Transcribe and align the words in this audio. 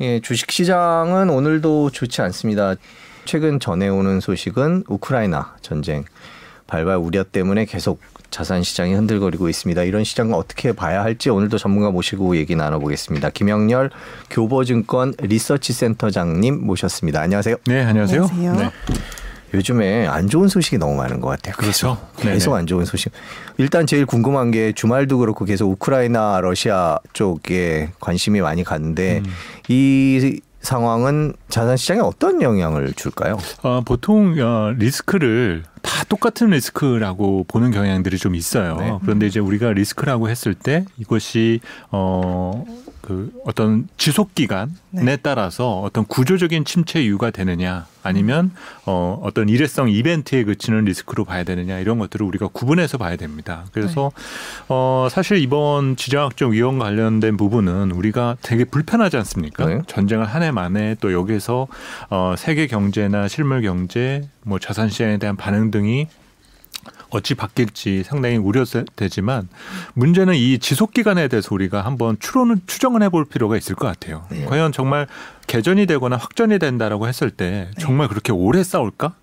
예, 0.00 0.20
주식 0.20 0.50
시장은 0.50 1.30
오늘도 1.30 1.90
좋지 1.90 2.20
않습니다. 2.22 2.74
최근 3.24 3.58
전해오는 3.58 4.20
소식은 4.20 4.84
우크라이나 4.88 5.56
전쟁 5.62 6.04
발발 6.66 6.96
우려 6.96 7.24
때문에 7.24 7.64
계속 7.64 8.00
자산 8.30 8.62
시장이 8.62 8.92
흔들거리고 8.94 9.48
있습니다. 9.48 9.82
이런 9.84 10.04
시장을 10.04 10.34
어떻게 10.34 10.72
봐야 10.72 11.02
할지 11.02 11.30
오늘도 11.30 11.58
전문가 11.58 11.90
모시고 11.90 12.36
얘기 12.36 12.56
나눠보겠습니다. 12.56 13.30
김영렬 13.30 13.90
교보증권 14.30 15.14
리서치 15.18 15.72
센터장님 15.72 16.66
모셨습니다. 16.66 17.20
안녕하세요. 17.20 17.56
네, 17.66 17.82
안녕하세요. 17.82 18.28
안녕하세요. 18.30 18.70
네. 18.70 19.25
요즘에 19.54 20.06
안 20.06 20.28
좋은 20.28 20.48
소식이 20.48 20.78
너무 20.78 20.94
많은 20.96 21.20
것 21.20 21.28
같아요. 21.28 21.54
그렇죠. 21.56 21.98
계속, 22.16 22.30
계속. 22.32 22.54
안 22.54 22.66
좋은 22.66 22.84
소식. 22.84 23.12
일단 23.58 23.86
제일 23.86 24.06
궁금한 24.06 24.50
게 24.50 24.72
주말도 24.72 25.18
그렇고 25.18 25.44
계속 25.44 25.70
우크라이나 25.70 26.40
러시아 26.40 26.98
쪽에 27.12 27.90
관심이 28.00 28.40
많이 28.40 28.64
갔는데 28.64 29.22
음. 29.24 29.32
이 29.68 30.40
상황은 30.60 31.34
자산 31.48 31.76
시장에 31.76 32.00
어떤 32.00 32.42
영향을 32.42 32.92
줄까요? 32.94 33.38
어, 33.62 33.82
보통 33.84 34.34
어, 34.40 34.72
리스크를 34.76 35.62
다 35.80 36.04
똑같은 36.08 36.50
리스크라고 36.50 37.44
보는 37.46 37.70
경향들이 37.70 38.18
좀 38.18 38.34
있어요. 38.34 38.76
네. 38.76 38.98
그런데 39.02 39.26
이제 39.26 39.38
우리가 39.38 39.72
리스크라고 39.72 40.28
했을 40.28 40.54
때 40.54 40.84
이것이 40.98 41.60
어, 41.92 42.64
그 43.06 43.30
어떤 43.44 43.88
지속 43.96 44.34
기간에 44.34 44.68
네. 44.90 45.16
따라서 45.16 45.80
어떤 45.80 46.04
구조적인 46.06 46.64
침체 46.64 47.02
이유가 47.02 47.30
되느냐 47.30 47.86
아니면 48.02 48.50
어, 48.84 49.20
어떤 49.22 49.48
일회성 49.48 49.88
이벤트에 49.90 50.44
그치는 50.44 50.84
리스크로 50.84 51.24
봐야 51.24 51.44
되느냐 51.44 51.78
이런 51.78 51.98
것들을 51.98 52.26
우리가 52.26 52.48
구분해서 52.48 52.98
봐야 52.98 53.16
됩니다. 53.16 53.64
그래서 53.72 54.10
어, 54.68 55.08
사실 55.10 55.38
이번 55.38 55.96
지정학적 55.96 56.50
위험 56.50 56.78
관련된 56.78 57.36
부분은 57.36 57.92
우리가 57.92 58.36
되게 58.42 58.64
불편하지 58.64 59.16
않습니까? 59.18 59.66
네. 59.66 59.80
전쟁을 59.86 60.24
한 60.24 60.42
해 60.42 60.50
만에 60.50 60.96
또 61.00 61.12
여기서 61.12 61.66
어, 62.10 62.34
세계 62.36 62.66
경제나 62.66 63.28
실물 63.28 63.62
경제, 63.62 64.28
뭐 64.42 64.58
자산 64.58 64.88
시장에 64.88 65.18
대한 65.18 65.36
반응 65.36 65.70
등이 65.70 66.08
어찌 67.16 67.34
바뀔지 67.34 68.04
상당히 68.04 68.36
우려되지만 68.36 69.48
문제는 69.94 70.34
이 70.34 70.58
지속 70.58 70.92
기간에 70.92 71.28
대해서 71.28 71.54
우리가 71.54 71.82
한번 71.82 72.16
추론을 72.20 72.56
추정을 72.66 73.02
해볼 73.02 73.26
필요가 73.26 73.56
있을 73.56 73.74
것 73.74 73.86
같아요. 73.86 74.26
네. 74.30 74.44
과연 74.44 74.72
정말 74.72 75.06
개전이 75.46 75.86
되거나 75.86 76.16
확전이 76.16 76.58
된다라고 76.58 77.08
했을 77.08 77.30
때 77.30 77.70
정말 77.78 78.08
그렇게 78.08 78.32
오래 78.32 78.62
싸울까? 78.62 79.14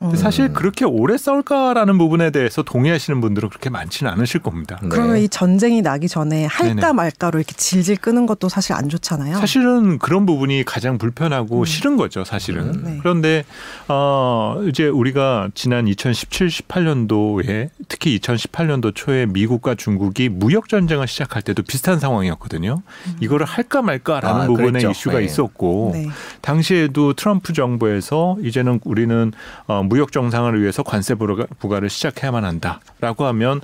근데 0.00 0.14
음. 0.14 0.16
사실 0.16 0.54
그렇게 0.54 0.86
오래 0.86 1.18
싸울까라는 1.18 1.98
부분에 1.98 2.30
대해서 2.30 2.62
동의하시는 2.62 3.20
분들은 3.20 3.50
그렇게 3.50 3.68
많지는 3.68 4.10
않으실 4.10 4.40
겁니다. 4.40 4.78
네. 4.80 4.88
그러면 4.88 5.18
이 5.18 5.28
전쟁이 5.28 5.82
나기 5.82 6.08
전에 6.08 6.46
할까 6.46 6.74
네네. 6.74 6.92
말까로 6.94 7.38
이렇게 7.38 7.52
질질 7.52 7.98
끄는 7.98 8.24
것도 8.24 8.48
사실 8.48 8.72
안 8.72 8.88
좋잖아요. 8.88 9.36
사실은 9.36 9.98
그런 9.98 10.24
부분이 10.24 10.64
가장 10.64 10.96
불편하고 10.96 11.60
음. 11.60 11.64
싫은 11.66 11.98
거죠, 11.98 12.24
사실은. 12.24 12.62
음. 12.62 12.82
네. 12.82 12.98
그런데 13.00 13.44
어 13.88 14.62
이제 14.66 14.88
우리가 14.88 15.50
지난 15.52 15.86
2017, 15.86 16.48
18년도에 16.48 17.68
특히 17.88 18.18
2018년도 18.18 18.92
초에 18.94 19.26
미국과 19.26 19.74
중국이 19.74 20.30
무역 20.30 20.70
전쟁을 20.70 21.08
시작할 21.08 21.42
때도 21.42 21.62
비슷한 21.62 22.00
상황이었거든요. 22.00 22.80
이거를 23.20 23.44
할까 23.44 23.82
말까라는 23.82 24.40
아, 24.40 24.46
부분에 24.46 24.70
그랬죠. 24.70 24.90
이슈가 24.92 25.18
네. 25.18 25.26
있었고 25.26 25.90
네. 25.92 26.06
당시에도 26.40 27.12
트럼프 27.12 27.52
정부에서 27.52 28.38
이제는 28.42 28.80
우리는 28.84 29.32
어, 29.66 29.89
무역 29.90 30.12
정상을 30.12 30.58
위해서 30.62 30.82
관세 30.84 31.14
부가- 31.14 31.46
부과를 31.58 31.90
시작해야만 31.90 32.44
한다라고 32.44 33.26
하면 33.26 33.60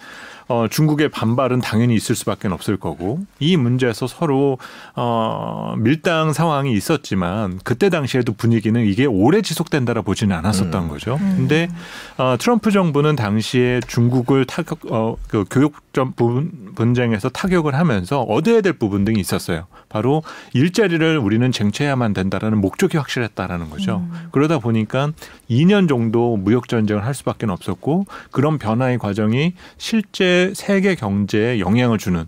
어, 0.48 0.66
중국의 0.70 1.08
반발은 1.08 1.60
당연히 1.60 1.96
있을 1.96 2.14
수밖에 2.14 2.46
없을 2.46 2.76
거고 2.76 3.18
이 3.40 3.56
문제에서 3.56 4.06
서로 4.06 4.58
어, 4.94 5.74
밀당 5.78 6.32
상황이 6.32 6.72
있었지만 6.72 7.58
그때 7.64 7.90
당시에도 7.90 8.32
분위기는 8.32 8.80
이게 8.86 9.06
오래 9.06 9.42
지속된다라 9.42 10.02
보지는 10.02 10.36
않았었던 10.36 10.84
음. 10.84 10.88
거죠. 10.88 11.16
음. 11.20 11.34
근데 11.36 11.68
어, 12.16 12.36
트럼프 12.38 12.70
정부는 12.70 13.16
당시에 13.16 13.80
중국을 13.88 14.44
타격 14.44 14.78
어, 14.92 15.16
그 15.26 15.44
교육점 15.50 16.12
부분 16.14 16.72
분쟁에서 16.76 17.28
타격을 17.28 17.74
하면서 17.74 18.20
얻어야 18.22 18.60
될 18.60 18.72
부분 18.74 19.04
등이 19.04 19.18
있었어요. 19.18 19.66
바로 19.88 20.22
일자리를 20.52 21.18
우리는 21.18 21.50
쟁취해야만 21.52 22.12
된다라는 22.12 22.60
목적이 22.60 22.96
확실했다라는 22.98 23.70
거죠. 23.70 24.06
음. 24.10 24.28
그러다 24.32 24.58
보니까 24.58 25.12
2년 25.50 25.88
정도 25.88 26.36
무역 26.36 26.68
전쟁을 26.68 27.04
할 27.04 27.14
수밖에 27.14 27.46
없었고 27.46 28.06
그런 28.30 28.58
변화의 28.58 28.98
과정이 28.98 29.54
실제 29.78 30.52
세계 30.54 30.94
경제에 30.94 31.60
영향을 31.60 31.98
주는 31.98 32.26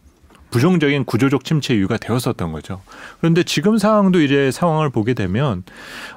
부정적인 0.51 1.05
구조적 1.05 1.45
침체 1.45 1.75
이유가 1.75 1.99
되었었던 1.99 2.53
거죠. 2.53 2.81
그런데 3.21 3.43
지금 3.43 3.77
상황도 3.77 4.23
이제 4.23 4.51
상황을 4.51 4.91
보게 4.91 5.15
되면 5.15 5.63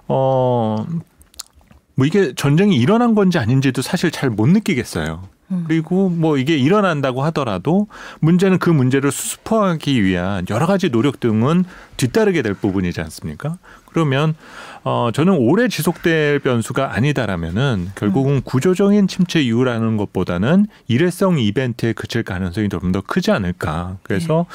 어. 0.07 0.85
뭐 1.95 2.05
이게 2.05 2.33
전쟁이 2.35 2.77
일어난 2.77 3.15
건지 3.15 3.37
아닌지도 3.37 3.81
사실 3.81 4.11
잘 4.11 4.29
못 4.29 4.47
느끼겠어요. 4.47 5.23
음. 5.51 5.65
그리고 5.67 6.09
뭐 6.09 6.37
이게 6.37 6.57
일어난다고 6.57 7.23
하더라도 7.25 7.87
문제는 8.19 8.57
그 8.59 8.69
문제를 8.69 9.11
수습하기 9.11 10.03
위한 10.03 10.45
여러 10.49 10.65
가지 10.65 10.89
노력 10.89 11.19
등은 11.19 11.65
뒤따르게 11.97 12.41
될 12.41 12.53
부분이지 12.53 13.01
않습니까? 13.01 13.57
그러면 13.85 14.35
어 14.83 15.11
저는 15.13 15.33
오래 15.33 15.67
지속될 15.67 16.39
변수가 16.39 16.93
아니다라면은 16.95 17.91
결국은 17.95 18.41
구조적인 18.41 19.07
침체 19.07 19.39
이유라는 19.39 19.95
것보다는 19.97 20.65
일회성 20.87 21.37
이벤트에 21.37 21.93
그칠 21.93 22.23
가능성이 22.23 22.67
좀 22.69 22.91
더 22.91 23.01
크지 23.01 23.29
않을까. 23.31 23.97
그래서 24.01 24.47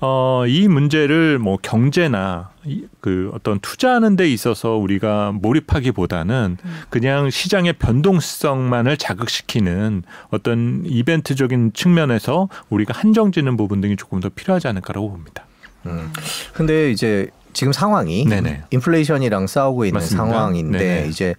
어이 0.00 0.68
문제를 0.68 1.38
뭐 1.38 1.58
경제나 1.60 2.50
이- 2.64 2.86
그 3.02 3.30
어떤 3.34 3.60
투자하는 3.60 4.16
데 4.16 4.26
있어서 4.30 4.70
우리가 4.76 5.32
몰입하기보다는 5.32 6.56
그냥 6.88 7.28
시장의 7.28 7.74
변동성만을 7.74 8.96
자극시키는 8.96 10.02
어떤 10.30 10.82
이벤트적인 10.86 11.72
측면에서 11.74 12.48
우리가 12.70 12.94
한정지는 12.98 13.58
부분 13.58 13.82
등이 13.82 13.96
조금 13.96 14.20
더 14.20 14.30
필요하지 14.30 14.66
않을까라고 14.68 15.10
봅니다. 15.10 15.44
음. 15.84 16.10
근데 16.54 16.90
이제 16.90 17.28
지금 17.54 17.72
상황이 17.72 18.26
네네. 18.26 18.64
인플레이션이랑 18.70 19.46
싸우고 19.46 19.86
있는 19.86 20.00
맞습니다. 20.00 20.26
상황인데 20.26 20.78
네네. 20.78 21.08
이제 21.08 21.34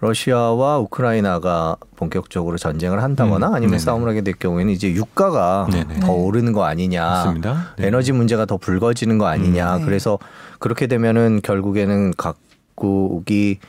러시아와 0.00 0.78
우크라이나가 0.80 1.76
본격적으로 1.94 2.58
전쟁을 2.58 3.00
한다거나 3.04 3.50
음, 3.50 3.54
아니면 3.54 3.70
네네. 3.72 3.78
싸움을 3.78 4.08
하게 4.08 4.22
될 4.22 4.34
경우에는 4.34 4.72
이제 4.72 4.90
유가가 4.90 5.68
네네. 5.70 6.00
더 6.00 6.06
네. 6.08 6.12
오르는 6.12 6.52
거 6.52 6.64
아니냐. 6.64 7.34
네. 7.76 7.86
에너지 7.86 8.10
문제가 8.10 8.44
더 8.44 8.56
불거지는 8.56 9.18
거 9.18 9.26
아니냐. 9.26 9.76
음, 9.76 9.78
네. 9.80 9.84
그래서 9.84 10.18
그렇게 10.58 10.88
되면은 10.88 11.40
결국에는 11.44 12.14
각국이 12.16 13.60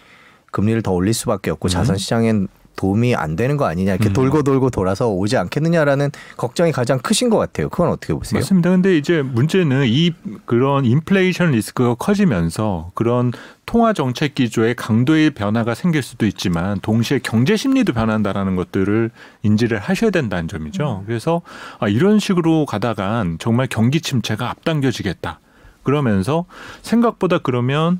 금리를 0.51 0.81
더 0.81 0.91
올릴 0.91 1.13
수밖에 1.13 1.51
없고 1.51 1.67
음. 1.67 1.69
자산 1.69 1.97
시장엔 1.97 2.47
도움이 2.75 3.15
안 3.15 3.35
되는 3.35 3.57
거 3.57 3.65
아니냐. 3.65 3.93
이렇게 3.93 4.09
음. 4.09 4.13
돌고 4.13 4.43
돌고 4.43 4.69
돌아서 4.69 5.09
오지 5.09 5.37
않겠느냐라는 5.37 6.11
걱정이 6.37 6.71
가장 6.71 6.99
크신 6.99 7.29
것 7.29 7.37
같아요. 7.37 7.69
그건 7.69 7.89
어떻게 7.89 8.13
보세요? 8.13 8.39
맞습니다. 8.39 8.69
근데 8.69 8.97
이제 8.97 9.21
문제는 9.21 9.85
이 9.87 10.11
그런 10.45 10.85
인플레이션 10.85 11.51
리스크가 11.51 11.95
커지면서 11.95 12.91
그런 12.93 13.31
통화 13.65 13.93
정책 13.93 14.35
기조의 14.35 14.75
강도의 14.75 15.31
변화가 15.31 15.73
생길 15.75 16.03
수도 16.03 16.25
있지만 16.25 16.79
동시에 16.81 17.19
경제 17.23 17.55
심리도 17.55 17.93
변한다라는 17.93 18.55
것들을 18.55 19.11
인지를 19.43 19.79
하셔야 19.79 20.11
된다는 20.11 20.47
점이죠. 20.47 21.03
그래서 21.05 21.41
아, 21.79 21.87
이런 21.87 22.19
식으로 22.19 22.65
가다간 22.65 23.37
정말 23.39 23.67
경기 23.69 24.01
침체가 24.01 24.49
앞당겨지겠다. 24.49 25.39
그러면서 25.83 26.45
생각보다 26.81 27.39
그러면 27.39 27.99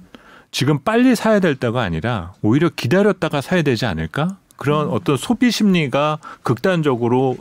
지금 0.52 0.80
빨리 0.80 1.16
사야 1.16 1.40
될 1.40 1.56
때가 1.56 1.82
아니라 1.82 2.34
오히려 2.42 2.70
기다렸다가 2.70 3.42
사야 3.42 3.64
되지 3.64 3.86
않을까? 3.86 4.38
그런 4.64 4.88
어떤 4.88 5.18
소비 5.18 5.52
심리가 5.52 6.20
극단적으로 6.42 7.36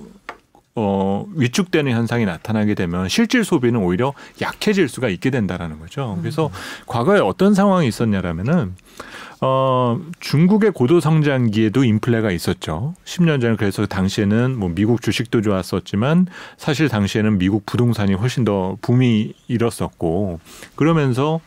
어, 0.75 1.25
위축되는 1.37 1.93
현상이 1.93 2.25
나타나게 2.25 2.75
되면 2.75 3.09
실질 3.09 3.45
소비는 3.45 3.79
오히려 3.79 4.13
약해질 4.41 4.89
수가 4.89 5.09
있게 5.09 5.31
된다라는 5.31 5.79
거죠. 5.79 6.19
그래서 6.21 6.51
과거에 6.89 7.21
어떤 7.21 7.55
상황이 7.55 7.87
있었냐라면은 7.87 8.75
어, 9.41 10.01
중국의 10.19 10.73
고도 10.73 10.99
성장기에도 10.99 11.85
인플레가 11.85 12.33
있었죠. 12.33 12.95
10년 13.05 13.41
전에 13.41 13.55
그래서 13.55 13.87
당시에는 13.87 14.59
뭐 14.59 14.71
미국 14.75 15.01
주식도 15.01 15.43
좋았었지만 15.43 16.27
사실 16.57 16.89
당시에는 16.89 17.39
미국 17.39 17.67
부동산이 17.67 18.15
훨씬 18.15 18.45
더 18.45 18.77
붐이 18.83 19.33
일었었고 19.47 20.41
그러면서 20.75 21.41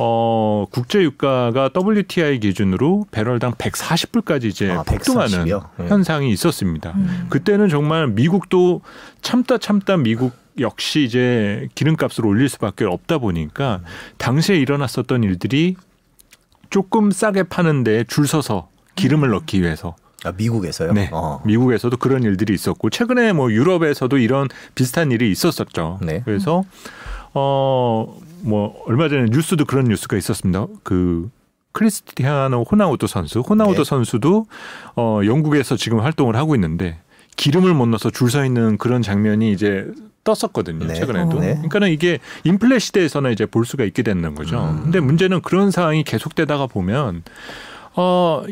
어, 0.00 0.64
국제 0.70 1.02
유가가 1.02 1.70
WTI 1.74 2.38
기준으로 2.38 3.06
배럴당 3.10 3.54
140불까지 3.54 4.44
이제 4.44 4.70
아, 4.70 4.84
폭등하는 4.84 5.30
140 5.30 5.46
이요? 5.48 5.70
네. 5.76 5.88
현상이 5.88 6.30
있었습니다. 6.30 6.92
음. 6.94 7.26
그때는 7.30 7.68
정말 7.68 8.06
미국도 8.06 8.80
참다 9.22 9.58
참다 9.58 9.96
미국 9.96 10.32
역시 10.60 11.02
이제 11.02 11.68
기름값을 11.74 12.24
올릴 12.26 12.48
수밖에 12.48 12.84
없다 12.84 13.18
보니까 13.18 13.80
당시에 14.18 14.56
일어났었던 14.56 15.24
일들이 15.24 15.76
조금 16.70 17.10
싸게 17.10 17.44
파는데 17.44 18.04
줄 18.04 18.28
서서 18.28 18.68
기름을 18.94 19.30
넣기 19.30 19.60
위해서 19.62 19.96
아, 20.24 20.32
미국에서요? 20.36 20.92
네. 20.92 21.08
어. 21.12 21.42
미국에서도 21.44 21.96
그런 21.96 22.22
일들이 22.22 22.54
있었고 22.54 22.90
최근에 22.90 23.32
뭐 23.32 23.50
유럽에서도 23.52 24.16
이런 24.18 24.48
비슷한 24.76 25.10
일이 25.10 25.30
있었었죠. 25.32 25.98
네. 26.02 26.22
그래서 26.24 26.62
어 27.34 28.16
뭐 28.40 28.82
얼마 28.86 29.08
전에 29.08 29.26
뉴스도 29.30 29.64
그런 29.64 29.84
뉴스가 29.86 30.16
있었습니다. 30.16 30.66
그 30.82 31.30
크리스티아노 31.72 32.64
호나우도 32.70 33.06
선수, 33.06 33.40
호나우도 33.40 33.84
네. 33.84 33.88
선수도 33.88 34.46
어 34.96 35.20
영국에서 35.24 35.76
지금 35.76 36.00
활동을 36.00 36.36
하고 36.36 36.54
있는데 36.54 36.98
기름을 37.36 37.74
못 37.74 37.86
넣어서 37.86 38.10
줄 38.10 38.30
서 38.30 38.44
있는 38.44 38.78
그런 38.78 39.02
장면이 39.02 39.52
이제 39.52 39.86
떴었거든요. 40.24 40.86
네. 40.86 40.94
최근에도. 40.94 41.38
어. 41.38 41.40
네. 41.40 41.52
그러니까는 41.54 41.90
이게 41.90 42.18
인플레 42.44 42.78
시대에서는 42.78 43.32
이제 43.32 43.46
볼 43.46 43.64
수가 43.64 43.84
있게 43.84 44.02
되는 44.02 44.34
거죠. 44.34 44.58
음. 44.58 44.80
근데 44.84 45.00
문제는 45.00 45.40
그런 45.42 45.70
상황이 45.70 46.02
계속되다가 46.04 46.66
보면 46.66 47.22
어 47.94 48.42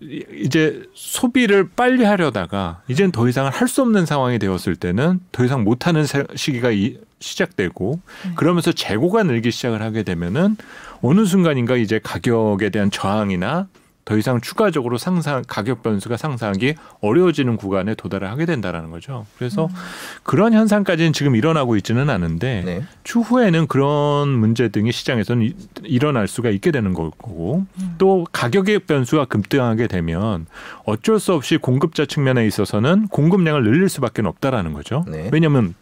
이- 0.00 0.24
이제 0.40 0.82
소비를 0.94 1.68
빨리 1.76 2.04
하려다가 2.04 2.82
이젠 2.88 3.10
더 3.12 3.28
이상 3.28 3.46
할 3.46 3.68
수 3.68 3.82
없는 3.82 4.06
상황이 4.06 4.38
되었을 4.38 4.76
때는 4.76 5.20
더 5.32 5.44
이상 5.44 5.64
못 5.64 5.86
하는 5.86 6.04
세- 6.04 6.24
시기가 6.34 6.70
이- 6.70 6.98
시작되고 7.20 8.00
네. 8.26 8.32
그러면서 8.36 8.70
재고가 8.72 9.22
늘기 9.22 9.50
시작을 9.50 9.80
하게 9.82 10.02
되면은 10.02 10.56
어느 11.00 11.24
순간인가 11.24 11.76
이제 11.76 11.98
가격에 12.02 12.68
대한 12.70 12.90
저항이나 12.90 13.68
더 14.04 14.18
이상 14.18 14.40
추가적으로 14.40 14.98
상상 14.98 15.42
가격 15.48 15.82
변수가 15.82 16.16
상상하기 16.18 16.74
어려워지는 17.00 17.56
구간에 17.56 17.94
도달을 17.94 18.30
하게 18.30 18.44
된다라는 18.44 18.90
거죠. 18.90 19.24
그래서 19.38 19.68
그런 20.22 20.52
현상까지는 20.52 21.12
지금 21.14 21.34
일어나고 21.36 21.76
있지는 21.76 22.10
않은데 22.10 22.62
네. 22.66 22.84
추후에는 23.04 23.66
그런 23.66 24.28
문제 24.28 24.68
등이 24.68 24.92
시장에서는 24.92 25.42
이- 25.46 25.54
일어날 25.84 26.28
수가 26.28 26.50
있게 26.50 26.70
되는 26.70 26.92
거고 26.92 27.64
또 27.96 28.26
가격의 28.30 28.80
변수가 28.80 29.24
급등하게 29.26 29.86
되면 29.86 30.46
어쩔 30.84 31.18
수 31.18 31.32
없이 31.32 31.56
공급자 31.56 32.04
측면에 32.04 32.46
있어서는 32.46 33.08
공급량을 33.08 33.62
늘릴 33.64 33.88
수밖에 33.88 34.20
없다라는 34.22 34.72
거죠. 34.74 35.04
네. 35.08 35.30
왜냐하면 35.32 35.74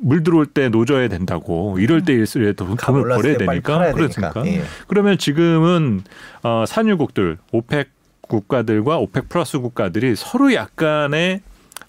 물 0.00 0.22
들어올 0.22 0.46
때 0.46 0.68
노져야 0.68 1.08
된다고 1.08 1.78
이럴 1.78 2.04
때 2.04 2.12
일수록 2.12 2.54
돈- 2.56 2.76
가 2.76 2.92
돈을 2.92 3.02
벌어야 3.02 3.36
때 3.36 3.44
되니까 3.46 3.92
그렇습니까? 3.92 4.46
예. 4.46 4.62
그러면 4.86 5.18
지금은 5.18 6.02
어, 6.42 6.64
산유국들 6.66 7.38
OPEC 7.52 7.88
국가들과 8.22 8.98
OPEC 8.98 9.28
플러스 9.28 9.58
국가들이 9.58 10.14
서로 10.16 10.52
약간의 10.52 11.40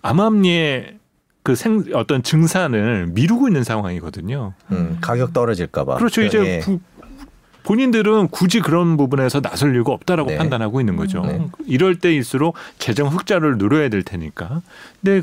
암암리의 0.02 0.98
그생 1.44 1.84
어떤 1.94 2.22
증산을 2.24 3.08
미루고 3.08 3.48
있는 3.48 3.64
상황이거든요. 3.64 4.54
음, 4.72 4.98
가격 5.02 5.34
떨어질까봐. 5.34 5.96
그렇죠. 5.98 6.22
이제 6.22 6.40
예. 6.46 6.60
구- 6.60 6.80
본인들은 7.64 8.30
굳이 8.30 8.62
그런 8.62 8.98
부분에서 8.98 9.42
나설 9.42 9.76
이유가 9.76 9.92
없다라고 9.92 10.32
네. 10.32 10.38
판단하고 10.38 10.80
있는 10.80 10.96
거죠. 10.96 11.22
네. 11.22 11.46
이럴 11.68 12.00
때일수록 12.00 12.56
재정 12.80 13.10
흑자를 13.10 13.58
누려야 13.58 13.90
될 13.90 14.02
테니까. 14.04 14.62
근데 15.02 15.22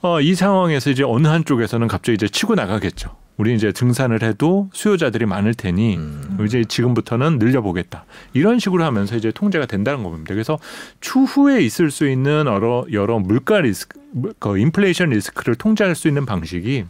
어, 0.00 0.20
이 0.20 0.34
상황에서 0.34 0.90
이제 0.90 1.02
어느 1.02 1.26
한쪽에서는 1.26 1.88
갑자기 1.88 2.14
이제 2.14 2.28
치고 2.28 2.54
나가겠죠. 2.54 3.16
우리 3.36 3.54
이제 3.54 3.72
증산을 3.72 4.22
해도 4.22 4.68
수요자들이 4.72 5.26
많을 5.26 5.54
테니 5.54 5.96
음. 5.96 6.38
이제 6.44 6.64
지금부터는 6.64 7.38
늘려보겠다. 7.38 8.04
이런 8.32 8.58
식으로 8.58 8.84
하면서 8.84 9.16
이제 9.16 9.30
통제가 9.30 9.66
된다는 9.66 10.02
겁니다. 10.02 10.34
그래서 10.34 10.58
추후에 11.00 11.60
있을 11.62 11.92
수 11.92 12.08
있는 12.08 12.46
여러 12.46 12.84
여러 12.92 13.20
물가 13.20 13.60
리스크, 13.60 14.00
그 14.40 14.58
인플레이션 14.58 15.10
리스크를 15.10 15.54
통제할 15.54 15.94
수 15.94 16.08
있는 16.08 16.26
방식이 16.26 16.84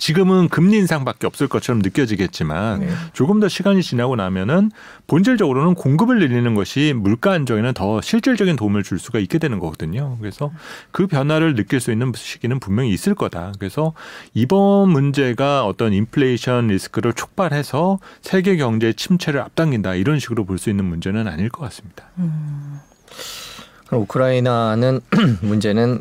지금은 0.00 0.48
금리 0.48 0.78
인상밖에 0.78 1.26
없을 1.26 1.46
것처럼 1.46 1.82
느껴지겠지만 1.82 2.80
네. 2.80 2.88
조금 3.12 3.38
더 3.38 3.48
시간이 3.48 3.82
지나고 3.82 4.16
나면은 4.16 4.70
본질적으로는 5.06 5.74
공급을 5.74 6.18
늘리는 6.18 6.54
것이 6.54 6.94
물가 6.96 7.32
안정에는 7.32 7.74
더 7.74 8.00
실질적인 8.00 8.56
도움을 8.56 8.82
줄 8.82 8.98
수가 8.98 9.18
있게 9.18 9.38
되는 9.38 9.58
거거든요. 9.58 10.16
그래서 10.18 10.50
그 10.90 11.06
변화를 11.06 11.54
느낄 11.54 11.80
수 11.80 11.92
있는 11.92 12.12
시기는 12.16 12.58
분명히 12.60 12.90
있을 12.92 13.14
거다. 13.14 13.52
그래서 13.58 13.92
이번 14.32 14.88
문제가 14.88 15.66
어떤 15.66 15.92
인플레이션 15.92 16.68
리스크를 16.68 17.12
촉발해서 17.12 17.98
세계 18.22 18.56
경제 18.56 18.94
침체를 18.94 19.40
앞당긴다 19.40 19.94
이런 19.96 20.18
식으로 20.18 20.44
볼 20.46 20.58
수 20.58 20.70
있는 20.70 20.84
문제는 20.86 21.28
아닐 21.28 21.48
것 21.50 21.60
같습니다. 21.62 22.04
그럼 23.86 24.02
우크라이나는 24.02 25.00
문제는 25.42 26.00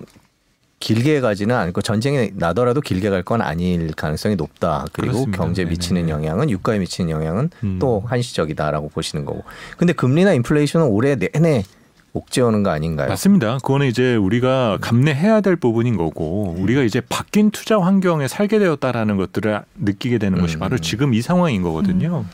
길게 0.80 1.20
가지는 1.22 1.56
않고 1.56 1.82
전쟁이 1.82 2.32
나더라도 2.36 2.80
길게 2.82 3.10
갈 3.10 3.24
건 3.24 3.42
아닐 3.42 3.92
가능성이 3.94 4.36
높다. 4.38 4.86
그리고 4.94 5.12
그렇습니다. 5.12 5.44
경제에 5.44 5.66
미치는 5.66 6.04
네네네. 6.06 6.12
영향은 6.14 6.50
유가에 6.50 6.80
미치는 6.80 7.10
영향은 7.12 7.50
음. 7.64 7.80
또 7.80 8.02
한시적이다라고 8.08 8.90
보시는 8.90 9.26
거고. 9.26 9.44
근데 9.78 9.92
금리나 9.94 10.34
인플레이션은 10.34 10.88
올해 10.88 11.16
내내 11.16 11.64
옥죄어는 12.14 12.64
거 12.64 12.72
아닌가요? 12.72 13.08
맞습니다. 13.08 13.58
그거는 13.58 13.88
이제 13.88 14.16
우리가 14.16 14.78
감내해야 14.82 15.42
될 15.42 15.56
부분인 15.56 15.98
거고 15.98 16.56
우리가 16.58 16.82
이제 16.84 17.02
바뀐 17.02 17.52
투자 17.52 17.80
환경에 17.80 18.28
살게 18.28 18.60
되었다라는 18.60 19.18
것들을 19.18 19.62
느끼게 19.76 20.18
되는 20.18 20.40
것이 20.40 20.58
음. 20.58 20.60
바로 20.60 20.78
지금 20.78 21.14
이 21.14 21.22
상황인 21.22 21.62
거거든요. 21.62 22.26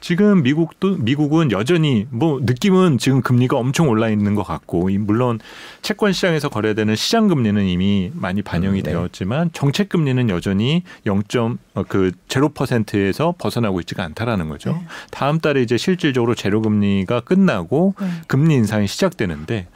지금 0.00 0.42
미국도 0.42 0.98
미국은 0.98 1.50
여전히 1.50 2.06
뭐 2.10 2.38
느낌은 2.42 2.98
지금 2.98 3.22
금리가 3.22 3.56
엄청 3.56 3.88
올라 3.88 4.10
있는 4.10 4.34
것 4.34 4.42
같고 4.42 4.90
이 4.90 4.98
물론 4.98 5.40
채권 5.80 6.12
시장에서 6.12 6.50
거래되는 6.50 6.94
시장 6.94 7.26
금리는 7.26 7.64
이미 7.64 8.10
많이 8.12 8.42
반영이 8.42 8.80
음, 8.80 8.82
네. 8.82 8.90
되었지만 8.90 9.50
정책 9.54 9.88
금리는 9.88 10.28
여전히 10.28 10.82
0.그 11.06 12.12
제로 12.28 12.50
퍼센트에서 12.50 13.34
벗어나고 13.38 13.80
있지가 13.80 14.04
않다라는 14.04 14.50
거죠. 14.50 14.72
네. 14.72 14.86
다음 15.10 15.40
달에 15.40 15.62
이제 15.62 15.78
실질적으로 15.78 16.34
제로 16.34 16.60
금리가 16.60 17.20
끝나고 17.20 17.94
네. 17.98 18.06
금리 18.28 18.56
인상이 18.56 18.86
시작되 18.86 19.23
는데 19.26 19.68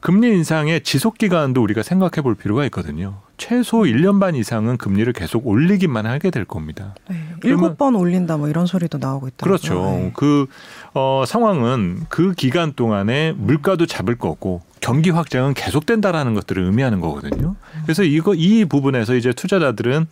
금리 0.00 0.28
인상의 0.28 0.82
지속 0.82 1.18
기간도 1.18 1.62
우리가 1.62 1.82
생각해 1.82 2.22
볼 2.22 2.34
필요가 2.34 2.64
있거든요. 2.66 3.20
최소 3.36 3.80
1년 3.80 4.18
반 4.18 4.34
이상은 4.34 4.76
금리를 4.78 5.10
계속 5.12 5.46
올리기만 5.46 6.06
하게 6.06 6.30
될 6.30 6.44
겁니다. 6.46 6.94
네. 7.08 7.16
그러면- 7.40 7.64
일곱 7.64 7.78
번 7.78 7.94
올린다 7.94 8.36
뭐 8.38 8.48
이런 8.48 8.64
소리도 8.66 8.96
나오고 8.98 9.28
있더라고요. 9.28 9.58
그렇죠. 9.58 9.82
네. 9.98 10.10
그 10.14 10.46
어, 10.94 11.24
상황은 11.26 12.04
그 12.08 12.32
기간 12.32 12.72
동안에 12.72 13.32
물가도 13.36 13.84
잡을 13.86 14.16
거고 14.16 14.62
경기 14.80 15.10
확장은 15.10 15.52
계속된다라는 15.54 16.32
것들을 16.34 16.62
의미하는 16.62 17.00
거거든요. 17.00 17.56
그래서 17.84 18.02
이거 18.02 18.34
이 18.34 18.64
부분에서 18.64 19.14
이제 19.14 19.32
투자자들은 19.34 20.06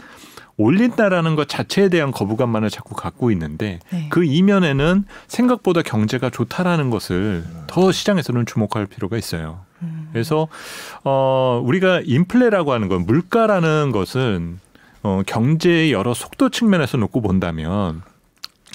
올린다라는 0.59 1.37
것 1.37 1.49
자체에 1.49 1.89
대한 1.89 2.11
거부감만을 2.11 2.69
자꾸 2.69 2.95
갖고 2.95 3.31
있는데 3.31 3.79
네. 3.91 4.09
그 4.11 4.25
이면에는 4.25 5.05
생각보다 5.29 5.83
경제가 5.83 6.31
좋다라는 6.31 6.91
것을 6.91 7.45
더 7.69 7.91
시장에서는 7.93 8.45
주목할 8.45 8.87
필요가 8.87 9.17
있어요. 9.17 9.61
음. 9.83 10.09
그래서 10.13 10.49
어 11.05 11.63
우리가 11.65 12.01
인플레라고 12.05 12.73
하는 12.73 12.89
건 12.89 13.07
물가라는 13.07 13.93
것은 13.93 14.59
어 15.05 15.23
경제의 15.27 15.93
여러 15.93 16.13
속도 16.13 16.49
측면에서 16.51 16.99
놓고 16.99 17.23
본다면 17.23 18.03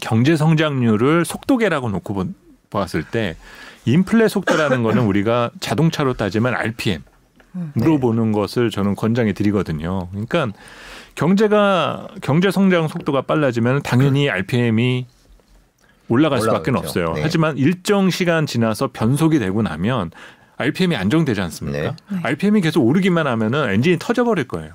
경제 0.01 0.37
성장률을 0.37 1.25
속도계라고 1.25 1.89
놓고 1.89 2.13
본- 2.13 2.35
보았을 2.69 3.03
때 3.03 3.35
인플레 3.85 4.29
속도라는 4.29 4.83
거는 4.83 5.03
우리가 5.03 5.51
자동차로 5.59 6.13
따지면 6.13 6.53
RPM 6.55 7.01
음. 7.55 7.71
물어보는 7.75 8.31
것을 8.31 8.69
저는 8.71 8.95
권장해 8.95 9.33
드리거든요. 9.33 10.07
그러니까 10.11 10.47
경제가 11.15 12.07
경제 12.21 12.51
성장 12.51 12.87
속도가 12.87 13.23
빨라지면 13.23 13.83
당연히 13.83 14.29
RPM이 14.29 15.05
올라갈 16.09 16.41
수밖에. 16.41 16.71
없어요. 16.71 17.13
네. 17.13 17.21
하지만 17.23 17.57
일정 17.57 18.09
시간 18.09 18.45
지나서 18.45 18.89
변속이 18.91 19.39
되고 19.39 19.61
나면 19.61 20.11
RPM이 20.57 20.95
안정되지 20.95 21.41
않습니까? 21.41 21.79
네. 21.79 21.95
네. 22.09 22.19
RPM이 22.23 22.61
계속 22.61 22.85
오르기만 22.85 23.27
하면은 23.27 23.69
엔진이 23.71 23.97
터져버릴 23.99 24.47
거예요. 24.47 24.73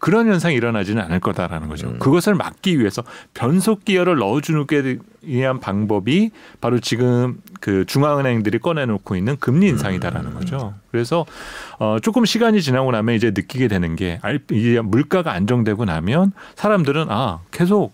그런 0.00 0.26
현상이 0.26 0.56
일어나지는 0.56 1.02
않을 1.04 1.20
거다라는 1.20 1.68
거죠. 1.68 1.88
음. 1.88 1.98
그것을 1.98 2.34
막기 2.34 2.80
위해서 2.80 3.04
변속 3.34 3.84
기어를 3.84 4.16
넣어주게 4.16 4.98
위한 5.22 5.60
방법이 5.60 6.30
바로 6.60 6.80
지금 6.80 7.40
그 7.60 7.84
중앙은행들이 7.84 8.58
꺼내놓고 8.58 9.14
있는 9.14 9.36
금리 9.38 9.68
인상이다라는 9.68 10.34
거죠. 10.34 10.74
그래서 10.90 11.26
어 11.78 11.98
조금 12.02 12.24
시간이 12.24 12.62
지나고 12.62 12.90
나면 12.90 13.14
이제 13.14 13.30
느끼게 13.30 13.68
되는 13.68 13.94
게 13.94 14.18
물가가 14.82 15.32
안정되고 15.32 15.84
나면 15.84 16.32
사람들은 16.56 17.06
아 17.10 17.40
계속 17.50 17.92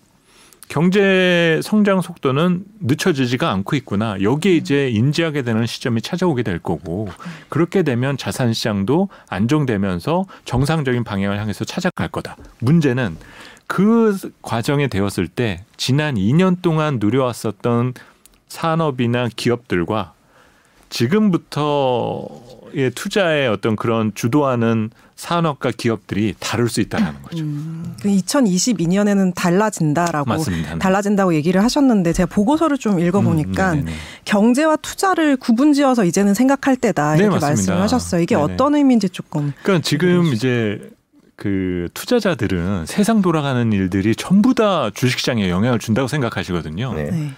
경제 0.67 1.61
성장 1.63 2.01
속도는 2.01 2.65
늦춰지지가 2.81 3.49
않고 3.51 3.75
있구나. 3.77 4.21
여기에 4.21 4.55
이제 4.55 4.89
인지하게 4.89 5.43
되는 5.43 5.65
시점이 5.65 6.01
찾아오게 6.01 6.43
될 6.43 6.59
거고 6.59 7.07
그렇게 7.49 7.83
되면 7.83 8.17
자산 8.17 8.51
시장도 8.53 9.07
안정되면서 9.29 10.25
정상적인 10.45 11.03
방향을 11.05 11.39
향해서 11.39 11.63
찾아갈 11.63 12.09
거다. 12.09 12.35
문제는 12.59 13.17
그 13.65 14.17
과정에 14.41 14.87
되었을 14.87 15.27
때 15.27 15.63
지난 15.77 16.15
2년 16.15 16.61
동안 16.61 16.97
누려왔었던 16.99 17.93
산업이나 18.49 19.29
기업들과 19.35 20.13
지금부터 20.89 22.29
의 22.73 22.91
투자의 22.91 23.47
어떤 23.47 23.75
그런 23.75 24.11
주도하는 24.13 24.89
산업과 25.15 25.71
기업들이 25.75 26.35
다를 26.39 26.69
수 26.69 26.79
있다는 26.79 27.21
거죠. 27.23 27.43
음, 27.43 27.95
그 28.01 28.07
2022년에는 28.07 29.33
달라진다라고 29.35 30.29
맞습니다. 30.29 30.73
네. 30.73 30.79
달라진다고 30.79 31.33
얘기를 31.33 31.63
하셨는데 31.63 32.13
제가 32.13 32.27
보고서를 32.27 32.77
좀 32.77 32.99
읽어보니까 32.99 33.71
음, 33.71 33.77
네네네. 33.77 33.97
경제와 34.25 34.75
투자를 34.77 35.35
구분지어서 35.37 36.05
이제는 36.05 36.35
생각할 36.35 36.75
때다 36.75 37.13
네, 37.13 37.19
이렇게 37.19 37.29
맞습니다. 37.31 37.47
말씀을 37.47 37.81
하셨어요. 37.81 38.21
이게 38.21 38.35
네네. 38.35 38.53
어떤 38.53 38.75
의미인지 38.75 39.09
조금 39.09 39.53
그러니까 39.63 39.83
지금 39.83 40.25
이제 40.25 40.79
그 41.35 41.87
투자자들은 41.93 42.85
세상 42.85 43.21
돌아가는 43.21 43.71
일들이 43.71 44.15
전부 44.15 44.53
다 44.53 44.91
주식시장에 44.93 45.49
영향을 45.49 45.79
준다고 45.79 46.07
생각하시거든요. 46.07 46.93
네. 46.93 47.11
네. 47.11 47.31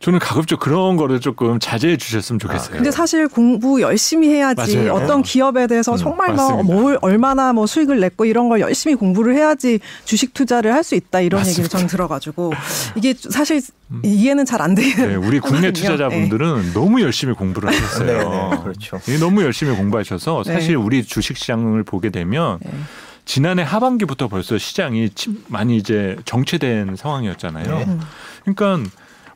저는 0.00 0.20
가급적 0.20 0.60
그런 0.60 0.96
거를 0.96 1.20
조금 1.20 1.58
자제해 1.58 1.96
주셨으면 1.96 2.38
좋겠어요. 2.38 2.76
근데 2.76 2.90
사실 2.92 3.26
공부 3.26 3.80
열심히 3.82 4.28
해야지 4.28 4.76
맞아요. 4.76 4.92
어떤 4.94 5.22
기업에 5.22 5.66
대해서 5.66 5.92
음, 5.92 5.96
정말 5.96 6.34
뭐 6.34 6.50
맞습니다. 6.52 6.72
뭘 6.72 6.98
얼마나 7.02 7.52
뭐 7.52 7.66
수익을 7.66 7.98
냈고 7.98 8.24
이런 8.24 8.48
걸 8.48 8.60
열심히 8.60 8.94
공부를 8.94 9.34
해야지 9.34 9.80
주식 10.04 10.34
투자를 10.34 10.72
할 10.72 10.84
수 10.84 10.94
있다 10.94 11.20
이런 11.20 11.40
맞습니다. 11.40 11.50
얘기를 11.62 11.68
저는 11.68 11.86
들어가지고 11.88 12.52
이게 12.94 13.12
사실 13.18 13.60
이해는 14.04 14.44
잘안 14.44 14.76
되는 14.76 15.08
네, 15.08 15.14
우리 15.16 15.40
국내. 15.40 15.72
투자자분들은 15.72 16.72
너무 16.74 17.00
열심히 17.02 17.34
공부를 17.34 17.68
네, 17.70 17.76
하셨어요. 17.76 18.50
네, 18.52 18.58
그렇죠. 18.62 19.00
이게 19.08 19.18
너무 19.18 19.42
열심히 19.42 19.74
공부하셔서 19.76 20.44
네. 20.46 20.52
사실 20.54 20.76
우리 20.76 21.02
주식 21.02 21.36
시장을 21.36 21.82
보게 21.82 22.10
되면 22.10 22.60
네. 22.64 22.70
지난해 23.24 23.64
하반기부터 23.64 24.28
벌써 24.28 24.56
시장이 24.58 25.10
침- 25.16 25.42
많이 25.48 25.76
이제 25.76 26.16
정체된 26.24 26.94
상황이었잖아요. 26.96 27.78
네. 27.78 27.84
음. 27.88 28.00
그러니까 28.44 28.88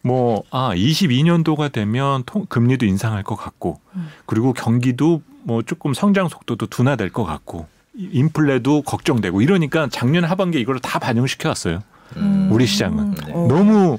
뭐 0.02 0.42
아 0.50 0.72
22년도가 0.74 1.70
되면 1.72 2.22
통, 2.26 2.46
금리도 2.46 2.86
인상할 2.86 3.22
것 3.22 3.36
같고 3.36 3.80
음. 3.94 4.08
그리고 4.26 4.52
경기도 4.52 5.22
뭐 5.44 5.62
조금 5.62 5.94
성장 5.94 6.28
속도도 6.28 6.66
둔화될 6.66 7.10
것 7.10 7.24
같고 7.24 7.66
이- 7.96 8.08
인플레도 8.12 8.82
걱정되고 8.82 9.42
이러니까 9.42 9.88
작년 9.90 10.24
하반기에 10.24 10.60
이걸 10.60 10.78
다 10.80 10.98
반영시켜 10.98 11.48
왔어요. 11.50 11.80
음. 12.16 12.48
우리 12.52 12.66
시장은. 12.66 13.10
네. 13.26 13.32
어. 13.32 13.46
너무 13.48 13.98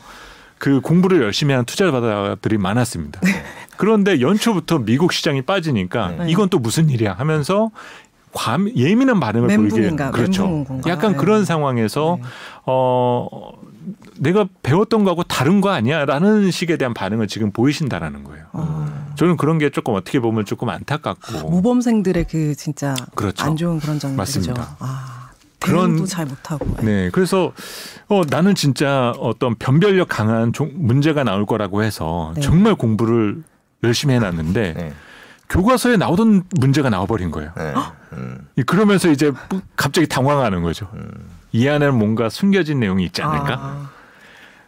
그 0.57 0.79
공부를 0.81 1.21
열심히 1.21 1.53
하는 1.53 1.65
투자자들이 1.65 2.57
많았습니다. 2.57 3.19
그런데 3.77 4.21
연초부터 4.21 4.79
미국 4.79 5.11
시장이 5.13 5.41
빠지니까 5.41 6.11
네. 6.19 6.25
이건 6.29 6.49
또 6.49 6.59
무슨 6.59 6.89
일이야 6.89 7.13
하면서 7.13 7.71
관, 8.31 8.71
예민한 8.75 9.19
반응을 9.19 9.55
보이게 9.57 9.89
그렇죠. 10.11 10.47
멘붕인가. 10.47 10.89
약간 10.89 11.11
네. 11.13 11.17
그런 11.17 11.43
상황에서 11.45 12.17
네. 12.21 12.27
어 12.65 13.27
내가 14.17 14.47
배웠던 14.63 15.03
거하고 15.03 15.23
다른 15.23 15.61
거 15.61 15.69
아니야라는 15.69 16.51
식에 16.51 16.77
대한 16.77 16.93
반응을 16.93 17.27
지금 17.27 17.51
보이신다라는 17.51 18.23
거예요. 18.23 18.45
어. 18.53 19.13
저는 19.15 19.37
그런 19.37 19.57
게 19.57 19.69
조금 19.69 19.93
어떻게 19.95 20.19
보면 20.19 20.45
조금 20.45 20.69
안타깝고 20.69 21.49
모범생들의 21.49 22.25
그 22.29 22.55
진짜 22.55 22.95
그렇죠. 23.15 23.43
안 23.45 23.55
좋은 23.55 23.79
그런 23.79 23.99
점이죠. 23.99 24.17
맞습니다. 24.17 24.75
아, 24.79 25.29
그런- 25.59 25.87
대응도 25.91 26.05
잘 26.05 26.25
못하고. 26.25 26.65
네, 26.81 27.09
그래서 27.11 27.53
어, 28.09 28.21
나는 28.29 28.55
진짜 28.55 29.11
어떤 29.19 29.55
변별력 29.55 30.09
강한 30.09 30.51
종- 30.53 30.71
문제가 30.75 31.23
나올 31.23 31.45
거라고 31.45 31.83
해서 31.83 32.33
네. 32.35 32.41
정말 32.41 32.75
공부를 32.75 33.43
열심히 33.83 34.15
해놨는데 34.15 34.73
네. 34.73 34.93
교과서에 35.49 35.97
나오던 35.97 36.43
문제가 36.59 36.89
나와버린 36.89 37.29
거예요. 37.29 37.51
네. 37.55 37.73
음, 38.13 38.47
이- 38.57 38.63
그러면서 38.63 39.09
이제 39.11 39.31
뭐 39.49 39.61
갑자기 39.75 40.07
당황하는 40.07 40.63
거죠. 40.63 40.87
음. 40.93 41.09
이 41.53 41.67
안에는 41.67 41.97
뭔가 41.97 42.29
숨겨진 42.29 42.79
내용이 42.79 43.05
있지 43.05 43.21
않을까? 43.21 43.53
아, 43.53 43.89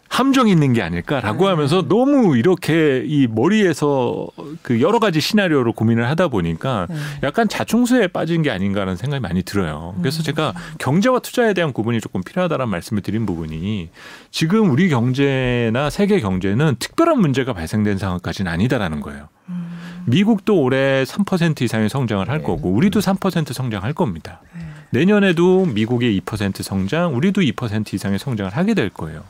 함정이 0.07 0.51
있는 0.51 0.71
게 0.71 0.81
아닐까라고 0.81 1.45
네. 1.45 1.49
하면서 1.49 1.81
너무 1.87 2.37
이렇게 2.37 3.03
이 3.05 3.27
머리에서 3.27 4.27
그 4.61 4.79
여러 4.79 4.99
가지 4.99 5.19
시나리오로 5.19 5.73
고민을 5.73 6.07
하다 6.07 6.29
보니까 6.29 6.85
네. 6.89 6.95
약간 7.23 7.49
자충수에 7.49 8.07
빠진 8.07 8.43
게 8.43 8.51
아닌가라는 8.51 8.95
생각이 8.95 9.19
많이 9.19 9.41
들어요. 9.41 9.95
그래서 9.99 10.21
음. 10.21 10.23
제가 10.23 10.53
경제와 10.77 11.19
투자에 11.19 11.53
대한 11.53 11.73
구분이 11.73 11.99
조금 11.99 12.21
필요하다는 12.23 12.69
말씀을 12.69 13.01
드린 13.01 13.25
부분이 13.25 13.89
지금 14.31 14.69
우리 14.69 14.87
경제나 14.87 15.89
세계 15.89 16.21
경제는 16.21 16.75
특별한 16.79 17.19
문제가 17.19 17.53
발생된 17.53 17.97
상황까지는 17.97 18.49
아니다라는 18.49 19.01
거예요. 19.01 19.27
음. 19.49 19.75
미국도 20.05 20.61
올해 20.61 21.03
3% 21.03 21.63
이상의 21.63 21.89
성장을 21.89 22.29
할 22.29 22.37
네. 22.37 22.43
거고 22.43 22.69
우리도 22.69 22.99
3% 22.99 23.51
성장할 23.51 23.93
겁니다. 23.93 24.39
네. 24.55 24.61
내년에도 24.91 25.65
미국의 25.65 26.19
2% 26.21 26.63
성장, 26.63 27.15
우리도 27.15 27.41
2% 27.41 27.93
이상의 27.93 28.19
성장을 28.19 28.51
하게 28.51 28.73
될 28.73 28.89
거예요. 28.89 29.23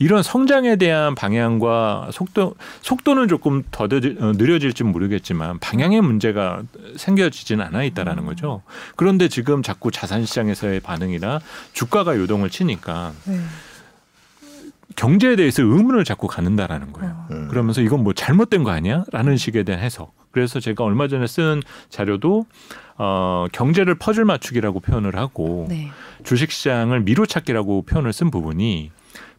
이런 0.00 0.24
성장에 0.24 0.74
대한 0.74 1.14
방향과 1.14 2.08
속도 2.12 2.56
속도는 2.82 3.28
조금 3.28 3.62
더 3.70 3.86
더디- 3.86 4.20
어, 4.20 4.32
느려질지 4.32 4.82
모르겠지만 4.82 5.60
방향의 5.60 6.00
문제가 6.00 6.62
생겨지지는 6.96 7.64
않아 7.66 7.84
있다라는 7.84 8.24
거죠. 8.24 8.62
그런데 8.96 9.28
지금 9.28 9.62
자꾸 9.62 9.92
자산 9.92 10.26
시장에서의 10.26 10.80
반응이나 10.80 11.40
주가가 11.74 12.16
요동을 12.18 12.50
치니까 12.50 13.12
네. 13.26 13.38
경제에 14.96 15.36
대해서 15.36 15.62
의문을 15.62 16.04
자꾸 16.04 16.26
갖는다라는 16.26 16.92
거예요. 16.92 17.12
어. 17.12 17.26
음. 17.30 17.48
그러면서 17.48 17.80
이건 17.80 18.02
뭐 18.02 18.12
잘못된 18.12 18.64
거 18.64 18.70
아니야? 18.70 19.04
라는 19.12 19.36
식에 19.36 19.62
대한 19.62 19.80
해석. 19.82 20.12
그래서 20.34 20.58
제가 20.58 20.82
얼마 20.82 21.06
전에 21.06 21.28
쓴 21.28 21.62
자료도 21.90 22.44
어, 22.98 23.46
경제를 23.52 23.94
퍼즐 23.94 24.24
맞추기라고 24.24 24.80
표현을 24.80 25.16
하고 25.16 25.66
네. 25.68 25.90
주식시장을 26.24 27.02
미로찾기라고 27.02 27.82
표현을 27.82 28.12
쓴 28.12 28.30
부분이 28.32 28.90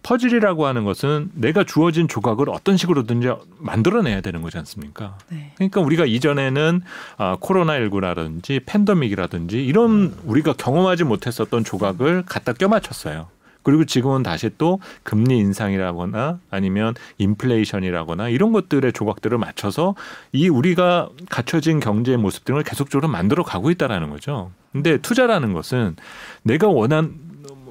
퍼즐이라고 0.04 0.68
하는 0.68 0.86
것은 0.86 1.32
내가 1.34 1.64
주어진 1.64 2.08
조각을 2.08 2.50
어떤 2.50 2.78
식으로든지 2.78 3.28
만들어내야 3.58 4.22
되는 4.22 4.42
거지 4.42 4.58
않습니까? 4.60 5.18
네. 5.30 5.52
그러니까 5.56 5.82
우리가 5.82 6.06
이전에는 6.06 6.82
아, 7.18 7.38
코로나19라든지 7.42 8.62
팬데믹이라든지 8.66 9.66
이런 9.66 10.16
우리가 10.24 10.54
경험하지 10.54 11.04
못했었던 11.04 11.64
조각을 11.64 12.24
갖다 12.26 12.54
껴맞췄어요. 12.54 13.28
그리고 13.66 13.84
지금은 13.84 14.22
다시 14.22 14.52
또 14.60 14.80
금리 15.02 15.40
인상이라거나 15.40 16.40
아니면 16.52 16.94
인플레이션이라거나 17.18 18.30
이런 18.30 18.54
것들의 18.54 18.94
조각들을 18.94 19.40
맞춰서 19.40 19.96
이 20.32 20.48
우리가 20.50 21.10
갖춰진 21.30 21.80
경제의 21.80 22.18
모습 22.18 22.46
등을 22.46 22.62
계속적으로 22.62 23.12
만들어 23.12 23.44
가고 23.44 23.72
있다라는 23.72 24.12
거죠. 24.12 24.52
근데 24.72 24.98
투자라는 25.00 25.54
것은 25.54 25.96
내가 26.44 26.68
원한 26.68 27.16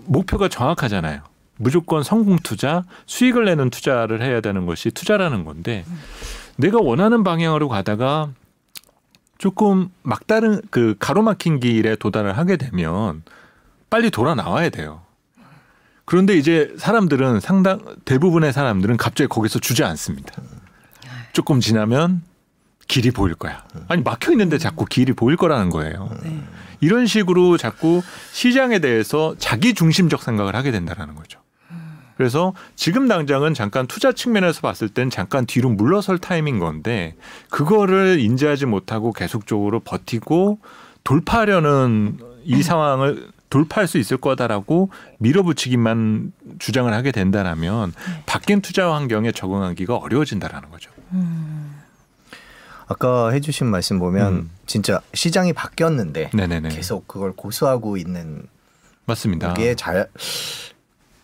목표가 0.06 0.48
정확하잖아요. 0.48 1.20
무조건 1.58 2.02
성공 2.02 2.38
투자, 2.42 2.82
수익을 3.06 3.44
내는 3.44 3.70
투자를 3.70 4.20
해야 4.20 4.40
되는 4.40 4.66
것이 4.66 4.90
투자라는 4.90 5.44
건데 5.44 5.84
내가 6.56 6.78
원하는 6.80 7.22
방향으로 7.22 7.68
가다가 7.68 8.30
조금 9.38 9.90
막다른 10.02 10.60
그 10.70 10.96
가로막힌 10.98 11.60
길에 11.60 11.94
도달을 11.94 12.36
하게 12.36 12.56
되면 12.56 13.22
빨리 13.90 14.10
돌아 14.10 14.34
나와야 14.34 14.70
돼요. 14.70 15.03
그런데 16.04 16.36
이제 16.36 16.74
사람들은 16.78 17.40
상당 17.40 17.80
대부분의 18.04 18.52
사람들은 18.52 18.96
갑자기 18.96 19.28
거기서 19.28 19.58
주저앉습니다. 19.58 20.34
조금 21.32 21.60
지나면 21.60 22.22
길이 22.86 23.10
보일 23.10 23.34
거야. 23.34 23.64
아니 23.88 24.02
막혀 24.02 24.32
있는데 24.32 24.58
자꾸 24.58 24.84
길이 24.84 25.12
보일 25.12 25.36
거라는 25.36 25.70
거예요. 25.70 26.10
네. 26.22 26.42
이런 26.80 27.06
식으로 27.06 27.56
자꾸 27.56 28.02
시장에 28.32 28.78
대해서 28.78 29.34
자기 29.38 29.74
중심적 29.74 30.22
생각을 30.22 30.54
하게 30.54 30.70
된다라는 30.70 31.14
거죠. 31.14 31.40
그래서 32.16 32.52
지금 32.76 33.08
당장은 33.08 33.54
잠깐 33.54 33.86
투자 33.86 34.12
측면에서 34.12 34.60
봤을 34.60 34.88
땐 34.88 35.10
잠깐 35.10 35.46
뒤로 35.46 35.70
물러설 35.70 36.18
타임인 36.18 36.60
건데 36.60 37.16
그거를 37.50 38.20
인지하지 38.20 38.66
못하고 38.66 39.12
계속적으로 39.12 39.80
버티고 39.80 40.60
돌파하려는 41.02 42.18
이 42.44 42.62
상황을 42.62 43.28
돌파할 43.54 43.86
수 43.86 43.98
있을 43.98 44.16
거다라고 44.16 44.90
밀어붙이기만 45.18 46.32
주장을 46.58 46.92
하게 46.92 47.12
된다라면 47.12 47.92
바뀐 48.26 48.60
투자 48.60 48.92
환경에 48.92 49.30
적응하기가 49.30 49.94
어려워진다라는 49.94 50.70
거죠. 50.70 50.90
음. 51.12 51.80
아까 52.88 53.30
해주신 53.30 53.68
말씀 53.68 54.00
보면 54.00 54.32
음. 54.32 54.50
진짜 54.66 55.00
시장이 55.14 55.52
바뀌었는데 55.52 56.30
네네네. 56.34 56.70
계속 56.70 57.06
그걸 57.06 57.32
고수하고 57.32 57.96
있는 57.96 58.48
맞습니다. 59.06 59.54
그게 59.54 59.76
잘 59.76 60.08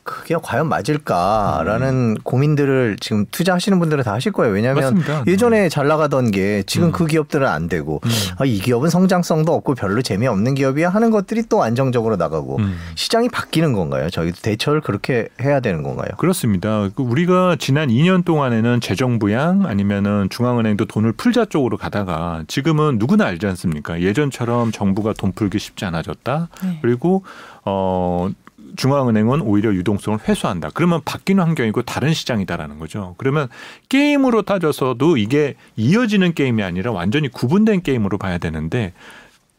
그게 0.03 0.35
과연 0.43 0.69
맞을까라는 0.69 2.17
고민들을 2.23 2.97
지금 3.01 3.27
투자하시는 3.31 3.79
분들은 3.79 4.03
다 4.05 4.13
하실 4.13 4.33
거예요. 4.33 4.53
왜냐하면 4.53 4.83
맞습니다. 4.83 5.25
예전에 5.27 5.69
잘 5.69 5.87
나가던 5.87 6.31
게 6.31 6.63
지금 6.67 6.89
음. 6.89 6.93
그 6.93 7.07
기업들은 7.07 7.47
안 7.47 7.69
되고 7.69 8.01
음. 8.05 8.11
아, 8.39 8.45
이 8.45 8.59
기업은 8.59 8.89
성장성도 8.91 9.53
없고 9.53 9.75
별로 9.75 10.03
재미없는 10.03 10.55
기업이야 10.55 10.89
하는 10.89 11.11
것들이 11.11 11.45
또 11.49 11.63
안정적으로 11.63 12.17
나가고 12.17 12.57
음. 12.59 12.79
시장이 12.95 13.29
바뀌는 13.29 13.73
건가요? 13.73 14.11
저희도 14.11 14.41
대처를 14.43 14.81
그렇게 14.81 15.29
해야 15.41 15.61
되는 15.61 15.83
건가요? 15.83 16.09
그렇습니다. 16.19 16.89
그 16.95 17.03
우리가 17.03 17.57
지난 17.59 17.89
2년 17.89 18.25
동안에는 18.25 18.81
재정부양 18.81 19.67
아니면은 19.67 20.29
중앙은행도 20.31 20.87
돈을 20.87 21.13
풀자 21.13 21.47
쪽으로 21.47 21.77
가다가 21.77 22.45
지금은 22.49 22.99
누구나 22.99 23.27
알지 23.27 23.47
않습니까? 23.47 24.01
예전처럼 24.01 24.73
정부가 24.73 25.13
돈 25.13 25.33
풀기 25.33 25.59
쉽지 25.59 25.85
않아졌다. 25.85 26.49
네. 26.63 26.79
그리고 26.83 27.23
어 27.65 28.31
중앙은행은 28.77 29.43
오히려 29.43 29.73
유동성을 29.75 30.19
회수한다. 30.29 30.71
그러면 30.75 31.01
바뀌는 31.05 31.43
환경이고 31.45 31.83
다른 31.83 32.13
시장이다라는 32.15 32.79
거죠. 32.79 33.15
그러면 33.19 33.49
게임으로 33.89 34.43
따져서도 34.43 35.17
이게 35.17 35.55
이어지는 35.77 36.35
게임이 36.35 36.63
아니라 36.63 36.93
완전히 36.93 37.29
구분된 37.29 37.83
게임으로 37.83 38.19
봐야 38.19 38.39
되는데 38.39 38.93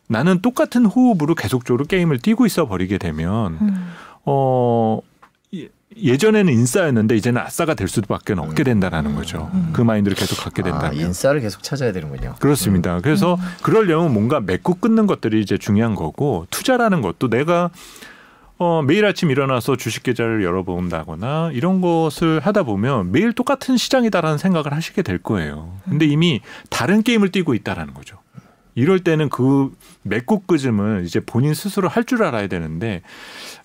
나는 0.07 0.41
똑같은 0.41 0.85
호흡으로 0.85 1.35
계속적으로 1.35 1.85
게임을 1.85 2.19
뛰고 2.19 2.45
있어 2.45 2.67
버리게 2.67 2.97
되면 2.97 3.57
음. 3.61 3.91
어 4.25 4.99
이- 5.51 5.67
예전에는 5.97 6.51
인싸였는데 6.53 7.17
이제는 7.17 7.41
아싸가 7.41 7.73
될 7.73 7.87
수밖에 7.89 8.33
없게 8.33 8.63
된다라는 8.63 9.13
거죠. 9.15 9.51
그 9.73 9.81
마인드를 9.81 10.15
계속 10.15 10.41
갖게 10.41 10.61
아, 10.61 10.65
된다면. 10.65 10.95
인싸를 10.95 11.41
계속 11.41 11.63
찾아야 11.63 11.91
되는군요. 11.91 12.35
그렇습니다. 12.39 12.99
그래서 13.01 13.37
그러려면 13.61 14.13
뭔가 14.13 14.39
맺고 14.39 14.75
끊는 14.75 15.05
것들이 15.05 15.41
이제 15.41 15.57
중요한 15.57 15.95
거고 15.95 16.47
투자라는 16.49 17.01
것도 17.01 17.29
내가 17.29 17.71
어, 18.63 18.83
매일 18.83 19.05
아침 19.05 19.31
일어나서 19.31 19.75
주식 19.75 20.03
계좌를 20.03 20.43
열어본다거나 20.43 21.49
이런 21.51 21.81
것을 21.81 22.39
하다 22.41 22.61
보면 22.61 23.11
매일 23.11 23.33
똑같은 23.33 23.75
시장이다라는 23.75 24.37
생각을 24.37 24.73
하시게 24.73 25.01
될 25.01 25.17
거예요. 25.17 25.75
근데 25.89 26.05
이미 26.05 26.41
다른 26.69 27.01
게임을 27.01 27.29
뛰고 27.29 27.55
있다라는 27.55 27.95
거죠. 27.95 28.19
이럴 28.75 28.99
때는 28.99 29.29
그 29.29 29.75
맺고 30.03 30.43
끄즘을 30.43 31.05
이제 31.07 31.19
본인 31.19 31.55
스스로 31.55 31.87
할 31.89 32.03
줄 32.03 32.23
알아야 32.23 32.45
되는데 32.45 33.01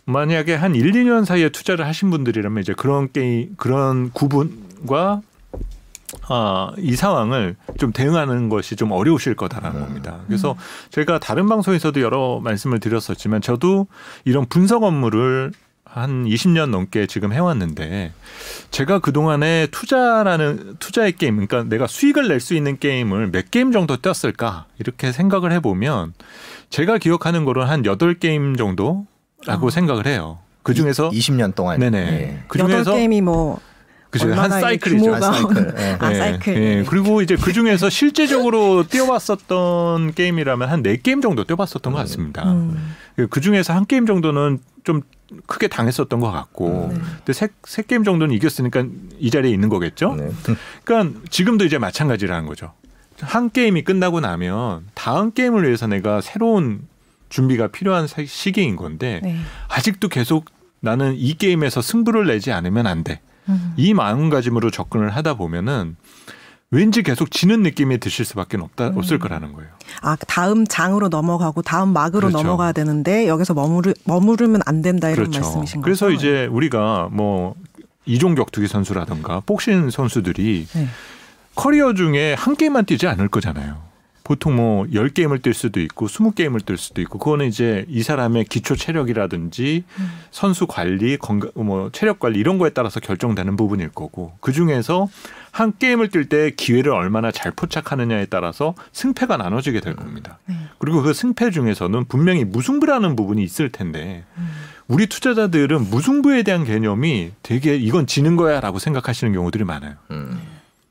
만약에 0.06 0.54
한 0.54 0.74
1, 0.74 0.92
2년 0.92 1.26
사이에 1.26 1.50
투자를 1.50 1.86
하신 1.86 2.08
분들이라면 2.08 2.62
이제 2.62 2.72
그런 2.72 3.12
게임 3.12 3.52
그런 3.58 4.10
구분과 4.12 5.20
아, 6.28 6.72
이 6.78 6.94
상황을 6.96 7.56
좀 7.78 7.92
대응하는 7.92 8.48
것이 8.48 8.76
좀 8.76 8.92
어려우실 8.92 9.34
거다라는 9.34 9.80
겁니다. 9.80 10.20
그래서 10.26 10.56
제가 10.90 11.18
다른 11.18 11.48
방송에서도 11.48 12.00
여러 12.00 12.40
말씀을 12.42 12.80
드렸었지만 12.80 13.40
저도 13.40 13.86
이런 14.24 14.46
분석 14.46 14.82
업무를 14.82 15.52
한 15.84 16.26
20년 16.26 16.68
넘게 16.70 17.06
지금 17.06 17.32
해왔는데 17.32 18.12
제가 18.70 18.98
그동안에 18.98 19.68
투자라는 19.70 20.76
투자의 20.78 21.12
게임, 21.12 21.36
그러니까 21.36 21.62
내가 21.64 21.86
수익을 21.86 22.28
낼 22.28 22.38
수 22.40 22.54
있는 22.54 22.78
게임을 22.78 23.30
몇 23.32 23.50
게임 23.50 23.72
정도 23.72 23.96
뛰었을까 23.96 24.66
이렇게 24.78 25.10
생각을 25.10 25.52
해보면 25.52 26.12
제가 26.68 26.98
기억하는 26.98 27.44
거로는 27.46 27.70
한 27.70 27.82
8게임 27.82 28.58
정도라고 28.58 29.70
생각을 29.70 30.06
해요. 30.06 30.38
그 30.62 30.74
중에서 30.74 31.08
20년 31.10 31.54
동안. 31.54 31.78
네네. 31.80 31.98
예. 31.98 32.42
그 32.48 32.58
여덟 32.58 32.72
중에서 32.72 32.94
게임이 32.94 33.20
뭐 33.22 33.60
그죠 34.18 34.40
한 34.40 34.50
사이클이죠. 34.50 35.14
한 35.14 35.20
사이클. 35.22 35.74
예. 35.78 35.96
아, 36.00 36.10
예, 36.12 36.14
사이클. 36.18 36.56
예. 36.56 36.84
그리고 36.88 37.22
이제 37.22 37.36
그 37.36 37.52
중에서 37.52 37.88
실제적으로 37.90 38.84
뛰어봤었던 38.88 40.14
게임이라면 40.14 40.68
한 40.68 40.82
네 40.82 40.96
게임 41.02 41.20
정도 41.20 41.44
뛰어봤었던 41.44 41.92
것 41.92 41.98
같습니다. 42.00 42.44
음. 42.52 42.94
그 43.30 43.40
중에서 43.40 43.72
한 43.74 43.86
게임 43.86 44.06
정도는 44.06 44.60
좀 44.84 45.02
크게 45.46 45.66
당했었던 45.68 46.20
것 46.20 46.30
같고, 46.30 46.90
네. 46.92 47.00
근데 47.18 47.32
세, 47.32 47.48
세 47.64 47.82
게임 47.82 48.04
정도는 48.04 48.32
이겼으니까 48.34 48.84
이 49.18 49.30
자리에 49.30 49.50
있는 49.50 49.68
거겠죠. 49.68 50.14
네. 50.14 50.28
그러니까 50.84 51.20
지금도 51.30 51.64
이제 51.64 51.78
마찬가지라는 51.78 52.46
거죠. 52.46 52.72
한 53.20 53.50
게임이 53.50 53.82
끝나고 53.82 54.20
나면 54.20 54.84
다음 54.94 55.32
게임을 55.32 55.64
위해서 55.64 55.86
내가 55.86 56.20
새로운 56.20 56.82
준비가 57.30 57.66
필요한 57.68 58.06
시- 58.06 58.26
시기인 58.26 58.76
건데 58.76 59.20
네. 59.24 59.36
아직도 59.68 60.08
계속 60.08 60.44
나는 60.80 61.14
이 61.16 61.34
게임에서 61.34 61.80
승부를 61.82 62.26
내지 62.26 62.52
않으면 62.52 62.86
안 62.86 63.02
돼. 63.02 63.20
음. 63.48 63.74
이 63.76 63.94
마음가짐으로 63.94 64.70
접근을 64.70 65.10
하다 65.10 65.34
보면은 65.34 65.96
왠지 66.70 67.02
계속 67.02 67.30
지는 67.30 67.62
느낌이 67.62 67.98
드실 67.98 68.24
수밖에 68.24 68.56
없다 68.56 68.88
음. 68.88 68.98
없을 68.98 69.18
거라는 69.18 69.52
거예요. 69.52 69.70
아 70.02 70.16
다음 70.16 70.66
장으로 70.66 71.08
넘어가고 71.08 71.62
다음 71.62 71.92
막으로 71.92 72.28
그렇죠. 72.28 72.38
넘어가야 72.38 72.72
되는데 72.72 73.28
여기서 73.28 73.54
머무르 73.54 73.94
머무르면 74.04 74.62
안 74.66 74.82
된다 74.82 75.08
이런 75.08 75.30
말씀이신 75.30 75.80
거죠. 75.80 75.84
그래서 75.84 76.10
이제 76.10 76.46
우리가 76.46 77.08
뭐 77.12 77.54
이종 78.04 78.34
격투기 78.34 78.66
선수라든가 78.66 79.42
복싱 79.46 79.90
선수들이 79.90 80.66
네. 80.72 80.88
커리어 81.54 81.94
중에 81.94 82.34
한 82.34 82.56
게임만 82.56 82.84
뛰지 82.84 83.06
않을 83.06 83.28
거잖아요. 83.28 83.85
보통 84.26 84.56
뭐 84.56 84.86
10게임을 84.86 85.40
뛸 85.40 85.54
수도 85.54 85.80
있고 85.80 86.08
20게임을 86.08 86.66
뛸 86.66 86.76
수도 86.76 87.00
있고 87.00 87.20
그거는 87.20 87.46
이제 87.46 87.84
이 87.88 88.02
사람의 88.02 88.46
기초 88.46 88.74
체력이라든지 88.74 89.84
음. 90.00 90.10
선수 90.32 90.66
관리, 90.66 91.16
건강 91.16 91.52
뭐 91.54 91.90
체력 91.92 92.18
관리 92.18 92.40
이런 92.40 92.58
거에 92.58 92.70
따라서 92.70 92.98
결정되는 92.98 93.54
부분일 93.54 93.90
거고 93.90 94.32
그중에서 94.40 95.06
한 95.52 95.74
게임을 95.78 96.08
뛸 96.08 96.28
때 96.28 96.50
기회를 96.50 96.90
얼마나 96.90 97.30
잘 97.30 97.52
포착하느냐에 97.52 98.26
따라서 98.26 98.74
승패가 98.90 99.36
나눠지게 99.36 99.78
될 99.78 99.94
겁니다. 99.94 100.40
네. 100.46 100.56
그리고 100.78 101.02
그 101.02 101.14
승패 101.14 101.52
중에서는 101.52 102.06
분명히 102.06 102.44
무승부라는 102.44 103.14
부분이 103.14 103.44
있을 103.44 103.70
텐데 103.70 104.24
우리 104.88 105.06
투자자들은 105.06 105.88
무승부에 105.88 106.42
대한 106.42 106.64
개념이 106.64 107.30
되게 107.44 107.76
이건 107.76 108.08
지는 108.08 108.34
거야라고 108.34 108.80
생각하시는 108.80 109.32
경우들이 109.32 109.62
많아요. 109.62 109.94
음. 110.10 110.36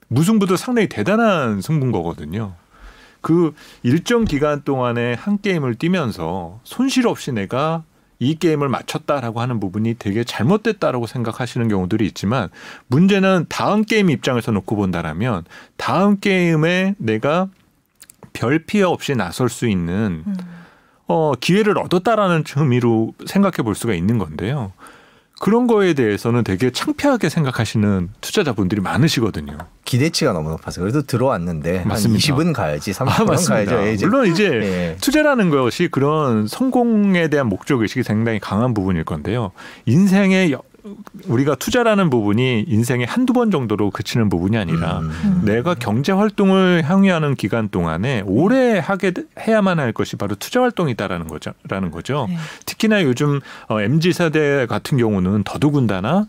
무승부도 0.08 0.56
상당히 0.56 0.88
대단한 0.88 1.60
승부인 1.60 1.92
거거든요. 1.92 2.54
그 3.26 3.56
일정 3.82 4.24
기간 4.24 4.62
동안에 4.62 5.16
한 5.16 5.42
게임을 5.42 5.74
뛰면서 5.74 6.60
손실 6.64 7.08
없이 7.08 7.32
내가 7.32 7.82
이 8.20 8.36
게임을 8.36 8.70
맞췄다라고 8.70 9.42
하는 9.42 9.60
부분이 9.60 9.96
되게 9.98 10.24
잘못됐다라고 10.24 11.08
생각하시는 11.08 11.68
경우들이 11.68 12.06
있지만 12.06 12.50
문제는 12.86 13.48
다음 13.50 13.84
게임 13.84 14.12
입장에서 14.12 14.52
놓고 14.52 14.76
본다라면 14.76 15.44
다음 15.76 16.20
게임에 16.20 16.94
내가 17.00 17.50
별 18.32 18.60
피해 18.60 18.84
없이 18.84 19.16
나설 19.16 19.50
수 19.50 19.68
있는 19.68 20.22
음. 20.28 20.36
어, 21.08 21.34
기회를 21.34 21.80
얻었다라는 21.80 22.44
의미로 22.58 23.16
생각해 23.26 23.64
볼 23.64 23.74
수가 23.74 23.96
있는 23.96 24.20
건데요. 24.20 24.72
그런 25.40 25.68
거에 25.68 25.94
대해서는 25.94 26.44
되게 26.44 26.72
창피하게 26.72 27.30
생각하시는 27.30 28.10
투자자분들이 28.22 28.82
많으시거든요. 28.82 29.58
기대치가 29.84 30.32
너무 30.34 30.50
높아서 30.52 30.82
그래도 30.82 31.02
들어왔는데 31.02 31.84
맞습니다. 31.86 32.34
한 32.34 32.38
20은 32.40 32.54
가야지, 32.54 32.92
30은 32.92 33.32
아. 33.32 33.36
가야죠. 33.50 33.86
예, 33.88 33.94
이제. 33.94 34.06
물론 34.06 34.28
이제 34.32 34.46
예. 34.46 34.98
투자라는 35.02 35.50
것이 35.50 35.90
그런 35.90 36.48
성공에 36.48 37.28
대한 37.28 37.48
목적 37.48 37.82
의식이 37.82 38.04
상당히 38.04 38.40
강한 38.40 38.74
부분일 38.74 39.04
건데요. 39.04 39.52
인생의 39.86 40.54
여- 40.54 40.62
우리가 41.28 41.56
투자라는 41.56 42.10
부분이 42.10 42.66
인생의 42.68 43.06
한두 43.08 43.34
번 43.34 43.50
정도로 43.52 43.90
그치는 43.92 44.30
부분이 44.30 44.58
아니라 44.58 45.00
음. 45.00 45.42
내가 45.44 45.74
경제 45.74 46.12
활동을 46.12 46.84
향유하는 46.84 47.36
기간 47.36 47.70
동안에 47.70 48.24
오래 48.26 48.78
하게 48.78 49.12
되- 49.12 49.24
해야만 49.40 49.80
할 49.80 49.94
것이 49.94 50.16
바로 50.16 50.36
투자 50.36 50.62
활동이다라는 50.62 51.28
거죠. 51.28 51.52
라는 51.68 51.92
거죠. 51.92 52.28
네. 52.30 52.38
특히나 52.66 53.04
요즘 53.04 53.40
어, 53.68 53.82
MZ 53.82 54.14
세대 54.14 54.66
같은 54.68 54.98
경우는 54.98 55.44
더더군다나 55.44 56.28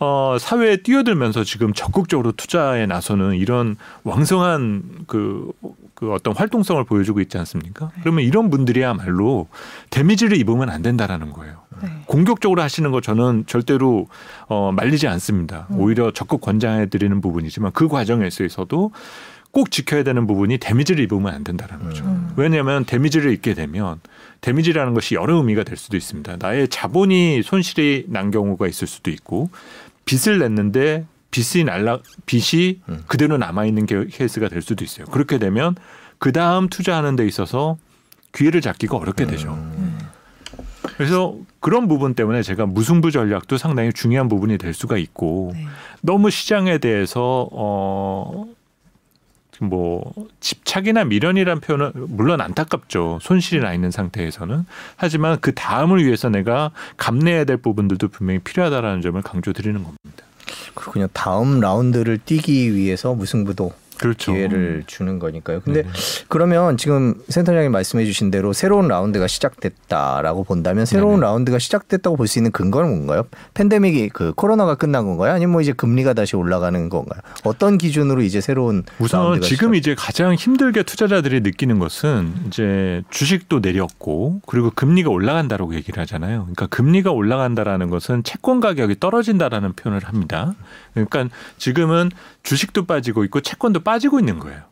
어, 0.00 0.36
사회에 0.38 0.78
뛰어들면서 0.82 1.42
지금 1.44 1.72
적극적으로 1.72 2.32
투자에 2.32 2.86
나서는 2.86 3.34
이런 3.34 3.76
왕성한 4.04 4.82
그, 5.08 5.50
그 5.94 6.12
어떤 6.12 6.36
활동성을 6.36 6.82
보여주고 6.84 7.20
있지 7.20 7.36
않습니까? 7.38 7.90
그러면 8.02 8.24
이런 8.24 8.48
분들이야말로 8.48 9.48
데미지를 9.90 10.36
입으면 10.38 10.70
안 10.70 10.82
된다라는 10.82 11.32
거예요. 11.32 11.56
네. 11.82 11.88
공격적으로 12.06 12.62
하시는 12.62 12.90
거 12.90 13.00
저는 13.00 13.44
절대로 13.46 14.06
어, 14.46 14.72
말리지 14.72 15.06
않습니다. 15.08 15.66
오히려 15.70 16.12
적극 16.12 16.40
권장해 16.40 16.86
드리는 16.86 17.20
부분이지만 17.20 17.72
그 17.72 17.88
과정에 17.88 18.26
있어서도 18.26 18.92
꼭 19.50 19.70
지켜야 19.70 20.02
되는 20.02 20.26
부분이 20.26 20.58
데미지를 20.58 21.02
입으면 21.04 21.34
안 21.34 21.42
된다라는 21.42 21.86
거죠. 21.86 22.04
음. 22.04 22.30
왜냐하면 22.36 22.84
데미지를 22.84 23.32
입게 23.32 23.54
되면 23.54 24.00
데미지라는 24.40 24.94
것이 24.94 25.14
여러 25.14 25.36
의미가 25.36 25.64
될 25.64 25.76
수도 25.76 25.96
있습니다. 25.96 26.36
나의 26.38 26.68
자본이 26.68 27.42
손실이 27.42 28.06
난 28.08 28.30
경우가 28.30 28.66
있을 28.68 28.86
수도 28.86 29.10
있고 29.10 29.50
빚을 30.04 30.38
냈는데 30.38 31.06
빚이 31.30 31.64
날라 31.64 31.98
빚이 32.26 32.80
음. 32.88 33.02
그대로 33.06 33.36
남아 33.38 33.64
있는 33.66 33.86
케이스가 33.86 34.48
될 34.48 34.62
수도 34.62 34.84
있어요. 34.84 35.06
그렇게 35.06 35.38
되면 35.38 35.74
그 36.18 36.32
다음 36.32 36.68
투자하는 36.68 37.16
데 37.16 37.26
있어서 37.26 37.78
기회를 38.32 38.60
잡기가 38.60 38.96
어렵게 38.96 39.26
되죠. 39.26 39.52
음. 39.52 39.98
그래서 40.82 41.36
그런 41.60 41.88
부분 41.88 42.14
때문에 42.14 42.42
제가 42.42 42.66
무승부 42.66 43.10
전략도 43.10 43.58
상당히 43.58 43.92
중요한 43.92 44.28
부분이 44.28 44.58
될 44.58 44.74
수가 44.74 44.96
있고 44.96 45.52
네. 45.54 45.66
너무 46.02 46.30
시장에 46.30 46.78
대해서 46.78 47.48
어. 47.52 48.46
뭐 49.60 50.12
집착이나 50.38 51.02
미련이란 51.02 51.58
표현은 51.58 51.90
물론 51.94 52.40
안타깝죠 52.40 53.18
손실이 53.20 53.60
나 53.60 53.74
있는 53.74 53.90
상태에서는 53.90 54.64
하지만 54.96 55.38
그 55.40 55.52
다음을 55.52 56.04
위해서 56.04 56.28
내가 56.28 56.70
감내해야 56.96 57.42
될 57.42 57.56
부분들도 57.56 58.06
분명히 58.06 58.38
필요하다라는 58.38 59.02
점을 59.02 59.20
강조드리는 59.20 59.82
겁니다. 59.82 60.24
그렇군요. 60.74 61.08
다음 61.12 61.60
라운드를 61.60 62.18
뛰기 62.18 62.74
위해서 62.74 63.14
무승부도 63.14 63.72
그렇죠. 63.98 64.32
기회를 64.32 64.84
주는 64.86 65.18
거니까요. 65.18 65.60
근데 65.60 65.82
네네. 65.82 65.94
그러면 66.28 66.76
지금 66.76 67.14
센터장님 67.28 67.72
말씀해 67.72 68.04
주신 68.04 68.30
대로 68.30 68.52
새로운 68.52 68.88
라운드가 68.88 69.26
시작됐다라고 69.26 70.44
본다면 70.44 70.86
새로운 70.86 71.14
네네. 71.16 71.22
라운드가 71.22 71.58
시작됐다고 71.58 72.16
볼 72.16 72.28
수 72.28 72.38
있는 72.38 72.50
근거는 72.52 72.88
뭔가요? 72.90 73.24
팬데믹이 73.54 74.10
그 74.10 74.32
코로나가 74.34 74.74
끝난 74.74 75.06
건가요? 75.06 75.32
아니면 75.32 75.52
뭐 75.52 75.60
이제 75.62 75.72
금리가 75.72 76.12
다시 76.12 76.36
올라가는 76.36 76.88
건가요? 76.90 77.20
어떤 77.44 77.78
기준으로 77.78 78.20
이제 78.22 78.40
새로운 78.42 78.84
우선 78.98 79.40
지금 79.40 79.74
시작- 79.74 79.76
이제 79.76 79.94
가장 79.94 80.34
힘들게 80.34 80.82
투자자들이 80.82 81.40
느끼는 81.40 81.78
것은 81.78 82.34
이제 82.48 83.02
주식도 83.10 83.60
내렸고 83.60 84.40
그리고 84.46 84.70
금리가 84.74 85.08
올라간다라고 85.10 85.74
얘기를 85.74 86.00
하잖아요. 86.02 86.40
그러니까 86.42 86.66
금리가 86.66 87.10
올라간다라는 87.12 87.88
것은 87.90 88.22
채권 88.24 88.60
가격이 88.60 89.00
떨어진다라는 89.00 89.72
표현을 89.72 90.04
합니다. 90.04 90.54
그러니까 90.94 91.28
지금은 91.58 92.10
주식도 92.42 92.86
빠지고 92.86 93.24
있고 93.24 93.40
채권도 93.40 93.80
빠지고 93.80 94.18
있는 94.18 94.38
거예요. 94.38 94.62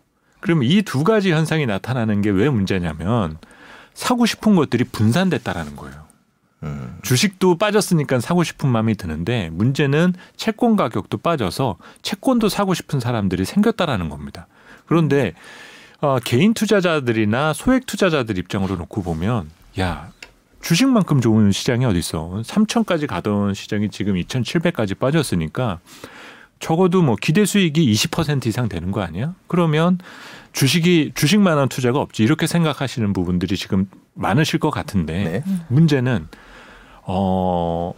그러면 0.41 0.65
이두 0.65 1.05
가지 1.05 1.33
현상이 1.33 1.67
나타나는 1.67 2.23
게 2.23 2.31
왜 2.31 2.49
문제냐면 2.49 3.39
사고 3.95 4.27
싶은 4.27 4.55
것들이 4.57 4.85
분산됐다라는 4.85 5.77
거예요. 5.77 6.05
음. 6.63 6.99
주식도 7.03 7.59
빠졌으니까 7.59 8.21
사고 8.21 8.43
싶은 8.45 8.69
마음이 8.69 8.95
드는데 8.97 9.51
문제는 9.53 10.15
채권 10.37 10.77
가격도 10.77 11.19
빠져서 11.19 11.77
채권도 12.03 12.49
사고 12.49 12.75
싶은 12.75 13.01
사람들이 13.01 13.45
생겼다라는 13.45 14.09
겁니다. 14.09 14.47
그런데 14.87 15.35
어, 16.01 16.19
개인 16.23 16.55
투자자들이나 16.55 17.53
소액 17.53 17.87
투자자들 17.87 18.39
입장으로 18.39 18.77
놓고 18.77 19.03
보면 19.03 19.51
야 19.81 20.11
주식만큼 20.67 21.21
좋은 21.21 21.53
시장이 21.53 21.85
어디 21.85 22.01
있어? 22.01 22.43
3천까지 22.43 23.07
가던 23.07 23.55
시장이 23.55 23.89
지금 23.89 24.15
2,700까지 24.15 24.99
빠졌으니까 24.99 25.79
적어도 26.59 27.03
뭐 27.03 27.15
기대 27.15 27.45
수익이 27.45 27.93
20% 27.93 28.47
이상 28.47 28.69
되는 28.69 28.91
거 28.91 29.01
아니야? 29.01 29.37
그러면 29.47 29.99
주식이 30.53 31.13
주식만한 31.15 31.69
투자가 31.69 32.01
없지 32.01 32.25
이렇게 32.25 32.49
생각하시는 32.49 33.13
부분들이 33.13 33.57
지금 33.57 33.89
많으실 34.15 34.59
것 34.59 34.71
같은데 34.71 35.45
네. 35.47 35.63
문제는 35.69 36.27
어 37.05 37.93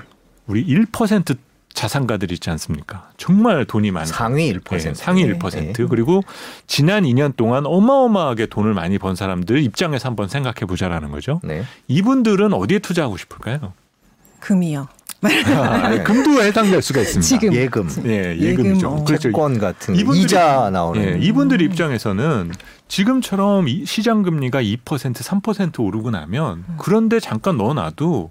우리 0.46 0.62
1% 0.66 1.38
자산가들 1.78 2.32
있지 2.32 2.50
않습니까? 2.50 3.08
정말 3.16 3.64
돈이 3.64 3.92
많은 3.92 4.06
상위 4.08 4.52
1%. 4.52 4.72
예, 4.88 4.94
상위 4.94 5.24
네. 5.24 5.34
1% 5.38 5.88
그리고 5.88 6.22
지난 6.66 7.04
2년 7.04 7.36
동안 7.36 7.66
어마어마하게 7.66 8.46
돈을 8.46 8.74
많이 8.74 8.98
번 8.98 9.14
사람들 9.14 9.62
입장에서 9.62 10.08
한번 10.08 10.26
생각해 10.28 10.66
보자라는 10.66 11.12
거죠. 11.12 11.40
네. 11.44 11.62
이분들은 11.86 12.52
어디에 12.52 12.80
투자하고 12.80 13.16
싶을까요? 13.16 13.74
금이요. 14.40 14.88
아, 15.22 15.90
금도 16.02 16.42
해당될 16.42 16.82
수가 16.82 17.00
있습니다. 17.00 17.22
지금. 17.26 17.54
예금, 17.54 17.88
예, 18.06 18.36
예금, 18.36 18.64
예금이죠. 18.64 18.88
어. 18.88 19.04
그렇죠. 19.04 19.22
채권 19.28 19.58
같은 19.58 19.94
이분들이- 19.94 20.16
이자 20.24 20.70
나오는. 20.70 21.00
예, 21.00 21.24
이분들 21.24 21.62
입장에서는 21.62 22.50
지금처럼 22.88 23.68
이 23.68 23.84
시장 23.84 24.22
금리가 24.22 24.62
2% 24.62 24.80
3% 24.82 25.80
오르고 25.84 26.10
나면 26.10 26.64
그런데 26.78 27.20
잠깐 27.20 27.56
넣어놔도 27.56 28.30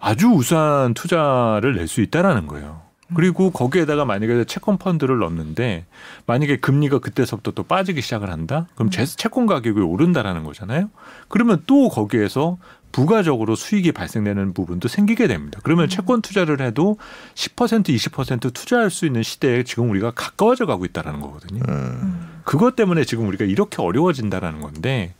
아주 0.00 0.28
우수한 0.28 0.94
투자를 0.94 1.74
낼 1.76 1.86
수 1.86 2.00
있다라는 2.00 2.46
거예요. 2.46 2.82
그리고 3.14 3.50
거기에다가 3.50 4.04
만약에 4.04 4.44
채권 4.44 4.78
펀드를 4.78 5.18
넣는데 5.18 5.84
만약에 6.26 6.58
금리가 6.58 7.00
그때서부터 7.00 7.50
또 7.50 7.64
빠지기 7.64 8.00
시작을 8.02 8.30
한다? 8.30 8.68
그럼 8.76 8.90
제 8.90 9.04
채권 9.04 9.46
가격이 9.46 9.80
오른다라는 9.80 10.44
거잖아요. 10.44 10.90
그러면 11.28 11.62
또 11.66 11.88
거기에서 11.88 12.58
부가적으로 12.92 13.56
수익이 13.56 13.90
발생되는 13.92 14.52
부분도 14.54 14.86
생기게 14.88 15.26
됩니다. 15.26 15.60
그러면 15.64 15.88
채권 15.88 16.22
투자를 16.22 16.60
해도 16.60 16.98
10% 17.34 17.84
20% 17.84 18.52
투자할 18.54 18.90
수 18.90 19.06
있는 19.06 19.22
시대에 19.24 19.64
지금 19.64 19.90
우리가 19.90 20.12
가까워져 20.12 20.66
가고 20.66 20.84
있다라는 20.84 21.20
거거든요. 21.20 21.62
음. 21.68 22.28
그것 22.44 22.76
때문에 22.76 23.04
지금 23.04 23.26
우리가 23.28 23.44
이렇게 23.44 23.82
어려워진다라는 23.82 24.60
건데 24.60 25.14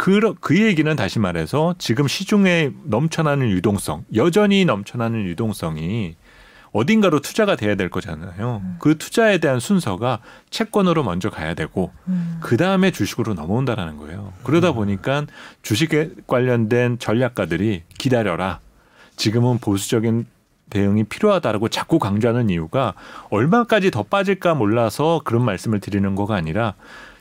그, 0.00 0.32
그 0.40 0.58
얘기는 0.58 0.96
다시 0.96 1.18
말해서 1.18 1.74
지금 1.76 2.08
시중에 2.08 2.70
넘쳐나는 2.84 3.50
유동성, 3.50 4.06
여전히 4.14 4.64
넘쳐나는 4.64 5.26
유동성이 5.26 6.16
어딘가로 6.72 7.20
투자가 7.20 7.54
돼야 7.54 7.74
될 7.74 7.90
거잖아요. 7.90 8.62
그 8.78 8.96
투자에 8.96 9.36
대한 9.36 9.60
순서가 9.60 10.20
채권으로 10.48 11.02
먼저 11.02 11.28
가야 11.28 11.52
되고 11.52 11.92
음. 12.08 12.38
그 12.40 12.56
다음에 12.56 12.90
주식으로 12.90 13.34
넘어온다라는 13.34 13.98
거예요. 13.98 14.32
그러다 14.42 14.72
보니까 14.72 15.26
주식에 15.60 16.12
관련된 16.26 16.98
전략가들이 16.98 17.82
기다려라. 17.98 18.60
지금은 19.16 19.58
보수적인 19.58 20.24
대응이 20.70 21.04
필요하다라고 21.04 21.68
자꾸 21.68 21.98
강조하는 21.98 22.48
이유가 22.48 22.94
얼마까지 23.28 23.90
더 23.90 24.02
빠질까 24.02 24.54
몰라서 24.54 25.20
그런 25.26 25.44
말씀을 25.44 25.80
드리는 25.80 26.14
거가 26.14 26.36
아니라 26.36 26.74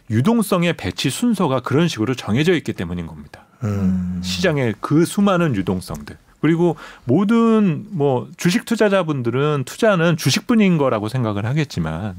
유동성의 0.09 0.73
배치 0.73 1.09
순서가 1.09 1.59
그런 1.61 1.87
식으로 1.87 2.15
정해져 2.15 2.53
있기 2.53 2.73
때문인 2.73 3.05
겁니다. 3.07 3.45
음. 3.63 4.19
시장의 4.23 4.75
그 4.79 5.05
수많은 5.05 5.55
유동성들. 5.55 6.17
그리고 6.41 6.77
모든 7.03 7.85
뭐 7.89 8.29
주식 8.37 8.65
투자자분들은 8.65 9.63
투자는 9.65 10.15
주식뿐인 10.15 10.77
거라고 10.77 11.09
생각을 11.09 11.45
하겠지만 11.45 12.15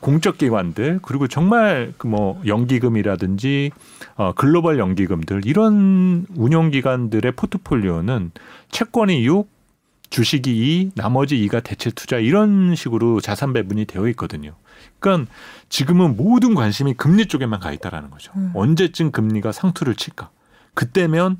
공적 0.00 0.38
기관들 0.38 1.00
그리고 1.02 1.28
정말 1.28 1.92
그 1.98 2.06
뭐 2.08 2.40
연기금이라든지 2.46 3.70
어 4.16 4.32
글로벌 4.34 4.78
연기금들 4.78 5.42
이런 5.44 6.26
운용 6.34 6.70
기관들의 6.70 7.32
포트폴리오는 7.32 8.32
채권이 8.70 9.24
6, 9.26 9.46
주식이 10.08 10.50
2, 10.50 10.90
나머지 10.94 11.36
2가 11.46 11.62
대체 11.62 11.90
투자 11.90 12.16
이런 12.16 12.74
식으로 12.74 13.20
자산 13.20 13.52
배분이 13.52 13.84
되어 13.84 14.08
있거든요. 14.08 14.54
그러니까 14.98 15.30
지금은 15.68 16.16
모든 16.16 16.54
관심이 16.54 16.94
금리 16.94 17.26
쪽에만 17.26 17.60
가 17.60 17.72
있다라는 17.72 18.10
거죠. 18.10 18.32
음. 18.36 18.52
언제쯤 18.54 19.10
금리가 19.12 19.52
상투를 19.52 19.94
칠까? 19.94 20.30
그때면 20.74 21.38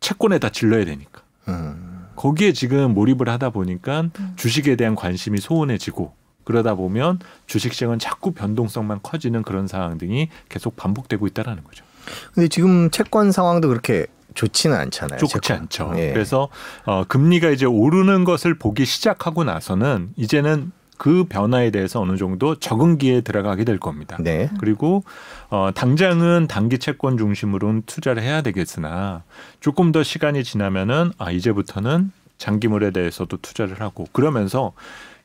채권에다 0.00 0.50
질러야 0.50 0.84
되니까. 0.84 1.22
음. 1.48 2.06
거기에 2.16 2.52
지금 2.52 2.94
몰입을 2.94 3.28
하다 3.28 3.50
보니까 3.50 4.02
음. 4.18 4.32
주식에 4.36 4.76
대한 4.76 4.94
관심이 4.94 5.38
소원해지고 5.38 6.14
그러다 6.44 6.74
보면 6.74 7.20
주식 7.46 7.74
시장은 7.74 7.98
자꾸 7.98 8.32
변동성만 8.32 9.00
커지는 9.02 9.42
그런 9.42 9.66
상황 9.66 9.98
등이 9.98 10.28
계속 10.48 10.76
반복되고 10.76 11.26
있다라는 11.26 11.62
거죠. 11.62 11.84
근데 12.32 12.48
지금 12.48 12.90
채권 12.90 13.32
상황도 13.32 13.68
그렇게 13.68 14.06
좋지는 14.34 14.76
않잖아요. 14.76 15.18
좋지 15.18 15.40
채권. 15.42 15.62
않죠. 15.62 15.92
예. 15.96 16.12
그래서 16.12 16.48
어, 16.84 17.04
금리가 17.04 17.50
이제 17.50 17.66
오르는 17.66 18.24
것을 18.24 18.54
보기 18.54 18.84
시작하고 18.84 19.44
나서는 19.44 20.12
이제는 20.16 20.72
그 20.98 21.24
변화에 21.24 21.70
대해서 21.70 22.00
어느 22.00 22.16
정도 22.16 22.56
적응기에 22.56 23.22
들어가게 23.22 23.64
될 23.64 23.78
겁니다. 23.78 24.18
네. 24.20 24.50
그리고 24.60 25.04
어 25.48 25.70
당장은 25.74 26.48
단기 26.48 26.78
채권 26.78 27.16
중심으로는 27.16 27.84
투자를 27.86 28.22
해야 28.22 28.42
되겠으나 28.42 29.22
조금 29.60 29.92
더 29.92 30.02
시간이 30.02 30.44
지나면은 30.44 31.12
아 31.16 31.30
이제부터는 31.30 32.12
장기물에 32.36 32.90
대해서도 32.90 33.38
투자를 33.38 33.80
하고 33.80 34.06
그러면서 34.12 34.72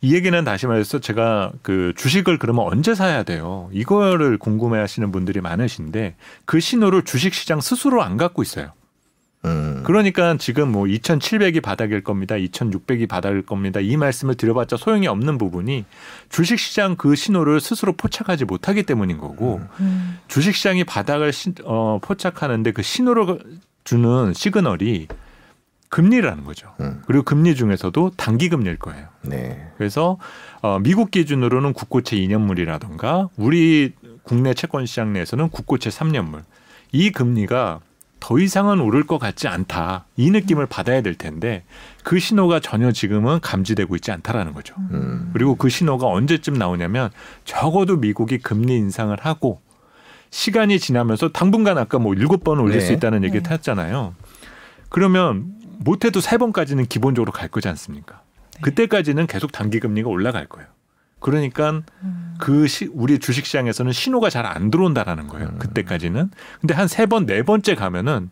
이 0.01 0.13
얘기는 0.13 0.43
다시 0.43 0.67
말해서 0.67 0.99
제가 0.99 1.53
그 1.61 1.93
주식을 1.95 2.37
그러면 2.37 2.65
언제 2.65 2.93
사야 2.93 3.23
돼요? 3.23 3.69
이거를 3.71 4.37
궁금해 4.37 4.77
하시는 4.79 5.11
분들이 5.11 5.39
많으신데 5.39 6.15
그 6.45 6.59
신호를 6.59 7.03
주식 7.03 7.33
시장 7.33 7.61
스스로 7.61 8.03
안 8.03 8.17
갖고 8.17 8.41
있어요. 8.41 8.73
음. 9.45 9.81
그러니까 9.83 10.37
지금 10.37 10.71
뭐 10.71 10.85
2,700이 10.85 11.61
바닥일 11.61 12.01
겁니다. 12.03 12.35
2,600이 12.35 13.07
바닥일 13.09 13.41
겁니다. 13.45 13.79
이 13.81 13.97
말씀을 13.97 14.35
드려봤자 14.35 14.77
소용이 14.77 15.07
없는 15.07 15.37
부분이 15.37 15.85
주식시장 16.29 16.95
그 16.95 17.15
신호를 17.15 17.59
스스로 17.59 17.93
포착하지 17.93 18.45
못하기 18.45 18.83
때문인 18.83 19.17
거고 19.17 19.61
음. 19.81 20.17
주식시장이 20.29 20.85
바닥을 20.85 21.33
신- 21.33 21.55
어, 21.65 21.99
포착하는데 22.01 22.71
그 22.71 22.81
신호를 22.81 23.39
주는 23.83 24.33
시그널이 24.33 25.07
금리라는 25.89 26.43
거죠. 26.45 26.73
음. 26.79 27.01
그리고 27.05 27.23
금리 27.23 27.53
중에서도 27.55 28.13
단기 28.17 28.49
금리일 28.49 28.77
거예요. 28.79 29.07
네. 29.21 29.67
그래서 29.77 30.17
어, 30.61 30.79
미국 30.79 31.11
기준으로는 31.11 31.73
국고채 31.73 32.15
2년물이라던가 32.15 33.29
우리 33.37 33.91
국내 34.23 34.53
채권 34.55 34.85
시장 34.87 35.13
내에서는 35.13 35.49
국고채 35.49 35.89
3년물 35.91 36.43
이 36.93 37.11
금리가 37.11 37.81
더 38.23 38.39
이상은 38.39 38.79
오를 38.79 39.05
것 39.05 39.17
같지 39.17 39.49
않다 39.49 40.05
이 40.15 40.31
느낌을 40.31 40.65
받아야 40.67 41.01
될 41.01 41.13
텐데 41.13 41.65
그 42.05 42.19
신호가 42.19 42.61
전혀 42.61 42.93
지금은 42.93 43.41
감지되고 43.41 43.97
있지 43.97 44.13
않다라는 44.13 44.53
거죠. 44.53 44.75
음. 44.91 45.31
그리고 45.33 45.55
그 45.55 45.67
신호가 45.67 46.07
언제쯤 46.07 46.53
나오냐면 46.53 47.09
적어도 47.43 47.97
미국이 47.97 48.37
금리 48.37 48.77
인상을 48.77 49.13
하고 49.19 49.59
시간이 50.29 50.79
지나면서 50.79 51.33
당분간 51.33 51.77
아까 51.77 51.99
뭐 51.99 52.13
일곱 52.13 52.45
번 52.45 52.59
올릴 52.59 52.79
네. 52.79 52.85
수 52.85 52.93
있다는 52.93 53.25
얘기 53.25 53.43
네. 53.43 53.49
했잖아요. 53.49 54.15
그러면 54.87 55.55
못해도 55.79 56.21
세 56.21 56.37
번까지는 56.37 56.85
기본적으로 56.85 57.33
갈 57.33 57.49
거지 57.49 57.67
않습니까? 57.67 58.21
그때까지는 58.61 59.27
계속 59.27 59.51
단기 59.51 59.81
금리가 59.81 60.07
올라갈 60.07 60.47
거예요. 60.47 60.69
그러니까 61.23 61.81
음. 62.03 62.35
그 62.37 62.67
시, 62.67 62.89
우리 62.93 63.17
주식 63.17 63.45
시장에서는 63.47 63.91
신호가 63.91 64.29
잘 64.29 64.45
안 64.45 64.69
들어온다라는 64.69 65.27
거예요. 65.27 65.47
음. 65.47 65.57
그때까지는. 65.57 66.29
근데 66.61 66.73
한 66.75 66.87
세 66.87 67.05
번, 67.07 67.25
네 67.25 67.41
번째 67.43 67.73
가면은 67.75 68.29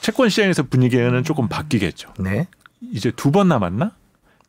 채권 0.00 0.28
시장에서 0.28 0.62
분위기는 0.64 1.24
조금 1.24 1.48
바뀌겠죠. 1.48 2.12
네. 2.20 2.46
이제 2.92 3.10
두 3.10 3.30
번 3.32 3.48
남았나? 3.48 3.92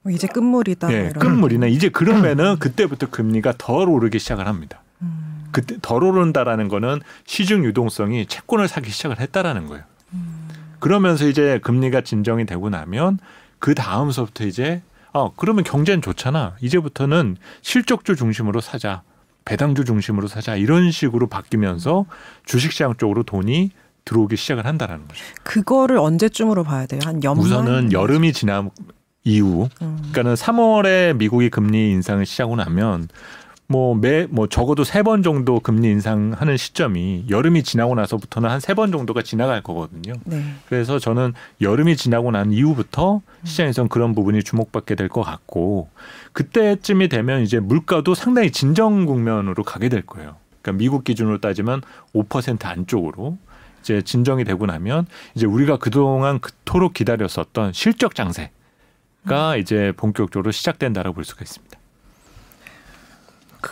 뭐 0.03 0.11
이제 0.11 0.27
끝물이다. 0.27 0.91
예, 0.93 0.97
이런. 1.11 1.13
끝물이나 1.13 1.67
이제 1.67 1.89
그러면은 1.89 2.59
그때부터 2.59 3.09
금리가 3.09 3.53
덜 3.57 3.89
오르기 3.89 4.19
시작을 4.19 4.45
합니다. 4.47 4.83
음. 5.01 5.45
그때 5.51 5.77
덜 5.81 6.03
오른다라는 6.03 6.67
거는 6.67 6.99
시중 7.25 7.63
유동성이 7.63 8.25
채권을 8.27 8.67
사기 8.67 8.91
시작을 8.91 9.19
했다라는 9.19 9.67
거예요. 9.67 9.83
음. 10.13 10.49
그러면서 10.79 11.25
이제 11.27 11.59
금리가 11.63 12.01
진정이 12.01 12.45
되고 12.45 12.69
나면 12.69 13.17
그 13.59 13.73
다음서부터 13.73 14.43
이제 14.45 14.83
어 15.15 15.31
그러면 15.37 15.63
경제는 15.63 16.01
좋잖아. 16.01 16.57
이제부터는 16.59 17.37
실적주 17.61 18.17
중심으로 18.17 18.59
사자. 18.59 19.01
배당주 19.45 19.85
중심으로 19.85 20.27
사자. 20.27 20.57
이런 20.57 20.91
식으로 20.91 21.27
바뀌면서 21.27 22.05
주식시장 22.45 22.95
쪽으로 22.97 23.23
돈이 23.23 23.71
들어오기 24.03 24.35
시작을 24.35 24.65
한다라는 24.65 25.07
거죠. 25.07 25.23
그거를 25.43 25.97
언제쯤으로 25.99 26.65
봐야 26.65 26.85
돼요? 26.85 26.99
한 27.05 27.23
연말. 27.23 27.45
우선은 27.45 27.93
여름이 27.93 28.33
지난 28.33 28.69
이후 29.23 29.69
음. 29.81 29.97
그러니까는 30.11 30.33
3월에 30.33 31.15
미국이 31.15 31.49
금리 31.49 31.91
인상을 31.91 32.25
시작하고 32.25 32.57
나면 32.57 33.07
뭐 33.67 33.95
매 33.95 34.27
뭐 34.29 34.47
적어도 34.47 34.83
세 34.83 35.01
번 35.01 35.23
정도 35.23 35.59
금리 35.59 35.89
인상하는 35.89 36.55
시점이 36.57 37.25
여름이 37.29 37.63
지나고 37.63 37.95
나서부터는 37.95 38.49
한 38.49 38.59
세 38.59 38.73
번 38.75 38.91
정도가 38.91 39.21
지나갈 39.23 39.63
거거든요. 39.63 40.13
네. 40.25 40.43
그래서 40.69 40.99
저는 40.99 41.33
여름이 41.61 41.95
지나고 41.97 42.29
난 42.31 42.51
이후부터 42.51 43.21
시장에선 43.43 43.89
그런 43.89 44.13
부분이 44.13 44.43
주목받게 44.43 44.95
될 44.95 45.09
것 45.09 45.23
같고 45.23 45.89
그때쯤이 46.33 47.07
되면 47.09 47.41
이제 47.41 47.59
물가도 47.59 48.13
상당히 48.13 48.51
진정 48.51 49.05
국면으로 49.05 49.63
가게 49.63 49.89
될 49.89 50.03
거예요. 50.05 50.35
그러니까 50.61 50.79
미국 50.79 51.03
기준으로 51.03 51.39
따지면 51.39 51.81
5% 52.13 52.65
안쪽으로 52.65 53.37
이제 53.81 54.01
진정이 54.01 54.43
되고 54.45 54.65
나면 54.65 55.05
이제 55.35 55.45
우리가 55.45 55.77
그동안 55.77 56.39
그토록 56.39 56.93
기다렸었던 56.93 57.71
실적 57.73 58.15
장세가 58.15 59.57
이제 59.59 59.91
본격적으로 59.97 60.51
시작된다라고 60.51 61.13
볼 61.15 61.23
수가 61.23 61.41
있습니다. 61.43 61.77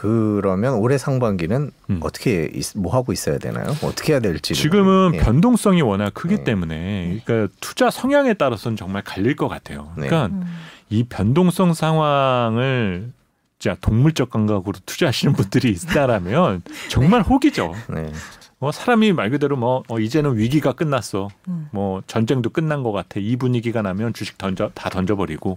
그러면 0.03 0.73
올해 0.73 0.97
상반기는 0.97 1.69
음. 1.91 1.99
어떻게 2.01 2.49
있- 2.51 2.75
뭐 2.75 2.91
하고 2.91 3.13
있어야 3.13 3.37
되나요? 3.37 3.67
어떻게 3.83 4.13
해야 4.13 4.19
될지 4.19 4.55
지금은 4.55 5.11
예. 5.13 5.17
변동성이 5.19 5.83
워낙 5.83 6.11
크기 6.15 6.37
네. 6.37 6.43
때문에 6.43 7.21
그러니까 7.23 7.53
투자 7.61 7.91
성향에 7.91 8.33
따라서는 8.33 8.75
정말 8.75 9.03
갈릴 9.03 9.35
것 9.35 9.47
같아요. 9.47 9.91
네. 9.95 10.07
그러니까 10.07 10.35
음. 10.35 10.43
이 10.89 11.03
변동성 11.03 11.75
상황을 11.75 13.11
진짜 13.59 13.77
동물적 13.81 14.31
감각으로 14.31 14.73
투자하시는 14.83 15.35
분들이 15.35 15.69
있다라면 15.69 16.63
정말 16.89 17.21
혹이죠. 17.21 17.75
네. 17.87 18.11
뭐 18.57 18.71
사람이 18.71 19.13
말 19.13 19.29
그대로 19.29 19.57
뭐 19.57 19.83
어, 19.89 19.99
이제는 19.99 20.37
위기가 20.37 20.71
끝났어. 20.73 21.27
음. 21.49 21.67
뭐 21.71 22.01
전쟁도 22.07 22.49
끝난 22.49 22.81
것 22.81 22.91
같아. 22.91 23.19
이 23.19 23.35
분위기가 23.35 23.83
나면 23.83 24.13
주식 24.13 24.39
던져 24.39 24.71
다 24.73 24.89
던져버리고 24.89 25.55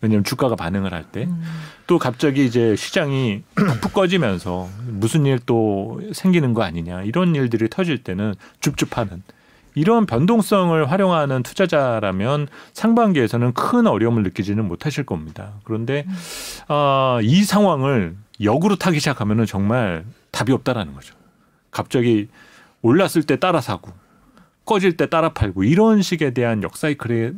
왜냐하면 0.00 0.24
주가가 0.24 0.54
반응을 0.54 0.92
할 0.92 1.04
때또 1.10 1.26
음. 1.94 1.98
갑자기 1.98 2.44
이제 2.44 2.76
시장이 2.76 3.42
푹 3.82 3.92
꺼지면서 3.92 4.68
무슨 4.86 5.26
일 5.26 5.38
또 5.46 6.00
생기는 6.12 6.52
거 6.54 6.62
아니냐 6.62 7.02
이런 7.02 7.34
일들이 7.34 7.68
터질 7.70 8.02
때는 8.02 8.34
줍줍하는 8.60 9.22
이런 9.74 10.06
변동성을 10.06 10.90
활용하는 10.90 11.42
투자자라면 11.42 12.48
상반기에서는 12.72 13.52
큰 13.54 13.86
어려움을 13.86 14.24
느끼지는 14.24 14.66
못하실 14.66 15.06
겁니다. 15.06 15.52
그런데 15.64 16.04
아, 16.66 17.18
이 17.22 17.44
상황을 17.44 18.16
역으로 18.42 18.76
타기 18.76 18.98
시작하면은 18.98 19.46
정말 19.46 20.04
답이 20.32 20.52
없다라는 20.52 20.94
거죠. 20.94 21.14
갑자기 21.70 22.28
올랐을 22.82 23.22
때 23.26 23.36
따라 23.38 23.60
사고 23.60 23.92
꺼질 24.64 24.96
때 24.96 25.08
따라 25.08 25.32
팔고 25.32 25.64
이런 25.64 26.02
식에 26.02 26.34
대한 26.34 26.62
역사이클에 26.62 27.32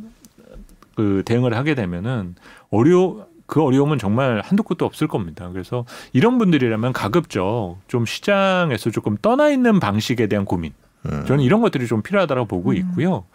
그 1.01 1.23
대응을 1.25 1.55
하게 1.57 1.73
되면은 1.73 2.35
어려 2.69 3.25
그 3.47 3.61
어려움은 3.63 3.97
정말 3.97 4.41
한도 4.45 4.61
끝도 4.61 4.85
없을 4.85 5.07
겁니다. 5.07 5.49
그래서 5.51 5.83
이런 6.13 6.37
분들이라면 6.37 6.93
가급적 6.93 7.77
좀 7.87 8.05
시장에서 8.05 8.91
조금 8.91 9.17
떠나 9.19 9.49
있는 9.49 9.79
방식에 9.79 10.27
대한 10.27 10.45
고민. 10.45 10.73
음. 11.07 11.25
저는 11.27 11.43
이런 11.43 11.61
것들이 11.61 11.87
좀 11.87 12.01
필요하다고 12.03 12.45
보고 12.45 12.73
있고요. 12.73 13.25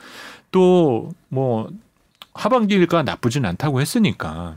또 0.52 1.10
뭐 1.28 1.68
하반기가 2.34 3.02
나쁘진 3.02 3.44
않다고 3.44 3.80
했으니까 3.80 4.54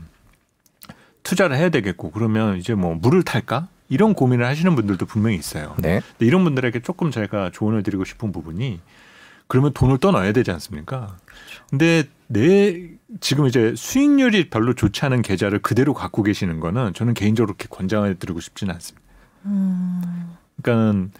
투자를 1.22 1.56
해야 1.56 1.68
되겠고 1.70 2.10
그러면 2.12 2.58
이제 2.58 2.74
뭐 2.74 2.94
물을 2.94 3.22
탈까? 3.22 3.68
이런 3.88 4.14
고민을 4.14 4.46
하시는 4.46 4.74
분들도 4.76 5.04
분명히 5.06 5.36
있어요. 5.36 5.74
네. 5.78 6.00
근데 6.12 6.26
이런 6.26 6.44
분들에게 6.44 6.80
조금 6.80 7.10
제가 7.10 7.50
조언을 7.52 7.82
드리고 7.82 8.04
싶은 8.04 8.30
부분이 8.30 8.80
그러면 9.48 9.72
돈을 9.72 9.98
떠넣어야 9.98 10.32
되지 10.32 10.52
않습니까? 10.52 11.16
근데 11.70 12.04
내 12.28 12.90
지금 13.20 13.46
이제 13.46 13.74
수익률이 13.76 14.50
별로 14.50 14.74
좋지 14.74 15.04
않은 15.04 15.22
계좌를 15.22 15.60
그대로 15.60 15.94
갖고 15.94 16.22
계시는 16.22 16.60
거는 16.60 16.94
저는 16.94 17.14
개인적으로 17.14 17.54
그렇게 17.54 17.68
권장을 17.68 18.18
드리고 18.18 18.40
싶지는 18.40 18.74
않습니다. 18.74 19.06
음. 19.46 20.36
그러니까는 20.62 21.12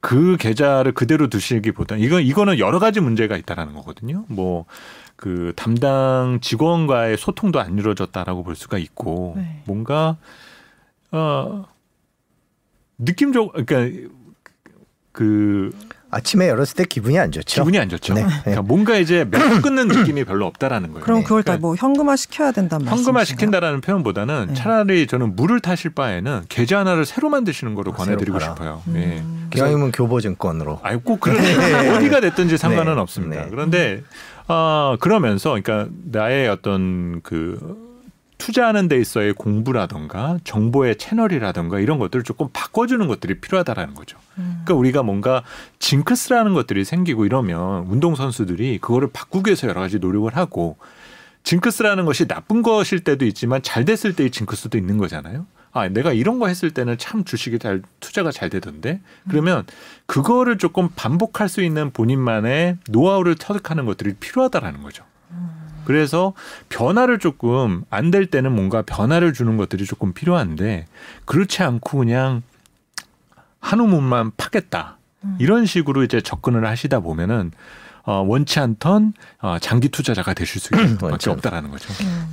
그 0.00 0.36
계좌를 0.38 0.92
그대로 0.92 1.28
두시기보다 1.28 1.96
이거 1.96 2.20
이거는 2.20 2.58
여러 2.58 2.78
가지 2.78 3.00
문제가 3.00 3.36
있다라는 3.36 3.74
거거든요. 3.74 4.24
뭐 4.28 4.66
그 5.18 5.52
담당 5.56 6.38
직원과의 6.40 7.16
소통도 7.16 7.58
안 7.58 7.76
이루어졌다라고 7.76 8.44
볼 8.44 8.54
수가 8.54 8.78
있고 8.78 9.34
네. 9.36 9.62
뭔가 9.66 10.16
어 11.10 11.66
느낌적 12.98 13.52
그러니까 13.66 14.08
그 15.10 15.76
아침에 16.10 16.48
열었을 16.48 16.74
때 16.76 16.84
기분이 16.84 17.18
안 17.18 17.30
좋죠. 17.30 17.62
기분이 17.62 17.78
안 17.78 17.88
좋죠. 17.88 18.14
네. 18.14 18.24
그러니까 18.42 18.62
뭔가 18.62 18.96
이제 18.96 19.26
몇 19.30 19.60
끊는 19.60 19.88
느낌이 19.88 20.24
별로 20.24 20.46
없다라는 20.46 20.92
거예요. 20.92 21.04
그럼 21.04 21.22
그걸 21.22 21.42
다 21.42 21.52
그러니까 21.52 21.66
뭐 21.66 21.74
현금화 21.76 22.16
시켜야 22.16 22.50
된다는 22.50 22.86
현금화 22.86 23.12
말씀이신가요? 23.12 23.24
시킨다라는 23.24 23.80
표현보다는 23.82 24.46
네. 24.48 24.54
차라리 24.54 25.06
저는 25.06 25.36
물을 25.36 25.60
타실 25.60 25.90
바에는 25.90 26.44
계좌 26.48 26.78
하나를 26.78 27.04
새로 27.04 27.28
만드시는 27.28 27.74
거로 27.74 27.92
아, 27.92 27.96
권해드리고 27.96 28.40
싶어요. 28.40 28.82
음. 28.88 28.94
예. 28.96 29.48
기왕이면 29.50 29.92
교보증권으로. 29.92 30.80
아니 30.82 31.02
꼭 31.02 31.20
그런 31.20 31.38
어디가 31.96 32.20
됐든지 32.20 32.56
상관은 32.56 32.94
네. 32.94 33.00
없습니다. 33.00 33.42
네. 33.42 33.48
그런데 33.50 34.02
아 34.46 34.96
그러면서 35.00 35.50
그러니까 35.50 35.88
나의 36.10 36.48
어떤 36.48 37.20
그 37.22 37.87
투자하는 38.38 38.88
데 38.88 38.98
있어의 38.98 39.34
공부라던가 39.34 40.38
정보의 40.44 40.96
채널이라던가 40.96 41.80
이런 41.80 41.98
것들을 41.98 42.22
조금 42.22 42.48
바꿔주는 42.52 43.06
것들이 43.06 43.40
필요하다라는 43.40 43.94
거죠. 43.94 44.16
음. 44.38 44.62
그러니까 44.64 44.74
우리가 44.74 45.02
뭔가 45.02 45.42
징크스라는 45.80 46.54
것들이 46.54 46.84
생기고 46.84 47.26
이러면 47.26 47.86
운동 47.88 48.14
선수들이 48.14 48.78
그거를 48.78 49.10
바꾸기 49.12 49.48
위해서 49.50 49.68
여러 49.68 49.80
가지 49.80 49.98
노력을 49.98 50.34
하고 50.36 50.76
징크스라는 51.42 52.04
것이 52.04 52.26
나쁜 52.26 52.62
것일 52.62 53.00
때도 53.00 53.24
있지만 53.26 53.62
잘 53.62 53.84
됐을 53.84 54.14
때의 54.14 54.30
징크스도 54.30 54.78
있는 54.78 54.98
거잖아요. 54.98 55.46
아, 55.72 55.88
내가 55.88 56.12
이런 56.12 56.38
거 56.38 56.48
했을 56.48 56.70
때는 56.70 56.98
참 56.98 57.24
주식이 57.24 57.58
잘 57.58 57.82
투자가 58.00 58.30
잘 58.32 58.50
되던데. 58.50 59.00
그러면 59.28 59.64
그거를 60.06 60.58
조금 60.58 60.88
반복할 60.96 61.48
수 61.48 61.62
있는 61.62 61.90
본인만의 61.90 62.78
노하우를 62.90 63.36
터득하는 63.36 63.84
것들이 63.84 64.14
필요하다라는 64.14 64.82
거죠. 64.82 65.04
그래서 65.92 66.34
변화를 66.68 67.18
조금 67.18 67.82
안 67.88 68.10
될 68.10 68.26
때는 68.26 68.52
뭔가 68.52 68.82
변화를 68.82 69.32
주는 69.32 69.56
것들이 69.56 69.86
조금 69.86 70.12
필요한데 70.12 70.84
그렇지 71.24 71.62
않고 71.62 71.96
그냥 72.00 72.42
한 73.58 73.80
우물만 73.80 74.32
파겠다. 74.36 74.98
이런 75.38 75.64
식으로 75.64 76.02
이제 76.04 76.20
접근을 76.20 76.66
하시다 76.66 77.00
보면은 77.00 77.52
어, 78.04 78.22
원치 78.26 78.60
않던 78.60 79.14
어, 79.40 79.56
장기 79.60 79.88
투자자가 79.88 80.32
되실 80.34 80.60
수 80.60 80.74
있을 80.74 80.98
않- 81.04 81.18
없다라는 81.36 81.70
거죠. 81.70 81.88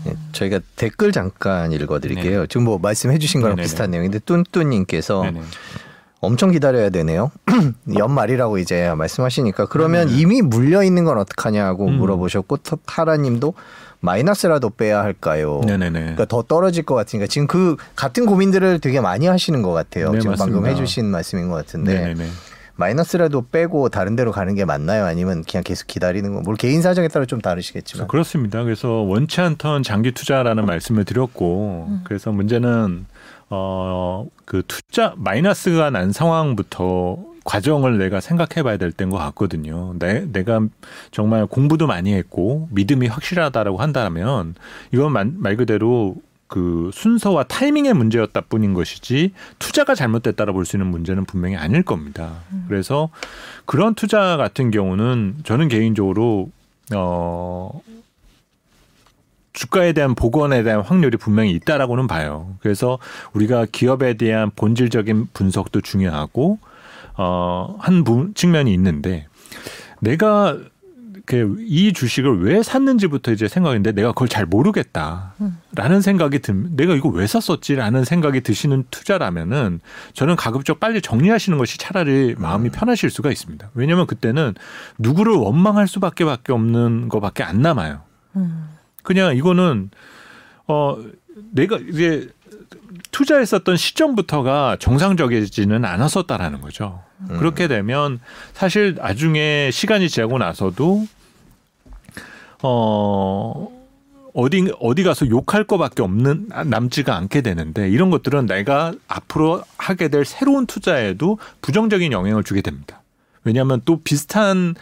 예, 0.07 0.15
저희가 0.33 0.59
댓글 0.75 1.11
잠깐 1.13 1.71
읽어드릴게요. 1.71 2.47
지금 2.47 2.65
뭐 2.65 2.77
말씀해주신 2.77 3.39
거랑 3.41 3.55
네. 3.55 3.61
네네네. 3.61 3.65
비슷한 3.65 3.91
내용인데 3.91 4.19
뚠뚠님께서 4.19 5.21
네네. 5.23 5.41
엄청 6.25 6.51
기다려야 6.51 6.89
되네요. 6.89 7.31
연말이라고 7.97 8.57
이제 8.57 8.91
말씀하시니까 8.97 9.67
그러면 9.67 10.07
네네. 10.07 10.19
이미 10.19 10.41
물려 10.41 10.83
있는 10.83 11.05
건 11.05 11.17
어떡하냐고 11.17 11.87
음. 11.87 11.93
물어보셨고 11.97 12.57
터- 12.57 12.77
타라님도 12.85 13.53
마이너스라도 14.01 14.69
빼야 14.71 15.01
할까요? 15.01 15.61
네네네. 15.65 15.99
그러니까 15.99 16.25
더 16.25 16.41
떨어질 16.43 16.83
것 16.83 16.95
같으니까 16.95 17.27
지금 17.27 17.47
그 17.47 17.75
같은 17.95 18.25
고민들을 18.25 18.79
되게 18.79 18.99
많이 19.01 19.25
하시는 19.27 19.61
것 19.61 19.71
같아요. 19.71 20.11
네, 20.11 20.19
지금 20.19 20.35
방금 20.35 20.61
맞습니다. 20.61 20.69
해주신 20.81 21.05
말씀인 21.05 21.49
것 21.49 21.55
같은데 21.55 21.93
네네네. 21.93 22.27
마이너스라도 22.77 23.45
빼고 23.51 23.87
다른 23.89 24.17
데로 24.17 24.31
가는 24.33 24.53
게 24.53 24.65
맞나요? 24.65 25.05
아니면 25.05 25.43
그냥 25.49 25.63
계속 25.63 25.87
기다리는 25.87 26.33
거? 26.35 26.41
뭘 26.41 26.57
개인 26.57 26.81
사정에 26.81 27.07
따라 27.07 27.25
좀 27.25 27.39
다르시겠지만. 27.39 28.07
그렇습니다. 28.09 28.63
그래서 28.63 28.89
원치 28.89 29.39
않던 29.39 29.81
장기 29.83 30.11
투자라는 30.11 30.65
말씀을 30.65 31.05
드렸고 31.05 31.85
음. 31.89 32.01
그래서 32.03 32.31
문제는 32.33 33.05
어 33.49 34.27
그 34.45 34.61
투자 34.67 35.13
마이너스가 35.17 35.89
난 35.89 36.11
상황부터 36.11 37.17
과정을 37.43 37.97
내가 37.97 38.21
생각해 38.21 38.63
봐야 38.63 38.77
될 38.77 38.91
때인 38.91 39.09
것 39.09 39.17
같거든요. 39.17 39.93
내, 39.99 40.25
내가 40.31 40.61
정말 41.11 41.45
공부도 41.45 41.85
많이 41.87 42.13
했고 42.13 42.67
믿음이 42.71 43.07
확실하다라고 43.07 43.77
한다면 43.77 44.55
이건 44.91 45.11
말, 45.11 45.31
말 45.35 45.55
그대로 45.57 46.15
그 46.47 46.89
순서와 46.93 47.43
타이밍의 47.43 47.93
문제였다 47.93 48.41
뿐인 48.41 48.73
것이지 48.73 49.33
투자가 49.59 49.95
잘못됐다라 49.95 50.53
볼 50.53 50.65
수 50.65 50.77
있는 50.77 50.87
문제는 50.89 51.25
분명히 51.25 51.55
아닐 51.55 51.83
겁니다. 51.83 52.43
그래서 52.67 53.09
그런 53.65 53.93
투자 53.95 54.37
같은 54.37 54.71
경우는 54.71 55.37
저는 55.43 55.67
개인적으로 55.67 56.49
어 56.95 57.81
주가에 59.55 59.93
대한 59.93 60.13
복원에 60.13 60.61
대한 60.61 60.81
확률이 60.81 61.17
분명히 61.17 61.51
있다라고는 61.51 62.07
봐요. 62.07 62.55
그래서 62.59 62.99
우리가 63.33 63.65
기업에 63.71 64.15
대한 64.15 64.51
본질적인 64.55 65.29
분석도 65.33 65.81
중요하고 65.81 66.59
어한 67.15 68.03
측면이 68.35 68.73
있는데 68.73 69.27
내가 70.01 70.57
그이 71.25 71.93
주식을 71.93 72.43
왜 72.43 72.61
샀는지부터 72.61 73.31
이제 73.31 73.47
생각인데 73.47 73.93
내가 73.93 74.09
그걸 74.09 74.27
잘 74.27 74.45
모르겠다라는 74.45 76.01
생각이 76.01 76.39
듭. 76.39 76.53
내가 76.75 76.93
이거 76.93 77.09
왜 77.09 77.25
샀었지라는 77.25 78.03
생각이 78.03 78.41
드시는 78.41 78.83
투자라면은 78.91 79.79
저는 80.13 80.35
가급적 80.35 80.79
빨리 80.79 81.01
정리하시는 81.01 81.57
것이 81.57 81.79
차라리 81.79 82.35
마음이 82.37 82.69
편하실 82.69 83.09
수가 83.09 83.31
있습니다. 83.31 83.71
왜냐하면 83.73 84.05
그때는 84.05 84.53
누구를 84.99 85.33
원망할 85.33 85.87
수밖에 85.87 86.25
밖에 86.25 86.53
없는 86.53 87.09
것밖에 87.09 87.41
안 87.41 87.61
남아요. 87.61 88.01
음. 88.35 88.74
그냥 89.05 89.37
이거는 89.37 89.91
어 90.67 90.97
내가 91.51 91.77
이제 91.77 92.29
투자했었던 93.11 93.77
시점부터가 93.77 94.77
정상적이지는 94.79 95.85
않았었다라는 95.85 96.59
거죠. 96.59 97.01
음. 97.29 97.37
그렇게 97.37 97.69
되면 97.69 98.19
사실 98.53 98.95
나중에 98.95 99.69
시간이 99.71 100.09
지나고 100.09 100.37
나서도 100.37 101.07
어 102.63 103.69
어디 104.33 104.69
어디 104.81 105.03
가서 105.03 105.29
욕할 105.29 105.63
거밖에 105.63 106.01
없는 106.01 106.49
남지가 106.65 107.15
않게 107.15 107.41
되는데 107.41 107.89
이런 107.89 108.09
것들은 108.09 108.47
내가 108.47 108.93
앞으로 109.07 109.63
하게 109.77 110.09
될 110.09 110.25
새로운 110.25 110.65
투자에도 110.65 111.37
부정적인 111.61 112.11
영향을 112.11 112.43
주게 112.43 112.61
됩니다. 112.61 113.01
왜냐하면 113.45 113.81
또 113.85 114.01
비슷한 114.01 114.75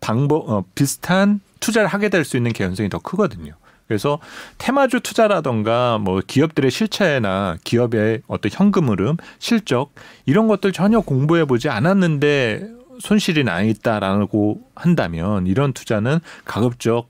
방법 0.00 0.48
어, 0.48 0.64
비슷한 0.74 1.40
투자를 1.60 1.88
하게 1.88 2.08
될 2.08 2.24
수 2.24 2.36
있는 2.36 2.52
개연성이 2.52 2.88
더 2.88 2.98
크거든요. 2.98 3.52
그래서 3.88 4.18
테마주 4.58 5.00
투자라던가 5.00 5.98
뭐 5.98 6.20
기업들의 6.26 6.70
실체나 6.70 7.56
기업의 7.62 8.22
어떤 8.26 8.50
현금 8.52 8.88
흐름, 8.88 9.16
실적 9.38 9.92
이런 10.26 10.48
것들 10.48 10.72
전혀 10.72 11.00
공부해 11.00 11.44
보지 11.44 11.68
않았는데 11.68 12.68
손실이 12.98 13.44
나 13.44 13.62
있다라고 13.62 14.60
한다면 14.74 15.46
이런 15.46 15.72
투자는 15.72 16.18
가급적 16.44 17.08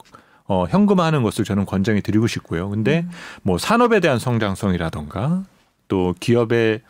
어, 0.49 0.67
현금화하는 0.69 1.23
것을 1.23 1.45
저는 1.45 1.65
권장해 1.67 2.03
드리고 2.03 2.27
싶고요. 2.27 2.69
근데 2.69 3.01
음. 3.01 3.11
뭐 3.43 3.59
산업에 3.59 4.01
대한 4.01 4.19
성장성이라던가 4.19 5.43
또 5.89 6.15
기업의 6.21 6.83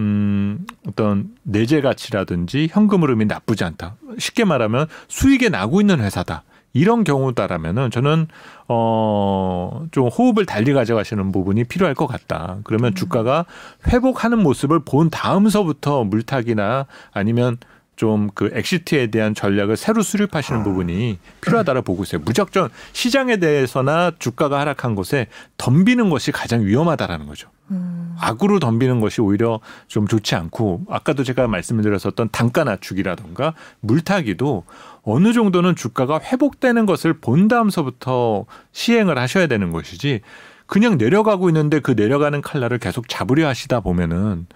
음, 0.00 0.64
어떤 0.86 1.30
내재 1.42 1.80
가치라든지 1.80 2.68
현금 2.70 3.02
흐름이 3.02 3.26
나쁘지 3.26 3.64
않다. 3.64 3.96
쉽게 4.18 4.44
말하면 4.44 4.86
수익에 5.08 5.48
나고 5.48 5.80
있는 5.80 6.00
회사다. 6.00 6.44
이런 6.72 7.04
경우다라면은 7.04 7.90
저는 7.90 8.28
어좀 8.66 10.08
호흡을 10.08 10.46
달리 10.46 10.72
가져가시는 10.72 11.32
부분이 11.32 11.64
필요할 11.64 11.94
것 11.94 12.06
같다. 12.06 12.58
그러면 12.64 12.94
주가가 12.94 13.46
회복하는 13.88 14.42
모습을 14.42 14.80
본 14.80 15.10
다음서부터 15.10 16.04
물타기나 16.04 16.86
아니면 17.12 17.56
좀 17.98 18.28
그 18.34 18.50
exit에 18.52 19.08
대한 19.08 19.34
전략을 19.34 19.76
새로 19.76 20.02
수립하시는 20.02 20.62
부분이 20.62 21.18
필요하다고 21.40 21.82
보고 21.82 22.04
있어요. 22.04 22.20
무작정 22.24 22.68
시장에 22.92 23.38
대해서나 23.38 24.12
주가가 24.16 24.60
하락한 24.60 24.94
곳에 24.94 25.26
덤비는 25.56 26.08
것이 26.08 26.30
가장 26.30 26.64
위험하다라는 26.64 27.26
거죠. 27.26 27.48
음. 27.72 28.14
악으로 28.20 28.60
덤비는 28.60 29.00
것이 29.00 29.20
오히려 29.20 29.58
좀 29.88 30.06
좋지 30.06 30.36
않고 30.36 30.86
아까도 30.88 31.24
제가 31.24 31.48
말씀드렸었던 31.48 32.28
단가 32.30 32.62
낮추기라던가 32.62 33.54
물타기도 33.80 34.64
어느 35.02 35.32
정도는 35.32 35.74
주가가 35.74 36.20
회복되는 36.20 36.86
것을 36.86 37.14
본 37.14 37.48
다음서부터 37.48 38.46
시행을 38.70 39.18
하셔야 39.18 39.48
되는 39.48 39.72
것이지 39.72 40.20
그냥 40.66 40.96
내려가고 40.96 41.48
있는데 41.48 41.80
그 41.80 41.92
내려가는 41.92 42.40
칼날을 42.40 42.78
계속 42.78 43.08
잡으려 43.08 43.48
하시다 43.48 43.80
보면은 43.80 44.46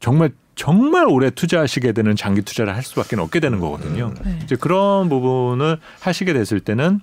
정말 0.00 0.30
정말 0.54 1.06
오래 1.06 1.30
투자하시게 1.30 1.92
되는 1.92 2.16
장기 2.16 2.42
투자를 2.42 2.74
할 2.74 2.82
수밖에 2.82 3.16
없게 3.16 3.38
되는 3.40 3.60
거거든요. 3.60 4.12
네. 4.24 4.38
이제 4.42 4.56
그런 4.56 5.08
부분을 5.08 5.78
하시게 6.00 6.32
됐을 6.32 6.60
때는 6.60 7.00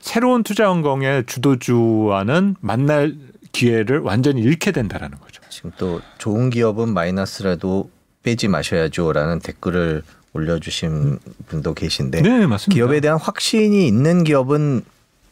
새로운 0.00 0.42
투자 0.42 0.68
환경의 0.70 1.24
주도주와는 1.26 2.56
만날 2.60 3.14
기회를 3.52 4.00
완전히 4.00 4.40
잃게 4.42 4.72
된다라는 4.72 5.18
거죠. 5.20 5.40
지금 5.48 5.70
또 5.78 6.00
좋은 6.18 6.50
기업은 6.50 6.92
마이너스라도 6.92 7.90
빼지 8.22 8.48
마셔야죠라는 8.48 9.38
댓글을 9.38 10.02
올려주신 10.32 11.18
분도 11.46 11.74
계신데 11.74 12.22
네, 12.22 12.46
맞습니다. 12.46 12.74
기업에 12.74 13.00
대한 13.00 13.18
확신이 13.18 13.86
있는 13.86 14.24
기업은 14.24 14.82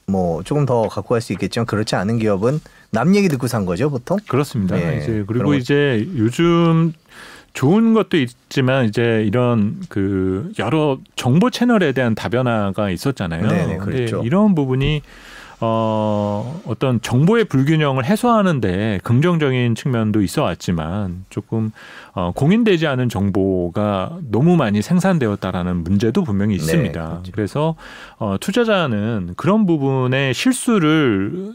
뭐 0.07 0.43
조금 0.45 0.65
더 0.65 0.89
갖고 0.89 1.11
갈 1.15 1.21
수 1.21 1.33
있겠지만 1.33 1.67
그렇지 1.67 1.95
않은 1.97 2.19
기업은 2.19 2.61
남 2.95 3.15
얘기 3.15 3.29
듣고 3.29 3.47
산 3.47 3.67
거죠 3.67 3.91
보통. 3.91 4.17
그렇습니다. 4.29 4.77
네, 4.77 5.01
이제 5.03 5.25
그리고 5.27 5.51
것- 5.51 5.57
이제 5.57 6.09
요즘 6.17 6.93
좋은 7.53 7.93
것도 7.95 8.17
있지만 8.17 8.87
이제 8.87 9.23
이런 9.27 9.77
그 9.89 10.51
여러 10.59 10.99
정보 11.17 11.51
채널에 11.51 11.93
대한 11.93 12.15
다변화가 12.15 12.91
있었잖아요. 12.91 13.47
네네, 13.47 13.77
근데 13.77 13.79
그랬죠. 13.97 14.23
이런 14.25 14.55
부분이 14.55 15.03
어 15.61 16.61
어떤 16.67 17.01
정보의 17.01 17.45
불균형을 17.45 18.05
해소하는데 18.05 19.01
긍정적인 19.05 19.77
측면도 19.77 20.21
있어 20.23 20.43
왔지만 20.43 21.25
조금 21.31 21.71
어 22.13 22.33
공인되지 22.35 22.87
않은 22.89 23.09
정보가 23.09 24.19
너무 24.31 24.57
많이 24.57 24.83
생산되었다라는 24.83 25.77
문제도 25.85 26.23
분명히 26.25 26.57
있습니다. 26.57 27.01
그렇죠. 27.09 27.33
그래서 27.33 27.75
어 28.19 28.37
투자자는 28.41 29.35
그런 29.37 29.65
부분의 29.65 30.35
실수를 30.35 31.53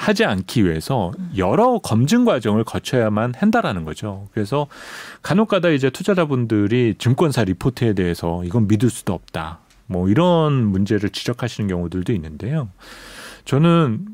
하지 0.00 0.24
않기 0.24 0.64
위해서 0.64 1.12
여러 1.36 1.78
검증 1.78 2.24
과정을 2.24 2.64
거쳐야만 2.64 3.34
한다라는 3.36 3.84
거죠. 3.84 4.28
그래서 4.32 4.66
간혹가다 5.20 5.68
이제 5.68 5.90
투자자분들이 5.90 6.94
증권사 6.96 7.44
리포트에 7.44 7.92
대해서 7.92 8.42
이건 8.44 8.66
믿을 8.66 8.88
수도 8.88 9.12
없다. 9.12 9.58
뭐 9.84 10.08
이런 10.08 10.54
문제를 10.54 11.10
지적하시는 11.10 11.68
경우들도 11.68 12.14
있는데요. 12.14 12.70
저는 13.44 14.06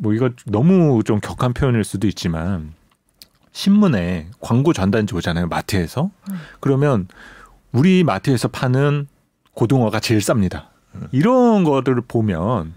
뭐 0.00 0.12
이거 0.12 0.28
너무 0.44 1.02
좀 1.02 1.18
격한 1.18 1.54
표현일 1.54 1.82
수도 1.82 2.06
있지만 2.08 2.74
신문에 3.52 4.28
광고 4.38 4.74
전단지 4.74 5.14
오잖아요. 5.14 5.46
마트에서. 5.46 6.10
그러면 6.60 7.08
우리 7.72 8.04
마트에서 8.04 8.48
파는 8.48 9.08
고등어가 9.54 9.98
제일 9.98 10.20
쌉니다. 10.20 10.66
이런 11.10 11.64
거를 11.64 12.02
보면 12.06 12.74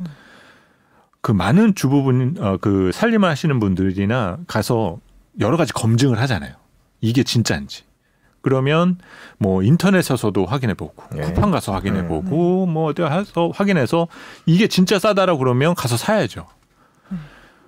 그 1.25 1.31
많은 1.31 1.73
주부분 1.73 2.35
어, 2.39 2.57
그 2.61 2.91
살림을 2.93 3.27
하시는 3.27 3.59
분들이나 3.59 4.37
가서 4.45 4.99
여러 5.39 5.57
가지 5.57 5.73
검증을 5.73 6.19
하잖아요. 6.21 6.53
이게 7.01 7.23
진짜인지. 7.23 7.81
그러면 8.43 8.99
뭐 9.39 9.63
인터넷에서도 9.63 10.45
확인해 10.45 10.75
보고 10.75 11.01
네. 11.11 11.21
쿠팡 11.21 11.49
가서 11.49 11.73
확인해 11.73 12.07
보고 12.07 12.67
뭐 12.67 12.91
어디 12.91 13.01
가서 13.01 13.49
확인해서 13.55 14.07
이게 14.45 14.67
진짜 14.67 14.99
싸다라고 14.99 15.39
그러면 15.39 15.73
가서 15.73 15.97
사야죠. 15.97 16.45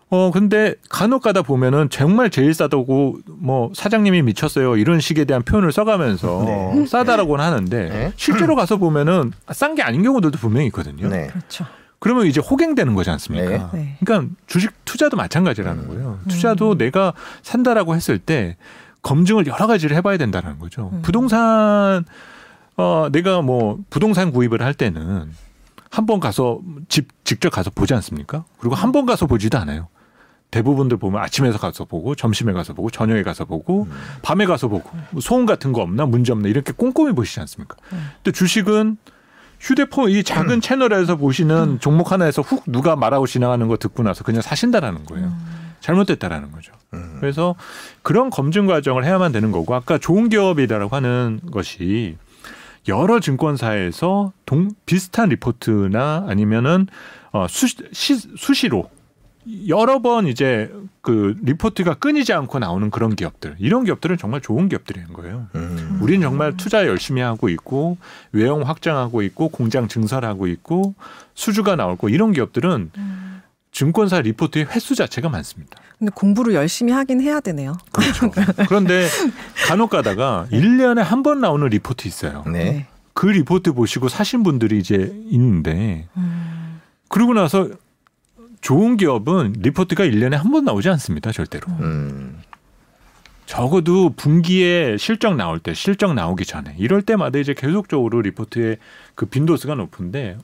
어 0.09 0.29
근데 0.29 0.75
간혹 0.87 1.23
가다 1.23 1.41
보면은 1.41 1.89
정말 1.89 2.29
제일 2.29 2.53
싸다고 2.53 3.21
뭐 3.25 3.71
사장님이 3.73 4.21
미쳤어요 4.21 4.77
이런 4.77 4.99
식에 4.99 5.25
대한 5.25 5.41
표현을 5.41 5.71
써가면서 5.71 6.43
네. 6.45 6.85
싸다라고는 6.85 7.43
하는데 7.43 7.89
네. 7.89 8.13
실제로 8.17 8.55
가서 8.55 8.77
보면은 8.77 9.31
싼 9.51 9.73
게 9.73 9.81
아닌 9.81 10.03
경우들도 10.03 10.37
분명히 10.37 10.67
있거든요. 10.67 11.09
네. 11.09 11.25
그렇죠. 11.25 11.65
그러면 11.99 12.27
이제 12.27 12.39
호갱되는 12.39 12.93
거지 12.93 13.09
않습니까? 13.09 13.49
네. 13.49 13.79
네. 13.79 13.97
그러니까 14.03 14.33
주식 14.45 14.71
투자도 14.85 15.17
마찬가지라는 15.17 15.83
음. 15.83 15.87
거예요. 15.87 16.19
투자도 16.27 16.77
내가 16.77 17.13
산다라고 17.41 17.95
했을 17.95 18.19
때 18.19 18.57
검증을 19.01 19.47
여러 19.47 19.67
가지를 19.67 19.95
해봐야 19.97 20.17
된다는 20.17 20.59
거죠. 20.59 20.89
음. 20.93 21.01
부동산 21.01 22.05
어 22.75 23.09
내가 23.11 23.41
뭐 23.41 23.79
부동산 23.89 24.31
구입을 24.31 24.61
할 24.61 24.73
때는 24.73 25.31
한 25.89 26.05
번 26.05 26.19
가서 26.19 26.59
집 26.89 27.07
직접 27.23 27.49
가서 27.49 27.71
보지 27.71 27.93
않습니까? 27.95 28.43
그리고 28.59 28.75
한 28.75 28.91
번 28.91 29.05
가서 29.05 29.25
보지도 29.25 29.57
않아요. 29.57 29.87
대부분들 30.51 30.97
보면 30.97 31.21
아침에 31.21 31.49
가서 31.51 31.85
보고 31.85 32.13
점심에 32.15 32.53
가서 32.53 32.73
보고 32.73 32.89
저녁에 32.89 33.23
가서 33.23 33.45
보고 33.45 33.83
음. 33.83 33.91
밤에 34.21 34.45
가서 34.45 34.67
보고 34.67 34.89
뭐 35.11 35.19
소음 35.21 35.45
같은 35.45 35.73
거 35.73 35.81
없나 35.81 36.05
문제 36.05 36.31
없나 36.31 36.47
이렇게 36.49 36.71
꼼꼼히 36.71 37.13
보시지 37.13 37.39
않습니까? 37.41 37.75
음. 37.93 38.09
근데 38.23 38.31
주식은 38.37 38.97
휴대폰 39.59 40.11
이 40.11 40.23
작은 40.23 40.61
채널에서 40.61 41.15
보시는 41.15 41.79
종목 41.79 42.11
하나에서 42.11 42.41
훅 42.41 42.63
누가 42.67 42.95
말하고 42.95 43.27
지나가는 43.27 43.67
거 43.67 43.77
듣고 43.77 44.03
나서 44.03 44.23
그냥 44.23 44.41
사신다라는 44.41 45.05
거예요. 45.05 45.33
잘못됐다라는 45.79 46.51
거죠. 46.51 46.73
음. 46.93 47.17
그래서 47.19 47.55
그런 48.01 48.29
검증 48.29 48.65
과정을 48.67 49.05
해야만 49.05 49.31
되는 49.31 49.51
거고 49.51 49.75
아까 49.75 49.97
좋은 49.97 50.29
기업이다라고 50.29 50.95
하는 50.95 51.39
것이 51.51 52.17
여러 52.87 53.19
증권사에서 53.19 54.31
동 54.45 54.69
비슷한 54.85 55.29
리포트나 55.29 56.25
아니면은 56.27 56.87
어, 57.31 57.47
수, 57.49 57.67
시, 57.91 58.15
수시로 58.15 58.89
여러 59.67 59.99
번 60.01 60.27
이제 60.27 60.71
그 61.01 61.35
리포트가 61.41 61.95
끊이지 61.95 62.33
않고 62.33 62.59
나오는 62.59 62.89
그런 62.91 63.15
기업들 63.15 63.55
이런 63.59 63.85
기업들은 63.85 64.17
정말 64.17 64.41
좋은 64.41 64.67
기업들인 64.69 65.13
거예요. 65.13 65.47
음. 65.55 65.99
우리는 66.01 66.21
정말 66.21 66.57
투자 66.57 66.85
열심히 66.85 67.21
하고 67.21 67.47
있고 67.49 67.97
외형 68.31 68.61
확장하고 68.67 69.21
있고 69.23 69.49
공장 69.49 69.87
증설하고 69.87 70.47
있고 70.47 70.95
수주가 71.33 71.75
나오고 71.75 72.09
이런 72.09 72.33
기업들은 72.33 72.91
증권사 73.71 74.21
리포트의 74.21 74.65
횟수 74.65 74.95
자체가 74.95 75.29
많습니다. 75.29 75.77
근데 75.99 76.11
공부를 76.15 76.53
열심히 76.53 76.91
하긴 76.93 77.21
해야 77.21 77.39
되네요. 77.39 77.77
그렇죠. 77.91 78.31
그런데 78.67 79.07
간혹 79.67 79.89
가다가 79.91 80.47
일년에 80.51 81.01
한 81.01 81.23
번 81.23 81.41
나오는 81.41 81.67
리포트 81.67 82.07
있어요. 82.07 82.43
네. 82.47 82.87
그 83.13 83.27
리포트 83.27 83.73
보시고 83.73 84.09
사신 84.09 84.43
분들이 84.43 84.77
이제 84.79 85.11
있는데 85.29 86.07
음. 86.17 86.81
그러고 87.07 87.33
나서 87.33 87.69
좋은 88.61 88.97
기업은 88.97 89.53
리포트가 89.59 90.03
일년에 90.05 90.35
한 90.35 90.51
번 90.51 90.65
나오지 90.65 90.89
않습니다. 90.89 91.31
절대로. 91.31 91.67
음. 91.79 92.39
적어도 93.45 94.09
분기에 94.09 94.97
실적 94.97 95.35
나올 95.35 95.59
때, 95.59 95.73
실적 95.73 96.13
나오기 96.13 96.45
전에 96.45 96.75
이럴 96.77 97.01
때마다 97.01 97.39
이제 97.39 97.53
계속적으로 97.53 98.21
리포트의 98.21 98.77
그 99.15 99.25
빈도수가 99.25 99.75
높은데 99.75 100.37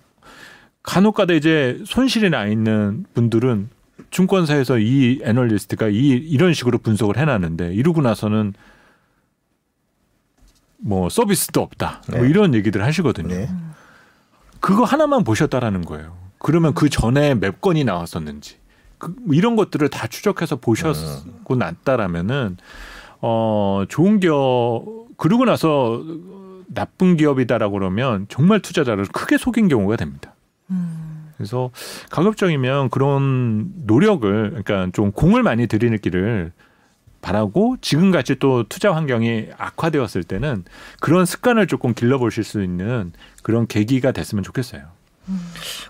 간혹가다 0.84 1.34
이제 1.34 1.82
손실이 1.86 2.30
나 2.30 2.46
있는 2.48 3.06
분들은 3.14 3.70
증권사에서 4.12 4.80
이 4.80 5.20
애널리스트가 5.24 5.90
이 5.90 6.08
이런 6.10 6.54
식으로 6.54 6.78
분석을 6.78 7.18
해놨는데 7.18 7.74
이러고 7.74 8.02
나서는 8.02 8.54
뭐 10.78 11.10
서비스도 11.10 11.62
없다. 11.62 12.02
뭐 12.10 12.22
네. 12.22 12.30
이런 12.30 12.54
얘기들 12.54 12.84
하시거든요. 12.84 13.34
네. 13.36 13.50
그거 14.60 14.84
하나만 14.86 15.24
보셨다라는 15.24 15.82
거예요. 15.84 16.18
그러면 16.44 16.74
그 16.74 16.90
전에 16.90 17.36
몇 17.36 17.62
건이 17.62 17.86
나왔었는지 17.86 18.58
그 18.98 19.16
이런 19.32 19.56
것들을 19.56 19.90
다 19.90 20.08
추적해서 20.08 20.58
보셨고 20.58 21.56
났다라면은 21.56 22.58
어 23.22 23.86
좋은 23.88 24.20
기업 24.20 24.84
그러고 25.18 25.46
나서 25.46 26.04
나쁜 26.68 27.16
기업이다라고 27.16 27.74
그러면 27.74 28.26
정말 28.28 28.60
투자자를 28.60 29.06
크게 29.06 29.38
속인 29.38 29.70
경우가 29.70 29.96
됩니다. 29.96 30.36
그래서 31.38 31.72
가급적이면 32.12 32.90
그런 32.90 33.72
노력을 33.86 34.50
그러니까 34.50 34.90
좀 34.94 35.12
공을 35.14 35.44
많이 35.44 35.68
들이는 35.68 35.98
길을 36.00 36.52
바라고 37.22 37.78
지금같이 37.80 38.36
또 38.40 38.64
투자 38.68 38.94
환경이 38.94 39.48
악화되었을 39.58 40.24
때는 40.24 40.66
그런 41.00 41.26
습관을 41.26 41.68
조금 41.68 41.94
길러보실 41.94 42.44
수 42.44 42.62
있는 42.62 43.14
그런 43.44 43.66
계기가 43.66 44.12
됐으면 44.12 44.44
좋겠어요. 44.44 44.84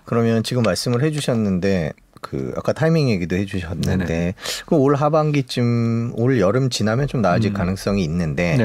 그러면 0.06 0.44
지금 0.44 0.64
말씀을 0.64 1.04
해주셨는데 1.04 1.94
그 2.24 2.54
아까 2.58 2.74
타이밍 2.74 3.10
얘기도 3.12 3.36
해주셨는데 3.36 4.06
네네. 4.06 4.34
그올 4.66 4.96
하반기쯤 4.96 6.14
올 6.16 6.40
여름 6.40 6.72
지나면 6.72 7.08
좀 7.08 7.22
나아질 7.22 7.52
음. 7.52 7.54
가능성이 7.54 8.04
있는데 8.06 8.58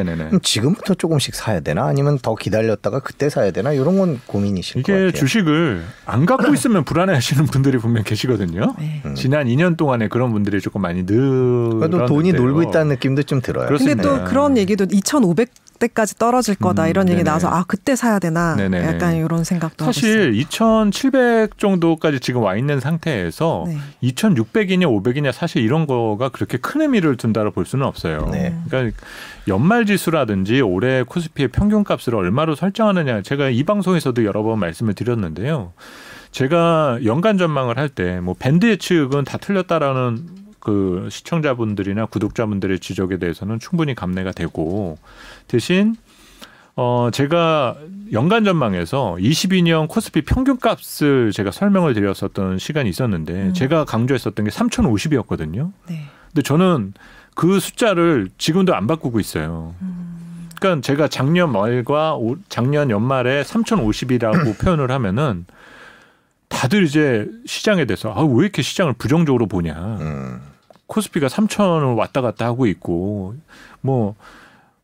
지금부터 0.42 0.94
조금씩 0.94 1.34
사야 1.34 1.60
되나 1.60 1.84
아니면 1.84 2.18
더 2.18 2.34
기다렸다가 2.34 3.00
그때 3.00 3.28
사야 3.28 3.50
되나 3.50 3.72
이런 3.72 3.98
건 3.98 4.20
고민이실 4.26 4.82
것 4.82 4.92
이게 4.92 4.92
같아요. 4.92 5.12
주식을 5.12 5.82
안 6.06 6.24
갖고 6.24 6.54
있으면 6.54 6.84
불안해하시는 6.84 7.44
분들이 7.46 7.76
분명 7.78 8.04
계시거든요. 8.04 8.74
네. 8.78 9.02
음. 9.04 9.14
지난 9.14 9.46
2년 9.46 9.76
동안에 9.76 10.08
그런 10.08 10.32
분들이 10.32 10.60
조금 10.60 10.80
많이 10.80 11.02
늘었는데요. 11.02 11.78
그래도 11.80 12.06
돈이 12.06 12.32
놀고 12.32 12.62
있다는 12.62 12.88
느낌도 12.94 13.24
좀 13.24 13.40
들어요. 13.40 13.66
그렇습니다. 13.66 14.02
근데 14.02 14.18
또 14.24 14.24
그런 14.30 14.56
얘기도 14.56 14.86
2,500대까지 14.86 16.18
떨어질 16.18 16.54
거다 16.54 16.84
음, 16.84 16.88
이런 16.88 17.08
얘기 17.08 17.18
네네. 17.18 17.24
나와서 17.24 17.48
아 17.48 17.64
그때 17.66 17.96
사야 17.96 18.18
되나 18.18 18.54
네네네. 18.56 18.86
약간 18.86 19.16
이런 19.16 19.44
생각도 19.44 19.84
하고 19.84 19.90
있어요. 19.90 20.12
사실 20.12 20.34
2,700 20.34 21.58
정도까지 21.58 22.20
지금 22.20 22.42
와 22.42 22.56
있는 22.56 22.80
상태에서 22.80 23.47
네. 23.66 23.76
2,600이냐 24.02 24.84
500이냐 24.84 25.32
사실 25.32 25.62
이런 25.62 25.86
거가 25.86 26.28
그렇게 26.30 26.58
큰 26.58 26.80
의미를 26.82 27.16
둔다고 27.16 27.50
볼 27.50 27.66
수는 27.66 27.86
없어요. 27.86 28.28
네. 28.30 28.54
그러니까 28.68 28.96
연말 29.48 29.86
지수라든지 29.86 30.60
올해 30.60 31.02
코스피의 31.02 31.48
평균 31.48 31.84
값을 31.84 32.14
얼마로 32.14 32.54
설정하느냐 32.54 33.22
제가 33.22 33.50
이 33.50 33.62
방송에서도 33.64 34.24
여러 34.24 34.42
번 34.42 34.58
말씀을 34.58 34.94
드렸는데요. 34.94 35.72
제가 36.30 36.98
연간 37.04 37.38
전망을 37.38 37.78
할 37.78 37.88
때 37.88 38.20
뭐 38.20 38.34
밴드 38.38 38.66
예측은 38.66 39.24
다 39.24 39.38
틀렸다라는 39.38 40.26
그 40.60 41.08
시청자분들이나 41.10 42.06
구독자분들의 42.06 42.80
지적에 42.80 43.18
대해서는 43.18 43.58
충분히 43.60 43.94
감내가 43.94 44.32
되고 44.32 44.98
대신 45.46 45.94
어 46.80 47.10
제가 47.12 47.74
연간 48.12 48.44
전망에서 48.44 49.16
22년 49.18 49.88
코스피 49.88 50.22
평균 50.22 50.60
값을 50.60 51.32
제가 51.32 51.50
설명을 51.50 51.92
드렸었던 51.92 52.60
시간이 52.60 52.88
있었는데 52.88 53.32
음. 53.32 53.52
제가 53.52 53.84
강조했었던 53.84 54.44
게 54.44 54.50
3,050이었거든요. 54.52 55.72
네. 55.88 56.04
근데 56.28 56.42
저는 56.42 56.94
그 57.34 57.58
숫자를 57.58 58.28
지금도 58.38 58.76
안 58.76 58.86
바꾸고 58.86 59.18
있어요. 59.18 59.74
그러니까 60.60 60.86
제가 60.86 61.08
작년 61.08 61.50
말과 61.50 62.14
오- 62.14 62.36
작년 62.48 62.90
연말에 62.90 63.42
3,050이라고 63.42 64.56
표현을 64.62 64.92
하면은 64.92 65.46
다들 66.46 66.84
이제 66.84 67.28
시장에 67.44 67.86
대해서 67.86 68.12
아, 68.14 68.22
왜 68.22 68.44
이렇게 68.44 68.62
시장을 68.62 68.92
부정적으로 68.92 69.48
보냐. 69.48 69.74
음. 70.00 70.40
코스피가 70.86 71.26
3천을 71.26 71.96
왔다 71.96 72.20
갔다 72.20 72.46
하고 72.46 72.66
있고 72.66 73.34
뭐, 73.80 74.14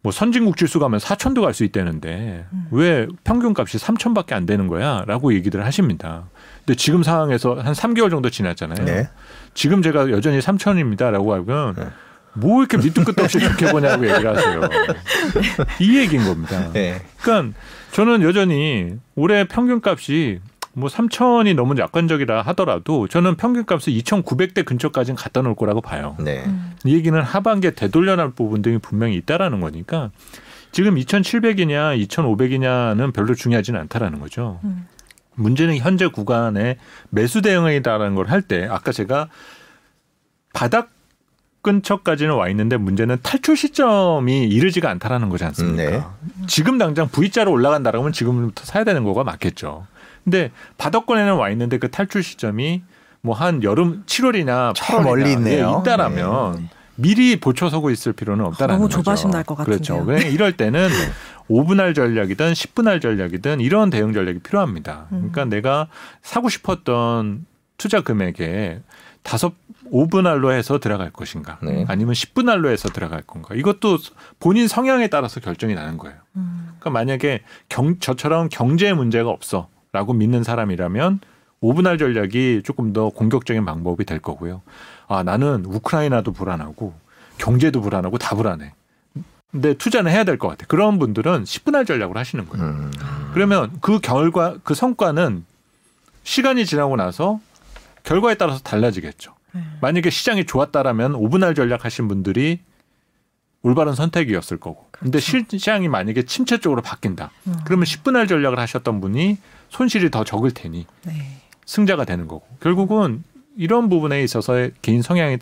뭐 0.04 0.12
선진국 0.12 0.58
지수 0.58 0.78
가면 0.78 1.00
4천도 1.00 1.40
갈 1.42 1.54
수 1.54 1.64
있다는데 1.64 2.44
왜 2.70 3.06
평균값이 3.24 3.78
3천밖에 3.78 4.34
안 4.34 4.44
되는 4.44 4.66
거야라고 4.68 5.32
얘기들 5.34 5.64
하십니다. 5.64 6.24
근데 6.58 6.76
지금 6.76 7.02
상황에서 7.02 7.54
한 7.54 7.72
3개월 7.72 8.10
정도 8.10 8.28
지났잖아요. 8.28 8.84
네. 8.84 9.08
지금 9.54 9.80
제가 9.82 10.10
여전히 10.10 10.40
3천입니다라고 10.40 11.30
하면 11.30 11.74
네. 11.76 11.86
뭐 12.34 12.60
이렇게 12.60 12.76
밑도 12.76 13.02
끝도 13.04 13.22
없이 13.22 13.38
좋게 13.40 13.70
보냐고 13.72 14.06
얘기를 14.06 14.36
하세요. 14.36 14.60
이 15.80 15.96
얘기인 15.96 16.24
겁니다. 16.24 16.70
네. 16.72 17.00
그러니까 17.22 17.56
저는 17.92 18.20
여전히 18.22 18.92
올해 19.14 19.44
평균값이 19.48 20.40
뭐 20.76 20.88
3천이 20.88 21.54
너무 21.54 21.74
약관적이라 21.78 22.42
하더라도 22.42 23.06
저는 23.08 23.36
평균값을 23.36 23.92
2,900대 23.92 24.64
근처까지는 24.64 25.16
갖다 25.16 25.40
놓을 25.42 25.54
거라고 25.54 25.80
봐요. 25.80 26.16
네. 26.18 26.44
이 26.84 26.94
얘기는 26.94 27.20
하반기에 27.20 27.72
되돌려날 27.72 28.32
부분 28.32 28.60
등이 28.62 28.78
분명히 28.78 29.14
있다라는 29.16 29.60
거니까 29.60 30.10
지금 30.72 30.96
2,700이냐 30.96 31.96
2,500이냐는 32.08 33.12
별로 33.14 33.34
중요하지는 33.34 33.78
않다라는 33.82 34.18
거죠. 34.18 34.58
음. 34.64 34.86
문제는 35.36 35.76
현재 35.78 36.06
구간에 36.08 36.78
매수 37.10 37.42
대응이다라는 37.42 38.14
걸 38.14 38.26
할 38.28 38.42
때 38.42 38.66
아까 38.70 38.90
제가 38.92 39.28
바닥 40.52 40.90
근처까지는 41.62 42.34
와 42.34 42.48
있는데 42.50 42.76
문제는 42.76 43.18
탈출 43.22 43.56
시점이 43.56 44.44
이르지가 44.44 44.90
않다라는 44.90 45.28
거지 45.30 45.44
않습니까? 45.44 45.90
네. 45.90 46.02
지금 46.46 46.78
당장 46.78 47.08
V자로 47.08 47.50
올라간다라면 47.50 48.12
지금부터 48.12 48.64
사야 48.64 48.84
되는 48.84 49.02
거가 49.02 49.24
맞겠죠. 49.24 49.86
근데 50.24 50.50
바닥권에는 50.78 51.34
와 51.34 51.50
있는데 51.50 51.78
그 51.78 51.90
탈출 51.90 52.22
시점이 52.22 52.82
뭐 53.20 53.34
한 53.34 53.62
여름 53.62 54.04
7월이나 54.06 54.72
저 54.76 55.00
멀리 55.00 55.32
있네요. 55.32 55.80
있다라면 55.80 56.56
네. 56.56 56.68
미리 56.96 57.36
보초 57.40 57.68
서고 57.70 57.90
있을 57.90 58.12
필요는 58.12 58.44
없다라는 58.44 58.74
너무 58.78 58.88
거죠. 58.88 58.98
조바심 59.02 59.30
날것 59.30 59.64
그렇죠. 59.64 59.94
같은데요. 59.98 60.16
왜 60.26 60.30
이럴 60.30 60.52
때는 60.52 60.88
5분할 61.50 61.94
전략이든 61.94 62.52
10분할 62.52 63.00
전략이든 63.02 63.60
이런 63.60 63.90
대응 63.90 64.12
전략이 64.12 64.40
필요합니다. 64.40 65.06
음. 65.12 65.30
그러니까 65.32 65.44
내가 65.46 65.88
사고 66.22 66.48
싶었던 66.48 67.46
투자 67.78 68.00
금액에 68.02 68.80
다섯 69.22 69.54
5분할로 69.90 70.52
해서 70.52 70.78
들어갈 70.78 71.10
것인가 71.10 71.58
네. 71.62 71.84
아니면 71.88 72.14
10분할로 72.14 72.68
해서 72.70 72.88
들어갈 72.90 73.22
건가 73.22 73.54
이것도 73.54 73.98
본인 74.38 74.68
성향에 74.68 75.08
따라서 75.08 75.40
결정이 75.40 75.74
나는 75.74 75.96
거예요. 75.98 76.16
음. 76.36 76.64
그러니까 76.78 76.90
만약에 76.90 77.42
경, 77.68 77.98
저처럼 77.98 78.48
경제에 78.50 78.92
문제가 78.92 79.30
없어 79.30 79.68
라고 79.94 80.12
믿는 80.12 80.42
사람이라면 80.42 81.20
5분할 81.62 82.00
전략이 82.00 82.62
조금 82.64 82.92
더 82.92 83.10
공격적인 83.10 83.64
방법이 83.64 84.04
될 84.04 84.18
거고요. 84.18 84.60
아 85.06 85.22
나는 85.22 85.64
우크라이나도 85.64 86.32
불안하고 86.32 86.92
경제도 87.38 87.80
불안하고 87.80 88.18
다 88.18 88.34
불안해. 88.34 88.74
근데 89.52 89.72
투자는 89.74 90.10
해야 90.10 90.24
될 90.24 90.36
것 90.36 90.48
같아. 90.48 90.66
그런 90.66 90.98
분들은 90.98 91.44
10분할 91.44 91.86
전략을 91.86 92.16
하시는 92.16 92.44
거예요. 92.48 92.66
음. 92.66 92.90
그러면 93.34 93.70
그 93.80 94.00
결과 94.00 94.56
그 94.64 94.74
성과는 94.74 95.44
시간이 96.24 96.66
지나고 96.66 96.96
나서 96.96 97.38
결과에 98.02 98.34
따라서 98.34 98.58
달라지겠죠. 98.58 99.32
네. 99.52 99.62
만약에 99.80 100.10
시장이 100.10 100.46
좋았다라면 100.46 101.12
5분할 101.12 101.54
전략 101.54 101.84
하신 101.84 102.08
분들이 102.08 102.58
올바른 103.62 103.94
선택이었을 103.94 104.56
거고. 104.58 104.88
근데 104.90 105.20
그렇죠. 105.20 105.56
시장이 105.56 105.86
만약에 105.86 106.24
침체 106.24 106.58
쪽으로 106.58 106.82
바뀐다. 106.82 107.30
음. 107.46 107.54
그러면 107.64 107.84
10분할 107.84 108.28
전략을 108.28 108.58
하셨던 108.58 109.00
분이 109.00 109.38
손실이 109.74 110.10
더 110.10 110.22
적을 110.22 110.52
테니 110.52 110.86
네. 111.02 111.12
승자가 111.66 112.04
되는 112.04 112.28
거고. 112.28 112.46
결국은 112.60 113.24
이런 113.56 113.88
부분에 113.88 114.22
있어서의 114.22 114.70
개인 114.82 115.02
성향에 115.02 115.38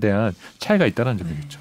대한 0.00 0.34
차이가 0.58 0.86
있다는 0.86 1.18
점이겠죠. 1.18 1.58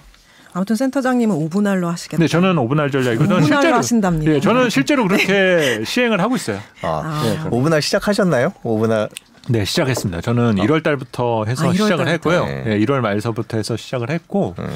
아무튼 0.54 0.76
센터장님은 0.76 1.36
5분할로 1.36 1.86
하시겠다. 1.86 2.18
근데 2.18 2.28
저는 2.28 2.56
5분할 2.56 2.92
전략이거든. 2.92 3.38
5분할로 3.38 3.46
실제로 3.46 3.76
하신답니다. 3.78 4.32
예, 4.32 4.40
저는 4.40 4.70
실제로 4.70 5.06
그렇게 5.08 5.84
시행을 5.86 6.22
하고 6.22 6.36
있어요. 6.36 6.60
아, 6.82 6.88
아. 6.88 7.24
네, 7.24 7.50
5분할 7.50 7.82
시작하셨나요? 7.82 8.54
5분할 8.64 9.10
네, 9.50 9.66
시작했습니다. 9.66 10.22
저는 10.22 10.56
1월 10.56 10.84
달부터 10.84 11.46
해서 11.46 11.70
아, 11.70 11.72
1월 11.72 11.74
시작을 11.74 12.06
달부터. 12.06 12.32
했고요. 12.32 12.46
네. 12.46 12.64
네, 12.64 12.80
1월 12.86 13.00
말서부터 13.00 13.58
해서 13.58 13.78
시작을 13.78 14.10
했고 14.10 14.56
음. 14.60 14.68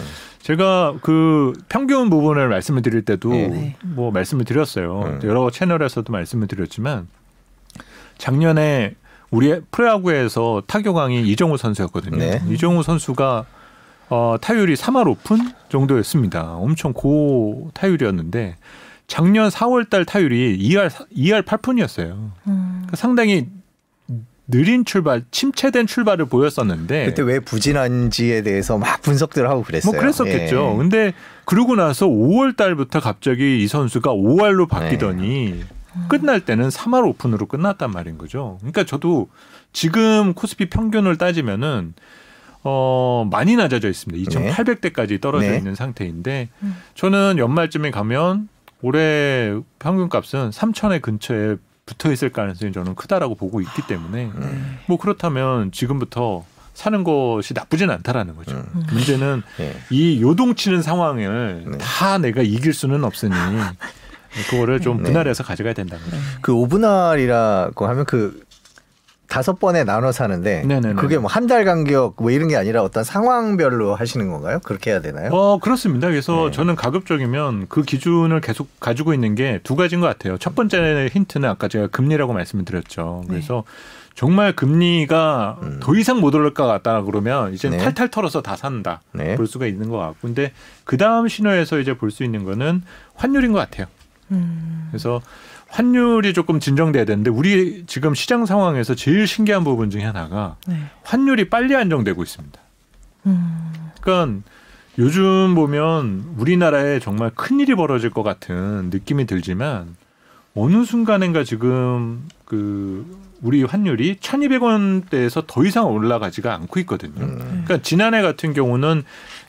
제가 0.41 0.95
그 1.01 1.53
평균 1.69 2.09
부분을 2.09 2.47
말씀을 2.49 2.81
드릴 2.81 3.03
때도 3.03 3.29
네. 3.29 3.75
뭐 3.83 4.11
말씀을 4.11 4.45
드렸어요. 4.45 5.01
음. 5.01 5.19
여러 5.23 5.49
채널에서도 5.49 6.11
말씀을 6.11 6.47
드렸지만 6.47 7.07
작년에 8.17 8.95
우리 9.29 9.61
프로야구에서 9.71 10.63
타격왕이 10.67 11.27
이정우 11.29 11.57
선수였거든요. 11.57 12.17
네. 12.17 12.41
이정우 12.49 12.83
선수가 12.83 13.45
어, 14.09 14.35
타율이 14.41 14.75
3할 14.75 15.07
오픈 15.07 15.37
정도였습니다. 15.69 16.55
엄청 16.55 16.91
고 16.93 17.71
타율이었는데 17.73 18.57
작년 19.07 19.49
4월 19.49 19.89
달 19.89 20.05
타율이 20.05 20.57
2할 20.59 20.89
2할 21.15 21.43
8푼이었어요. 21.43 22.11
음. 22.11 22.31
그러니까 22.47 22.95
상당히 22.97 23.47
느린 24.51 24.85
출발, 24.85 25.23
침체된 25.31 25.87
출발을 25.87 26.25
보였었는데 26.25 27.05
그때 27.05 27.23
왜 27.23 27.39
부진한지에 27.39 28.43
대해서 28.43 28.77
막 28.77 29.01
분석들 29.01 29.49
하고 29.49 29.63
그랬어요. 29.63 29.91
뭐 29.91 29.99
그랬었겠죠. 29.99 30.71
예. 30.73 30.77
근데 30.77 31.13
그러고 31.45 31.75
나서 31.75 32.05
5월 32.07 32.55
달부터 32.55 32.99
갑자기 32.99 33.63
이 33.63 33.67
선수가 33.67 34.11
5할로 34.11 34.69
바뀌더니 34.69 35.63
끝날 36.07 36.41
때는 36.41 36.69
3할 36.69 37.07
오픈으로 37.07 37.47
끝났단 37.47 37.91
말인 37.91 38.17
거죠. 38.17 38.57
그러니까 38.59 38.83
저도 38.83 39.29
지금 39.73 40.33
코스피 40.33 40.69
평균을 40.69 41.17
따지면은 41.17 41.93
어 42.63 43.27
많이 43.31 43.55
낮아져 43.55 43.89
있습니다. 43.89 44.29
2,800대까지 44.31 45.19
떨어져 45.19 45.49
네. 45.49 45.57
있는 45.57 45.73
상태인데 45.73 46.49
저는 46.93 47.37
연말쯤에 47.39 47.89
가면 47.89 48.49
올해 48.83 49.55
평균값은 49.79 50.51
3,000에 50.51 51.01
근처에 51.01 51.57
붙어 51.91 52.11
있을 52.11 52.29
가능성이 52.29 52.71
저는 52.71 52.95
크다라고 52.95 53.35
보고 53.35 53.59
있기 53.59 53.81
때문에 53.87 54.25
음. 54.33 54.79
뭐 54.87 54.97
그렇다면 54.97 55.71
지금부터 55.71 56.45
사는 56.73 57.03
것이 57.03 57.53
나쁘진 57.53 57.89
않다라는 57.89 58.35
거죠. 58.37 58.55
음. 58.55 58.83
문제는 58.91 59.43
예. 59.59 59.75
이 59.89 60.21
요동치는 60.21 60.81
상황을 60.81 61.65
네. 61.69 61.77
다 61.79 62.17
내가 62.17 62.41
이길 62.41 62.73
수는 62.73 63.03
없으니 63.03 63.33
그거를 64.49 64.79
좀 64.79 64.97
네. 64.97 65.03
분할해서 65.03 65.43
가져가야 65.43 65.73
된다는 65.73 66.03
거죠. 66.05 66.17
그 66.41 66.53
오분할이라고 66.53 67.87
하면 67.87 68.05
그 68.05 68.41
다섯 69.31 69.59
번에 69.59 69.85
나눠 69.85 70.11
사는데 70.11 70.63
네네네. 70.65 70.95
그게 70.95 71.17
뭐 71.17 71.27
한 71.29 71.47
달 71.47 71.63
간격 71.63 72.15
뭐 72.19 72.31
이런 72.31 72.49
게 72.49 72.57
아니라 72.57 72.83
어떤 72.83 73.03
상황별로 73.05 73.95
하시는 73.95 74.29
건가요? 74.29 74.59
그렇게 74.65 74.91
해야 74.91 74.99
되나요? 74.99 75.29
어 75.31 75.57
그렇습니다. 75.57 76.09
그래서 76.09 76.47
네. 76.47 76.51
저는 76.51 76.75
가급적이면 76.75 77.67
그 77.69 77.83
기준을 77.83 78.41
계속 78.41 78.67
가지고 78.81 79.13
있는 79.13 79.35
게 79.35 79.59
두 79.63 79.75
가지인 79.77 80.01
것 80.01 80.07
같아요. 80.07 80.37
첫 80.37 80.53
번째 80.55 81.09
힌트는 81.11 81.47
아까 81.47 81.67
제가 81.69 81.87
금리라고 81.87 82.33
말씀을 82.33 82.65
드렸죠. 82.65 83.23
그래서 83.29 83.63
정말 84.15 84.53
금리가 84.53 85.57
음. 85.61 85.79
더 85.81 85.95
이상 85.95 86.19
못 86.19 86.35
오를 86.35 86.53
것 86.53 86.67
같다 86.67 87.01
그러면 87.03 87.53
이제 87.53 87.69
네. 87.69 87.77
탈탈 87.77 88.09
털어서 88.09 88.41
다 88.41 88.57
산다 88.57 89.01
네. 89.13 89.35
볼 89.37 89.47
수가 89.47 89.65
있는 89.65 89.89
것 89.89 89.97
같고 89.97 90.15
근데 90.21 90.51
그 90.83 90.97
다음 90.97 91.29
신호에서 91.29 91.79
이제 91.79 91.95
볼 91.95 92.11
수 92.11 92.25
있는 92.25 92.43
거는 92.43 92.83
환율인 93.15 93.53
것 93.53 93.59
같아요. 93.59 93.85
음. 94.31 94.87
그래서 94.91 95.21
환율이 95.71 96.33
조금 96.33 96.59
진정돼야 96.59 97.05
되는데 97.05 97.29
우리 97.29 97.85
지금 97.87 98.13
시장 98.13 98.45
상황에서 98.45 98.93
제일 98.93 99.25
신기한 99.25 99.63
부분 99.63 99.89
중에 99.89 100.03
하나가 100.03 100.57
네. 100.67 100.75
환율이 101.03 101.49
빨리 101.49 101.75
안정되고 101.75 102.21
있습니다. 102.21 102.59
음. 103.27 103.71
그러니까 104.01 104.41
요즘 104.99 105.55
보면 105.55 106.35
우리나라에 106.37 106.99
정말 106.99 107.31
큰 107.33 107.59
일이 107.61 107.73
벌어질 107.75 108.09
것 108.09 108.23
같은 108.23 108.89
느낌이 108.91 109.25
들지만 109.25 109.95
어느 110.55 110.83
순간인가 110.83 111.45
지금 111.45 112.27
그 112.43 113.05
우리 113.41 113.63
환율이 113.63 114.17
1,200원대에서 114.17 115.45
더 115.47 115.65
이상 115.65 115.87
올라가지가 115.87 116.53
않고 116.53 116.81
있거든요. 116.81 117.23
음. 117.23 117.37
그러니까 117.37 117.77
지난해 117.81 118.21
같은 118.21 118.53
경우는 118.53 119.03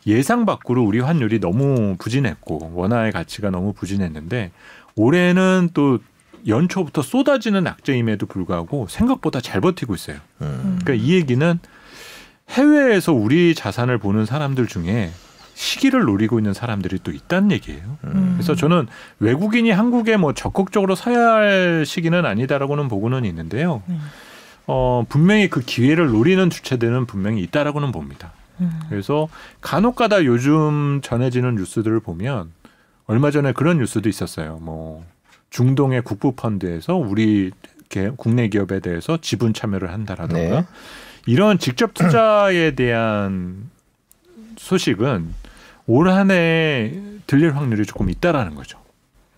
예상 0.07 0.47
밖으로 0.47 0.85
우리 0.85 1.01
환율이 1.01 1.41
너무 1.41 1.97
부진했고 1.99 2.73
원화의 2.75 3.11
가치가 3.11 3.51
너무 3.51 3.73
부진했는데 3.73 4.53
올해는 4.95 5.71
또 5.75 5.99
연초부터 6.47 7.03
쏟아지는 7.03 7.67
악재임에도 7.67 8.27
불구하고 8.27 8.87
생각보다 8.89 9.41
잘 9.41 9.61
버티고 9.61 9.95
있어요. 9.95 10.17
음. 10.41 10.79
그러니까 10.83 10.95
이 10.95 11.15
얘기는 11.15 11.59
해외에서 12.51 13.13
우리 13.13 13.55
자산을 13.55 13.99
보는 13.99 14.27
사람들 14.27 14.67
중에 14.67 15.11
시기를 15.55 16.05
노리고 16.05 16.39
있는 16.39 16.55
사람들이 16.55 17.01
또 17.03 17.13
있다는 17.13 17.53
얘기예요. 17.53 17.99
음. 18.05 18.33
그래서 18.35 18.55
저는 18.55 18.89
외국인이 19.21 19.71
한국에 19.71 20.17
뭐 20.17 20.33
적극적으로 20.33 20.95
사야 20.95 21.35
할 21.35 21.85
시기는 21.87 22.25
아니다라고는 22.25 22.89
보고는 22.89 23.25
있는데요. 23.25 23.83
음. 23.89 24.01
어, 24.67 25.05
분명히 25.09 25.49
그 25.49 25.61
기회를 25.61 26.09
노리는 26.09 26.49
주체들은 26.51 27.07
분명히 27.07 27.43
있다라고는 27.43 27.93
봅니다. 27.93 28.33
음. 28.61 28.81
그래서 28.89 29.29
간혹가다 29.61 30.25
요즘 30.25 31.01
전해지는 31.03 31.57
뉴스들을 31.57 32.01
보면 32.01 32.51
얼마 33.07 33.31
전에 33.31 33.53
그런 33.53 33.79
뉴스도 33.79 34.09
있었어요. 34.09 34.59
뭐 34.63 35.05
중동의 35.57 36.03
국부 36.03 36.33
펀드에서 36.33 36.95
우리 36.97 37.51
개- 37.89 38.11
국내 38.17 38.49
기업에 38.49 38.81
대해서 38.81 39.19
지분 39.21 39.53
참여를 39.55 39.93
한다라든가 39.93 40.61
네. 40.63 40.67
이런 41.27 41.59
직접 41.59 41.93
투자에 41.95 42.73
대한 42.75 43.71
소식은 44.57 45.33
올 45.87 46.09
한해 46.09 46.95
들릴 47.27 47.55
확률이 47.55 47.85
조금 47.85 48.09
있다라는 48.11 48.55
거죠. 48.55 48.81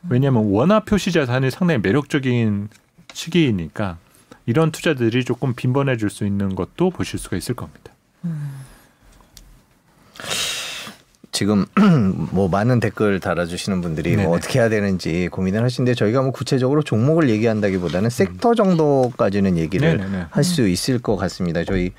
왜냐하면 0.08 0.44
원화 0.50 0.80
표시 0.80 1.10
자산이 1.12 1.50
상당히 1.50 1.80
매력적인 1.82 2.68
시기이니까 3.12 3.98
이런 4.46 4.70
투자들이 4.70 5.24
조금 5.24 5.54
빈번해 5.54 5.96
질 5.96 6.10
수 6.10 6.24
있는 6.26 6.54
것도 6.54 6.90
보실 6.90 7.18
수가 7.18 7.36
있을 7.36 7.54
겁니다. 7.54 7.92
지금 11.34 11.66
뭐 12.30 12.48
많은 12.48 12.78
댓글 12.80 13.18
달아주시는 13.18 13.80
분들이. 13.82 14.16
뭐 14.16 14.34
어떻게 14.36 14.60
해야 14.60 14.68
되는지 14.68 15.28
고민을 15.32 15.62
하시는데 15.64 15.94
저희가 15.94 16.22
뭐 16.22 16.30
구체적으로 16.30 16.82
종목을 16.82 17.28
얘기한다기보다는 17.28 18.08
섹터 18.08 18.54
정도까지는 18.54 19.58
얘기를 19.58 19.98
네네네. 19.98 20.26
할수 20.30 20.66
있을 20.68 21.00
것 21.00 21.16
같습니다. 21.16 21.64
저희 21.64 21.92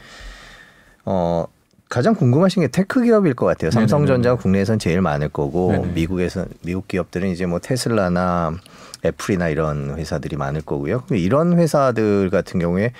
어 1.04 1.46
가장 1.90 2.16
궁금하신 2.16 2.64
게 2.64 2.68
tech 2.70 3.04
기업일 3.04 3.34
것 3.34 3.46
같아요. 3.46 3.70
네네네. 3.72 3.88
삼성전자가 3.88 4.42
국내에선 4.42 4.80
제일 4.80 5.02
많을 5.02 5.28
거고 5.28 5.74
네네. 5.74 5.88
미국에서 5.94 6.46
미국 6.64 6.88
기업들은 6.88 7.28
이제 7.28 7.46
뭐 7.46 7.60
테슬라나 7.60 8.56
애플이나 9.04 9.50
이런 9.50 9.98
회사들이 9.98 10.38
많을 10.38 10.62
거고요. 10.62 11.04
이런 11.12 11.60
회사들 11.60 12.30
같은 12.30 12.60
경우에 12.62 12.94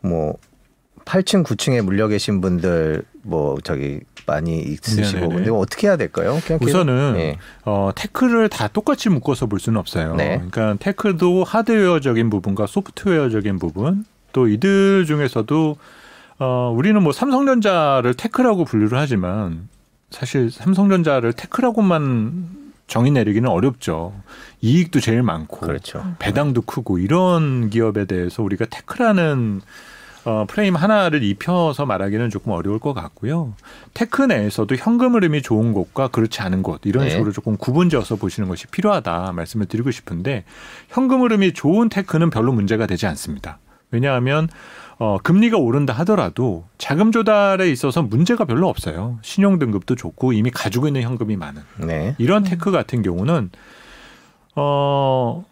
뭐 0.00 0.38
8층, 1.04 1.44
9층에 1.44 1.82
물려 1.82 2.08
계신 2.08 2.40
분들 2.40 3.02
뭐 3.22 3.58
저기 3.62 4.00
많이 4.26 4.60
있으시고 4.60 5.20
네네네. 5.20 5.34
근데 5.34 5.50
어떻게 5.50 5.86
해야 5.86 5.96
될까요? 5.96 6.40
우선은 6.60 7.14
예. 7.18 7.38
어, 7.64 7.90
tech를 7.94 8.48
다 8.48 8.68
똑같이 8.68 9.08
묶어서 9.08 9.46
볼 9.46 9.60
수는 9.60 9.78
없어요. 9.78 10.14
네. 10.14 10.42
그러니까 10.50 10.76
tech도 10.78 11.44
하드웨어적인 11.44 12.30
부분과 12.30 12.66
소프트웨어적인 12.66 13.58
부분 13.58 14.04
또 14.32 14.48
이들 14.48 15.04
중에서도 15.06 15.76
어, 16.38 16.74
우리는 16.76 17.02
뭐 17.02 17.12
삼성전자를 17.12 18.14
tech라고 18.14 18.64
분류를 18.64 18.98
하지만 18.98 19.68
사실 20.10 20.50
삼성전자를 20.50 21.32
tech라고만 21.32 22.62
정의 22.86 23.12
내리기는 23.12 23.48
어렵죠. 23.48 24.12
이익도 24.60 25.00
제일 25.00 25.22
많고 25.22 25.60
그렇죠. 25.60 26.04
배당도 26.18 26.62
크고 26.62 26.98
이런 26.98 27.70
기업에 27.70 28.04
대해서 28.04 28.42
우리가 28.42 28.66
tech라는 28.66 29.62
어, 30.24 30.44
프레임 30.48 30.76
하나를 30.76 31.22
입혀서 31.22 31.84
말하기는 31.84 32.30
조금 32.30 32.52
어려울 32.52 32.78
것 32.78 32.94
같고요. 32.94 33.54
tech 33.92 34.22
내에서도 34.22 34.74
현금 34.76 35.14
흐름이 35.14 35.42
좋은 35.42 35.72
곳과 35.72 36.08
그렇지 36.08 36.42
않은 36.42 36.62
곳 36.62 36.82
이런 36.84 37.04
네. 37.04 37.10
식으로 37.10 37.32
조금 37.32 37.56
구분지어서 37.56 38.16
보시는 38.16 38.48
것이 38.48 38.66
필요하다 38.68 39.32
말씀을 39.32 39.66
드리고 39.66 39.90
싶은데 39.90 40.44
현금 40.88 41.22
흐름이 41.22 41.54
좋은 41.54 41.88
tech는 41.88 42.30
별로 42.30 42.52
문제가 42.52 42.86
되지 42.86 43.06
않습니다. 43.06 43.58
왜냐하면 43.90 44.48
어, 44.98 45.18
금리가 45.22 45.58
오른다 45.58 45.92
하더라도 45.94 46.64
자금 46.78 47.10
조달에 47.10 47.70
있어서 47.70 48.02
문제가 48.02 48.44
별로 48.44 48.68
없어요. 48.68 49.18
신용 49.22 49.58
등급도 49.58 49.96
좋고 49.96 50.32
이미 50.32 50.50
가지고 50.50 50.86
있는 50.86 51.02
현금이 51.02 51.36
많은. 51.36 51.62
네. 51.78 52.14
이런 52.18 52.44
tech 52.44 52.70
같은 52.70 53.02
경우는 53.02 53.50
어 54.54 55.44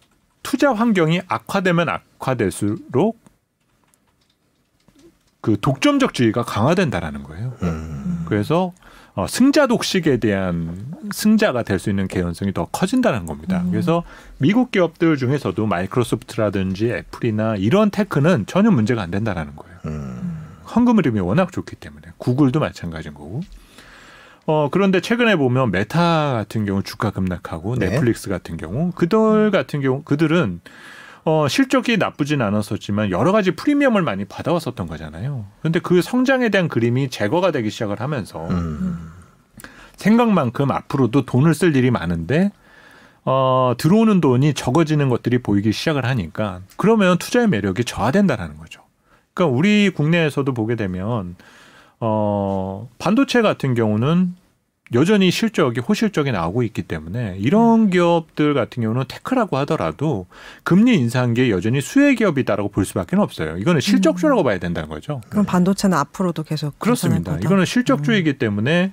투자 0.43 0.73
환경이 0.73 1.21
악화되면 1.27 1.89
악화될수록 1.89 3.19
그 5.41 5.57
독점적주의가 5.59 6.43
강화된다라는 6.43 7.23
거예요. 7.23 7.53
음. 7.63 8.23
그래서 8.27 8.73
어, 9.13 9.27
승자 9.27 9.67
독식에 9.67 10.17
대한 10.17 10.85
승자가 11.11 11.63
될 11.63 11.79
수 11.79 11.89
있는 11.89 12.07
개연성이 12.07 12.53
더 12.53 12.65
커진다는 12.65 13.25
겁니다. 13.25 13.63
그래서 13.69 14.03
미국 14.37 14.71
기업들 14.71 15.17
중에서도 15.17 15.65
마이크로소프트라든지 15.65 16.91
애플이나 16.91 17.55
이런 17.57 17.89
테크는 17.91 18.45
전혀 18.45 18.71
문제가 18.71 19.01
안 19.01 19.11
된다라는 19.11 19.55
거예요. 19.55 19.77
음. 19.85 20.45
현금 20.67 20.97
흐름이 20.99 21.19
워낙 21.19 21.51
좋기 21.51 21.75
때문에 21.75 22.03
구글도 22.17 22.59
마찬가지인 22.59 23.13
거고. 23.13 23.41
어 24.45 24.69
그런데 24.71 25.01
최근에 25.01 25.35
보면 25.35 25.71
메타 25.71 26.33
같은 26.33 26.65
경우 26.65 26.81
주가 26.81 27.11
급락하고 27.11 27.75
네. 27.75 27.89
넷플릭스 27.89 28.29
같은 28.29 28.57
경우 28.57 28.91
그들 28.91 29.51
같은 29.51 29.81
경우 29.81 30.01
그들은 30.03 30.61
어 31.23 31.47
실적이 31.47 31.97
나쁘진 31.97 32.41
않았었지만 32.41 33.11
여러 33.11 33.31
가지 33.31 33.51
프리미엄을 33.51 34.01
많이 34.01 34.25
받아왔었던 34.25 34.87
거잖아요. 34.87 35.45
그런데 35.59 35.79
그 35.79 36.01
성장에 36.01 36.49
대한 36.49 36.67
그림이 36.67 37.09
제거가 37.09 37.51
되기 37.51 37.69
시작을 37.69 37.99
하면서 37.99 38.47
음. 38.49 39.11
생각만큼 39.97 40.71
앞으로도 40.71 41.25
돈을 41.25 41.53
쓸 41.53 41.75
일이 41.75 41.91
많은데 41.91 42.51
어, 43.23 43.73
들어오는 43.77 44.19
돈이 44.19 44.55
적어지는 44.55 45.09
것들이 45.09 45.37
보이기 45.39 45.71
시작을 45.71 46.05
하니까 46.05 46.61
그러면 46.75 47.17
투자의 47.19 47.47
매력이 47.47 47.85
저하된다라는 47.85 48.57
거죠. 48.57 48.81
그러니까 49.33 49.55
우리 49.55 49.91
국내에서도 49.91 50.51
보게 50.53 50.75
되면 50.75 51.35
어, 51.99 52.89
반도체 52.97 53.43
같은 53.43 53.75
경우는 53.75 54.35
여전히 54.93 55.31
실적이 55.31 55.79
호실적이 55.79 56.31
나오고 56.31 56.63
있기 56.63 56.83
때문에 56.83 57.37
이런 57.39 57.89
기업들 57.89 58.53
같은 58.53 58.83
경우는 58.83 59.05
tech라고 59.07 59.57
하더라도 59.59 60.27
금리 60.63 60.95
인상한 60.95 61.33
게 61.33 61.49
여전히 61.49 61.81
수혜 61.81 62.13
기업이다라고 62.15 62.69
볼 62.69 62.85
수밖에 62.85 63.15
없어요. 63.15 63.57
이거는 63.57 63.79
실적주라고 63.81 64.43
봐야 64.43 64.57
된다는 64.57 64.89
거죠. 64.89 65.21
그럼 65.29 65.45
반도체는 65.45 65.97
앞으로도 65.97 66.43
계속 66.43 66.77
그렇습니다. 66.79 67.37
이거는 67.37 67.65
실적주이기 67.65 68.37
때문에 68.37 68.91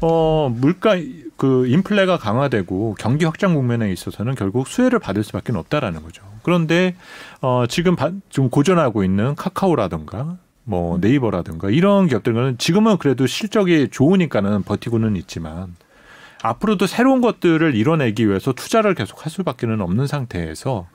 어 0.00 0.54
물가 0.54 0.96
그 1.36 1.66
인플레가 1.66 2.18
강화되고 2.18 2.96
경기 2.98 3.24
확장 3.24 3.54
국면에 3.54 3.90
있어서는 3.92 4.34
결국 4.34 4.68
수혜를 4.68 4.98
받을 4.98 5.24
수밖에 5.24 5.52
없다라는 5.52 6.02
거죠. 6.02 6.22
그런데 6.42 6.94
어 7.40 7.64
지금 7.68 7.96
바, 7.96 8.12
좀 8.28 8.50
고전하고 8.50 9.04
있는 9.04 9.34
카카오라든가 9.34 10.36
뭐 10.70 10.98
네이버라든가 10.98 11.68
이런 11.68 12.06
기업들은 12.06 12.58
지금은 12.58 12.98
그래도 12.98 13.26
실적이 13.26 13.88
좋으니까는 13.90 14.62
버티고는 14.62 15.16
있지만 15.16 15.74
앞으로도 16.42 16.86
새로운 16.86 17.20
것들을 17.20 17.74
이뤄내기 17.74 18.28
위해서 18.28 18.52
투자를 18.52 18.94
계속 18.94 19.24
할 19.24 19.32
수밖에는 19.32 19.80
없는 19.80 20.06
상태에서 20.06 20.86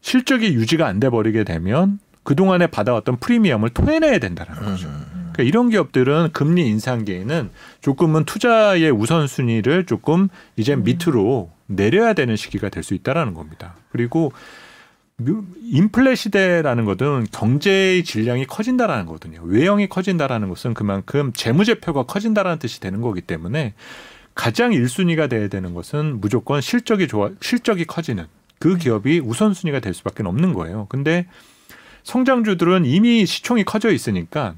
실적이 0.00 0.54
유지가 0.54 0.86
안 0.86 1.00
돼 1.00 1.10
버리게 1.10 1.42
되면 1.42 1.98
그동안에 2.22 2.68
받아왔던 2.68 3.16
프리미엄을 3.16 3.70
토해내야 3.70 4.20
된다는 4.20 4.54
거죠. 4.54 4.88
그러니까 5.32 5.42
이런 5.42 5.68
기업들은 5.70 6.28
금리 6.32 6.68
인상기에는 6.68 7.50
조금은 7.80 8.24
투자의 8.24 8.88
우선순위를 8.92 9.86
조금 9.86 10.28
이제 10.56 10.76
밑으로 10.76 11.50
내려야 11.66 12.12
되는 12.12 12.36
시기가 12.36 12.68
될 12.68 12.84
수 12.84 12.94
있다라는 12.94 13.34
겁니다. 13.34 13.74
그리고 13.90 14.32
인플레 15.18 16.14
시대라는 16.14 16.84
것은 16.84 17.26
경제의 17.30 18.04
질량이 18.04 18.46
커진다라는 18.46 19.06
거거든요. 19.06 19.40
외형이 19.44 19.88
커진다라는 19.88 20.48
것은 20.48 20.74
그만큼 20.74 21.32
재무제표가 21.32 22.04
커진다라는 22.04 22.58
뜻이 22.58 22.80
되는 22.80 23.00
거기 23.00 23.20
때문에 23.20 23.74
가장 24.34 24.70
1순위가 24.70 25.28
돼야 25.28 25.48
되는 25.48 25.74
것은 25.74 26.20
무조건 26.20 26.60
실적이 26.60 27.06
좋아 27.06 27.30
실적이 27.40 27.84
커지는 27.84 28.26
그 28.58 28.76
기업이 28.76 29.20
우선순위가 29.20 29.80
될 29.80 29.94
수밖에 29.94 30.22
없는 30.22 30.54
거예요. 30.54 30.86
근데 30.88 31.26
성장주들은 32.04 32.84
이미 32.86 33.26
시총이 33.26 33.64
커져 33.64 33.90
있으니까 33.90 34.54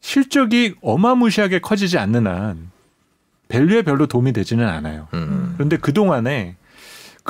실적이 0.00 0.74
어마무시하게 0.82 1.58
커지지 1.58 1.98
않는 1.98 2.26
한 2.26 2.70
밸류에 3.48 3.82
별로 3.82 4.06
도움이 4.06 4.32
되지는 4.32 4.66
않아요. 4.66 5.08
음. 5.12 5.54
그런데 5.56 5.76
그 5.76 5.92
동안에 5.92 6.56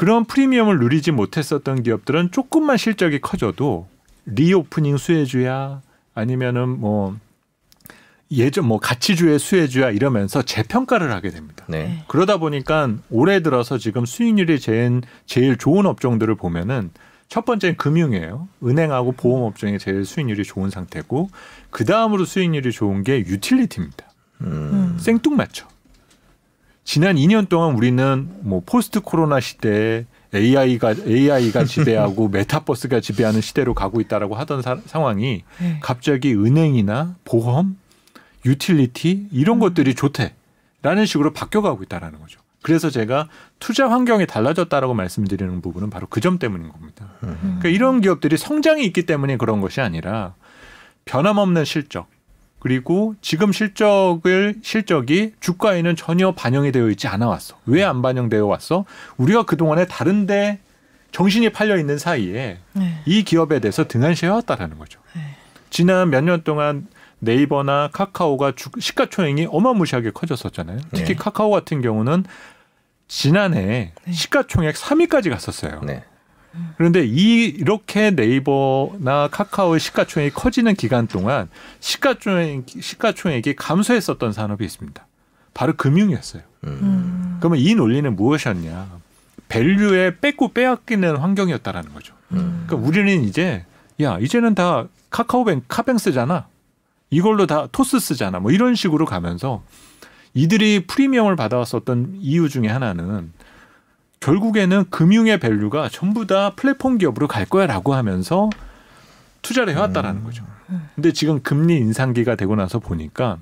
그런 0.01 0.25
프리미엄을 0.25 0.79
누리지 0.79 1.11
못했었던 1.11 1.83
기업들은 1.83 2.31
조금만 2.31 2.79
실적이 2.79 3.19
커져도 3.21 3.87
reopening 4.25 4.97
수혜주야 4.97 5.83
아니면은 6.15 6.81
뭐 6.81 7.19
예전 8.31 8.65
뭐 8.65 8.81
가치주의 8.81 9.39
수혜주야 9.39 9.91
이러면서 9.91 10.41
재평가를 10.41 11.13
하게 11.13 11.29
됩니다. 11.29 11.67
네. 11.69 12.03
그러다 12.09 12.39
보니까 12.39 12.95
올해 13.11 13.43
들어서 13.43 13.77
지금 13.77 14.07
수익률이 14.07 14.59
제일, 14.59 15.03
제일 15.27 15.59
좋은 15.59 15.85
업종들을 15.85 16.35
보면은 16.35 16.93
첫 17.29 17.45
번째는 17.45 17.77
금융이에요. 17.77 18.49
은행하고 18.65 19.13
보험 19.13 19.43
업종이 19.43 19.79
제일 19.79 20.07
수익률이 20.07 20.45
좋은 20.45 20.71
상태고 20.71 21.29
그 21.69 21.85
다음으로 21.85 22.25
수익률이 22.25 22.73
좋은 22.73 23.05
게 23.05 23.19
유틸리티입니다. 23.19 24.09
음. 24.41 24.97
생뚱맞죠. 24.99 25.69
지난 26.85 27.17
2년 27.17 27.49
동안 27.49 27.75
우리는 27.75 28.29
뭐 28.41 28.63
post 28.65 29.01
코로나 29.01 29.39
시대에 29.41 30.07
AI가 30.35 30.95
AI가 31.07 31.65
지배하고 31.67 32.29
메타버스가 32.29 33.01
지배하는 33.01 33.41
시대로 33.41 33.75
가고 33.75 34.01
있다라고 34.01 34.35
하던 34.37 34.63
사, 34.63 34.79
상황이 34.87 35.45
네. 35.61 35.79
갑자기 35.81 36.35
은행이나 36.35 37.17
보험, 37.25 37.79
유틸리티 38.45 39.29
이런 39.33 39.59
것들이 39.59 39.95
좋대라는 39.95 41.07
식으로 41.07 41.33
바뀌어가고 41.33 41.83
있다라는 41.85 42.19
거죠. 42.21 42.41
그래서 42.63 42.91
제가 42.91 43.29
투자 43.59 43.89
환경이 43.91 44.27
달라졌다라고 44.27 44.93
말씀드리는 44.95 45.63
부분은 45.63 45.89
바로 45.91 46.07
그 46.09 46.21
점 46.21 46.39
때문인 46.39 46.69
겁니다. 46.71 47.07
그러니까 47.21 47.69
이런 47.71 48.01
기업들이 48.03 48.37
성장이 48.37 48.85
있기 48.87 49.07
때문에 49.07 49.37
그런 49.39 49.61
것이 49.63 49.81
아니라 49.81 50.35
변함없는 51.07 51.65
실적 51.65 52.09
그리고 52.61 53.15
지금 53.23 53.53
실적을 53.53 54.57
실적이 54.63 55.33
주가에는 55.41 55.97
전혀 55.97 56.33
반영이 56.33 56.71
되어 56.73 56.89
있지 56.91 57.09
않아 57.09 57.27
왔어. 57.27 57.57
왜 57.67 57.83
안 57.83 58.03
반영되어 58.03 58.47
왔어? 58.47 58.85
우리가 59.17 59.45
그 59.45 59.57
동안에 59.57 59.87
다른데 59.87 60.59
정신이 61.11 61.49
팔려 61.51 61.77
있는 61.79 61.99
사이에 61.99 62.59
네. 62.75 63.01
이 63.07 63.25
기업에 63.25 63.59
대해서 63.59 63.89
등한시해 63.89 64.31
왔다라는 64.31 64.79
거죠. 64.79 65.01
네. 65.15 65.23
지난 65.71 66.11
몇 66.11 66.21
년 66.23 66.43
동안 66.45 66.87
네이버나 67.21 67.89
카카오가 67.93 68.53
주, 68.55 68.71
시가총액이 68.79 69.49
어마무시하게 69.51 70.11
커졌었잖아요. 70.13 70.79
특히 70.91 71.09
네. 71.09 71.15
카카오 71.17 71.51
같은 71.51 71.81
경우는 71.83 72.25
지난해 73.09 73.93
네. 74.05 74.13
시가총액 74.13 74.75
3위까지 74.77 75.31
갔었어요. 75.31 75.81
네. 75.83 76.05
그런데 76.77 77.05
이 77.05 77.45
이렇게 77.45 78.11
네이버나 78.11 79.29
카카오의 79.29 79.81
시가총액이 79.81 80.35
커지는 80.35 80.75
기간 80.75 81.07
동안 81.07 81.49
시가총액 81.81 82.67
시가총액이 82.81 83.57
감소했었던 83.57 84.33
산업이 84.33 84.65
있습니다. 84.65 85.07
바로 85.55 85.75
금융이었어요. 85.77 86.43
음. 86.65 87.37
그러면 87.41 87.59
이 87.59 87.75
논리는 87.75 88.15
무엇이었냐? 88.15 88.89
value를 89.49 90.19
뺏고 90.21 90.53
빼앗기는 90.53 91.17
환경이었다라는 91.17 91.93
거죠. 91.93 92.15
음. 92.33 92.65
그러니까 92.67 92.89
우리는 92.89 93.25
이제 93.25 93.65
야 94.01 94.19
이제는 94.19 94.55
다 94.55 94.87
카카오뱅 95.11 95.63
카뱅 95.69 95.99
쓰잖아. 95.99 96.47
이걸로 97.11 97.47
다 97.47 97.67
토스 97.73 97.99
쓰잖아. 97.99 98.39
뭐 98.39 98.53
이런 98.53 98.75
식으로 98.75 99.05
가면서 99.05 99.63
이들이 100.35 100.87
프리미엄을 100.87 101.35
받아왔었던 101.35 102.19
이유 102.21 102.49
중에 102.49 102.69
하나는 102.69 103.33
결국에는 104.21 104.85
금융의 104.91 105.41
value가 105.41 105.89
전부 105.89 106.27
다 106.27 106.55
플랫폼 106.55 106.99
기업으로 106.99 107.27
갈 107.27 107.47
거야라고 107.47 107.95
하면서 107.95 108.51
투자를 109.43 109.73
해왔다라는 109.75 110.25
거죠. 110.25 110.45
근데 110.95 111.13
지금 111.13 111.43
금리 111.43 111.77
인상기가 111.79 112.37
되고 112.37 112.55
나서 112.55 112.79
보니까 112.79 113.39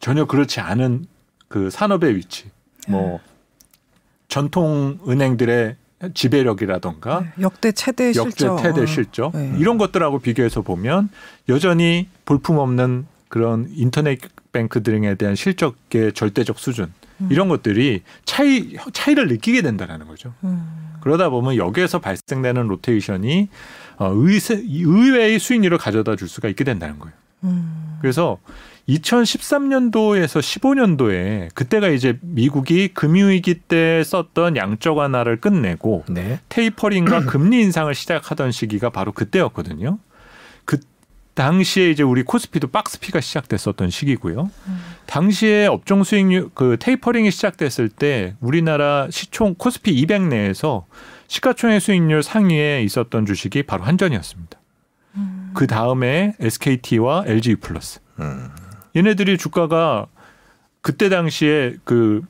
전혀 0.00 0.26
그렇지 0.26 0.60
않은 0.60 1.06
그 1.48 1.70
산업의 1.70 2.16
위치, 2.16 2.50
뭐 2.88 3.20
전통 4.28 4.98
은행들의 5.08 5.76
지배력이라던가 6.12 7.20
네. 7.20 7.32
역대 7.40 7.72
최대 7.72 8.08
역대 8.08 8.22
실적. 8.22 8.58
최대 8.60 8.86
실적 8.86 9.32
네. 9.34 9.54
이런 9.56 9.78
것들하고 9.78 10.18
비교해서 10.18 10.60
보면 10.60 11.08
여전히 11.48 12.08
볼품없는 12.26 13.06
그런 13.28 13.68
인터넷 13.70 14.18
뱅크들에 14.52 15.14
대한 15.14 15.36
실적의 15.36 16.12
절대적 16.12 16.58
수준 16.58 16.92
이런 17.30 17.48
것들이 17.48 18.02
차이 18.24 18.76
차이를 18.92 19.28
느끼게 19.28 19.62
된다라는 19.62 20.06
거죠. 20.06 20.34
음. 20.44 20.96
그러다 21.00 21.28
보면 21.28 21.56
여기에서 21.56 22.00
발생되는 22.00 22.66
로테이션이 22.66 23.48
어, 23.98 24.12
의세, 24.14 24.62
의외의 24.68 25.38
수익률을 25.38 25.78
가져다 25.78 26.16
줄 26.16 26.28
수가 26.28 26.48
있게 26.48 26.64
된다는 26.64 26.98
거예요. 26.98 27.14
음. 27.44 27.98
그래서 28.00 28.38
2013년도에서 28.88 30.40
15년도에 30.40 31.54
그때가 31.54 31.88
이제 31.88 32.18
미국이 32.22 32.88
금융위기 32.88 33.54
때 33.54 34.02
썼던 34.04 34.56
양적 34.56 34.96
완화를 34.96 35.40
끝내고 35.40 36.04
네. 36.08 36.40
테이퍼링과 36.48 37.24
금리 37.26 37.62
인상을 37.62 37.92
시작하던 37.94 38.52
시기가 38.52 38.90
바로 38.90 39.12
그때였거든요. 39.12 39.98
그 41.36 41.42
당시에 41.42 41.90
이제 41.90 42.02
우리 42.02 42.22
코스피도 42.22 42.68
박스피가 42.68 43.20
시작됐었던 43.20 43.90
시기고요. 43.90 44.50
당시에 45.04 45.66
업종 45.66 46.02
수익률 46.02 46.48
그 46.54 46.78
테이퍼링이 46.80 47.30
시작됐을 47.30 47.90
때 47.90 48.34
우리나라 48.40 49.06
시총 49.10 49.54
코스피 49.58 49.90
200 49.90 50.22
내에서 50.28 50.86
시가총액 51.28 51.82
수익률 51.82 52.22
상위에 52.22 52.82
있었던 52.84 53.26
주식이 53.26 53.64
바로 53.64 53.84
한전이었습니다. 53.84 54.58
그 55.52 55.66
다음에 55.66 56.32
SKT와 56.40 57.24
LG 57.26 57.56
플러스. 57.56 58.00
음. 58.18 58.48
얘네들이 58.96 59.36
주가가 59.36 60.06
그때 60.80 61.10
당시에 61.10 61.76
그, 61.84 62.22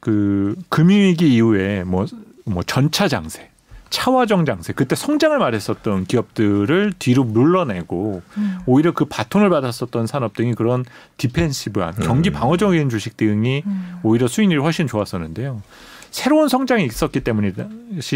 그 0.00 0.56
금융위기 0.68 1.34
이후에 1.34 1.84
뭐, 1.84 2.04
뭐 2.44 2.62
전차 2.64 3.08
장세, 3.08 3.50
차화정 3.94 4.44
장세, 4.44 4.72
그때 4.72 4.96
성장을 4.96 5.38
말했었던 5.38 6.06
기업들을 6.06 6.94
뒤로 6.98 7.22
물러내고 7.22 8.22
음. 8.36 8.58
오히려 8.66 8.90
그 8.90 9.04
바톤을 9.04 9.50
받았었던 9.50 10.08
산업 10.08 10.34
등이 10.34 10.54
그런 10.54 10.84
디펜시브한 11.16 12.00
경기 12.02 12.30
방어적인 12.30 12.88
주식 12.88 13.16
등이 13.16 13.62
음. 13.64 14.00
오히려 14.02 14.26
수익률이 14.26 14.60
훨씬 14.60 14.88
좋았었는데요. 14.88 15.62
새로운 16.10 16.48
성장이 16.48 16.84
있었기 16.86 17.20
때문이 17.20 17.52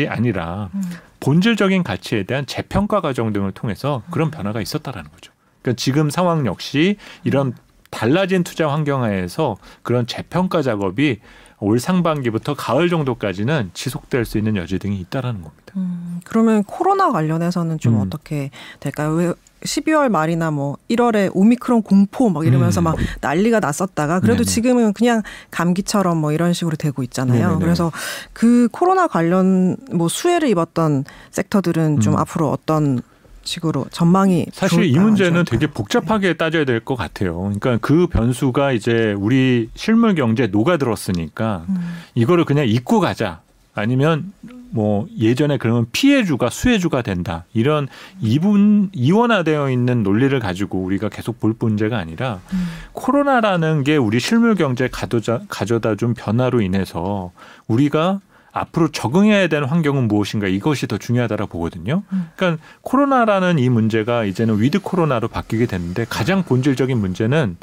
아니라 0.09 0.71
음. 0.75 0.83
본질적인 1.21 1.85
가치에 1.85 2.25
대한 2.25 2.45
재평가 2.45 3.01
과정 3.01 3.33
등을 3.33 3.53
통해서 3.53 4.03
그런 4.11 4.33
변화가 4.33 4.61
있었다라는 4.61 5.09
거죠. 5.13 5.31
그러니까 5.63 5.81
지금 5.81 6.11
상황 6.11 6.45
역시 6.47 6.97
이런 7.23 7.55
달라진 7.91 8.43
투자 8.43 8.69
환경 8.69 9.05
하에서 9.05 9.57
그런 9.85 10.09
재평가 10.09 10.61
작업이 10.63 11.21
올 11.61 11.81
상반기부터 11.81 12.55
가을 12.55 12.89
정도까지는 12.89 13.71
지속될 13.75 14.25
수 14.25 14.39
있는 14.39 14.57
여지 14.57 14.79
등이 14.79 14.99
있다라는 15.01 15.43
겁니다. 15.43 15.73
음, 15.77 16.21
그러면 16.25 16.63
코로나 16.65 17.11
관련해서는 17.11 17.79
좀 17.79 17.95
음. 17.95 18.01
어떻게 18.01 18.51
될까요? 18.81 19.13
왜 19.15 19.33
12월 19.65 20.09
말이나 20.09 20.53
뭐 20.53 20.77
1월에 20.89 21.31
오미크론 21.35 21.83
공포 21.83 22.31
막 22.31 22.47
이러면서 22.47 22.81
음. 22.81 22.85
막 22.85 22.97
난리가 23.21 23.59
났었다가 23.59 24.21
그래도 24.21 24.45
네네. 24.45 24.53
지금은 24.53 24.93
그냥 24.93 25.23
감기처럼 25.51 26.17
뭐 26.19 26.33
이런 26.33 26.53
식으로 26.53 26.77
되고 26.77 27.03
있잖아요. 27.03 27.49
네네네. 27.49 27.65
그래서 27.65 27.91
그 28.33 28.69
코로나 28.71 29.09
관련 29.09 29.77
뭐 29.93 30.09
수혜를 30.09 30.49
입었던 30.49 31.05
섹터들은 31.33 32.01
좀 32.01 32.15
음. 32.15 32.19
앞으로 32.19 32.51
어떤 32.51 33.03
식으로 33.49 33.87
전망이 33.91 34.47
사실 34.53 34.85
이 34.85 34.99
문제는? 34.99 35.45
되게 35.45 35.67
복잡하게 35.67 36.35
따져야 36.35 36.65
될 36.65 36.81
것 36.81 36.95
같아요. 36.95 37.37
그러니까 37.39 37.79
그 37.81 38.07
변수가 38.07 38.73
이제 38.73 39.15
우리 39.19 39.69
실물 39.75 40.15
경제에 40.15 40.47
녹아들었으니까 40.49 41.65
음. 41.69 41.77
이거를 42.15 42.45
그냥 42.45 42.69
잊고 42.69 43.01
가자. 43.01 43.41
아니면 43.75 44.33
뭐 44.71 45.07
예전에 45.19 45.57
그러면 45.57 45.87
피해주가 45.93 46.51
수혜주가 46.51 47.03
된다. 47.03 47.45
이런 47.55 47.89
이분 48.21 48.91
이원화되어 48.93 49.71
있는 49.71 50.03
논리를 50.03 50.37
가지고 50.41 50.79
우리가 50.83 51.09
계속 51.09 51.39
볼 51.41 51.55
문제가 51.59 51.97
아니라 51.99 52.41
음. 52.53 52.67
코로나라는 52.93 53.85
게 53.85 53.97
우리 53.97 54.21
실물 54.21 54.55
경제에 54.57 54.89
가져다, 54.91 55.41
가져다 55.49 55.95
준 55.95 56.15
변화로 56.15 56.61
인해서 56.61 57.31
우리가 57.67 58.21
앞으로 58.59 58.89
적응해야 58.91 59.47
되는 59.49 59.69
환경은 59.69 60.09
무엇인가 60.09 60.47
이것이 60.49 60.87
더 60.87 60.99
중요하다고 60.99 61.47
보거든요. 61.47 62.03
음. 62.13 62.29
그러니까 62.37 62.63
코로나라는 62.83 63.59
이 63.59 63.69
문제가 63.69 64.25
이제는 64.25 64.61
with 64.61 64.81
코로나로 64.81 65.29
바뀌게 65.29 65.67
됐는데 65.67 66.07
가장 66.09 66.43
본질적인 66.43 66.99
문제는 66.99 67.57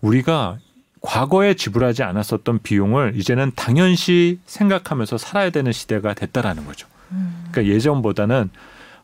우리가 0.00 0.58
과거에 1.00 1.54
지불하지 1.54 2.02
않았었던 2.04 2.60
비용을 2.62 3.12
이제는 3.16 3.52
당연시 3.56 4.38
생각하면서 4.46 5.18
살아야 5.18 5.50
되는 5.50 5.72
시대가 5.72 6.14
됐다라는 6.14 6.64
거죠. 6.64 6.86
음. 7.10 7.44
그러니까 7.50 7.74
예전보다는 7.74 8.50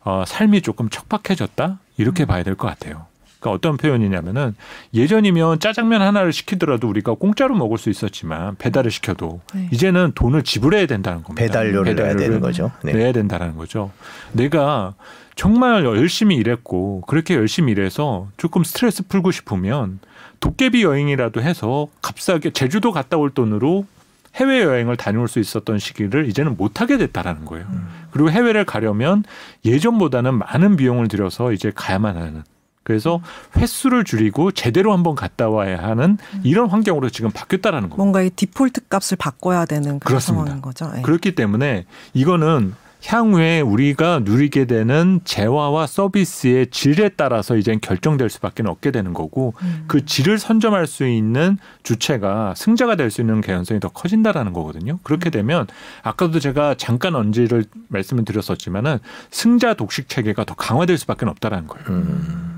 어, 0.04 0.24
삶이 0.26 0.62
조금 0.62 0.88
척박해졌다 0.88 1.78
이렇게 1.96 2.24
음. 2.24 2.26
봐야 2.26 2.42
될 2.42 2.54
것 2.54 2.68
같아요. 2.68 3.06
그러니까 3.40 3.56
어떤 3.56 3.76
표현이냐면은 3.76 4.54
예전이면 4.94 5.60
짜장면 5.60 6.02
하나를 6.02 6.32
시키더라도 6.32 6.88
우리가 6.88 7.14
공짜로 7.14 7.54
먹을 7.54 7.78
수 7.78 7.90
있었지만 7.90 8.56
배달을 8.56 8.90
시켜도 8.90 9.40
네. 9.54 9.68
이제는 9.70 10.12
돈을 10.14 10.42
지불해야 10.42 10.86
된다는 10.86 11.22
겁니다. 11.22 11.46
배달료를 11.46 11.94
내야 11.94 12.06
배달료를 12.06 12.26
되는 12.26 12.40
거죠. 12.40 12.72
네. 12.82 12.92
내야 12.92 13.12
된다는 13.12 13.56
거죠. 13.56 13.92
내가 14.32 14.94
정말 15.36 15.84
열심히 15.84 16.36
일했고 16.36 17.02
그렇게 17.06 17.34
열심히 17.34 17.72
일해서 17.72 18.28
조금 18.36 18.64
스트레스 18.64 19.06
풀고 19.06 19.30
싶으면 19.30 20.00
도깨비 20.40 20.82
여행이라도 20.82 21.40
해서 21.42 21.86
값싸게 22.02 22.50
제주도 22.50 22.92
갔다 22.92 23.16
올 23.16 23.30
돈으로 23.30 23.86
해외 24.34 24.62
여행을 24.62 24.96
다녀올 24.96 25.28
수 25.28 25.38
있었던 25.38 25.78
시기를 25.78 26.28
이제는 26.28 26.56
못 26.56 26.80
하게 26.80 26.96
됐다라는 26.98 27.44
거예요. 27.44 27.66
그리고 28.10 28.30
해외를 28.30 28.64
가려면 28.64 29.24
예전보다는 29.64 30.34
많은 30.38 30.76
비용을 30.76 31.08
들여서 31.08 31.52
이제 31.52 31.72
가야만 31.74 32.16
하는. 32.16 32.42
그래서 32.88 33.20
횟수를 33.54 34.02
줄이고 34.02 34.50
제대로 34.50 34.94
한번 34.94 35.14
갔다 35.14 35.50
와야 35.50 35.78
하는 35.78 36.16
이런 36.42 36.70
환경으로 36.70 37.10
지금 37.10 37.30
바뀌었다라는 37.30 37.90
겁니다. 37.90 37.96
뭔가 38.02 38.22
이 38.22 38.30
디폴트 38.30 38.88
값을 38.88 39.18
바꿔야 39.18 39.66
되는 39.66 39.84
그런 39.84 40.00
그렇습니다. 40.00 40.44
상황인 40.46 40.62
거죠. 40.62 40.90
예. 40.96 41.02
그렇기 41.02 41.34
때문에 41.34 41.84
이거는 42.14 42.74
향후에 43.04 43.60
우리가 43.60 44.20
누리게 44.24 44.64
되는 44.64 45.20
재화와 45.24 45.86
서비스의 45.86 46.68
질에 46.70 47.10
따라서 47.10 47.56
이제 47.56 47.76
결정될 47.80 48.28
수밖에 48.28 48.64
없게 48.66 48.90
되는 48.90 49.12
거고 49.14 49.54
음. 49.62 49.84
그 49.86 50.04
질을 50.04 50.38
선점할 50.38 50.86
수 50.88 51.06
있는 51.06 51.58
주체가 51.84 52.54
승자가 52.56 52.96
될 52.96 53.10
수 53.10 53.20
있는 53.20 53.40
개연성이 53.40 53.78
더 53.80 53.88
커진다라는 53.88 54.52
거거든요. 54.52 54.98
그렇게 55.02 55.30
되면 55.30 55.66
아까도 56.02 56.40
제가 56.40 56.74
잠깐 56.74 57.14
언지를 57.14 57.66
말씀을 57.88 58.24
드렸었지만은 58.24 58.98
승자 59.30 59.74
독식 59.74 60.08
체계가 60.08 60.44
더 60.44 60.54
강화될 60.54 60.96
수밖에 60.98 61.26
없다라는 61.26 61.68
거예요. 61.68 61.84
음. 61.90 62.57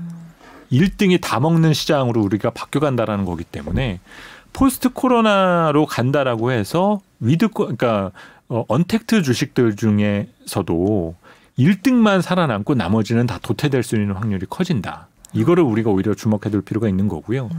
1등이 0.71 1.19
다 1.21 1.39
먹는 1.39 1.73
시장으로 1.73 2.21
우리가 2.21 2.49
바뀌어간다라는 2.51 3.25
거기 3.25 3.43
때문에 3.43 3.99
post 4.53 4.89
코로나로 4.89 5.85
간다라고 5.85 6.51
해서 6.51 6.99
with 7.19 7.49
코- 7.49 7.63
그러니까 7.65 8.11
어, 8.49 8.65
언택트 8.67 9.21
주식들 9.23 9.75
중에서도 9.75 11.15
1등만 11.59 12.21
살아남고 12.21 12.75
나머지는 12.75 13.27
다 13.27 13.39
도태될 13.41 13.83
수 13.83 13.95
있는 13.95 14.15
확률이 14.15 14.45
커진다. 14.49 15.07
이거를 15.33 15.63
우리가 15.63 15.89
오히려 15.89 16.13
주목해둘 16.13 16.61
필요가 16.63 16.89
있는 16.89 17.07
거고요. 17.07 17.49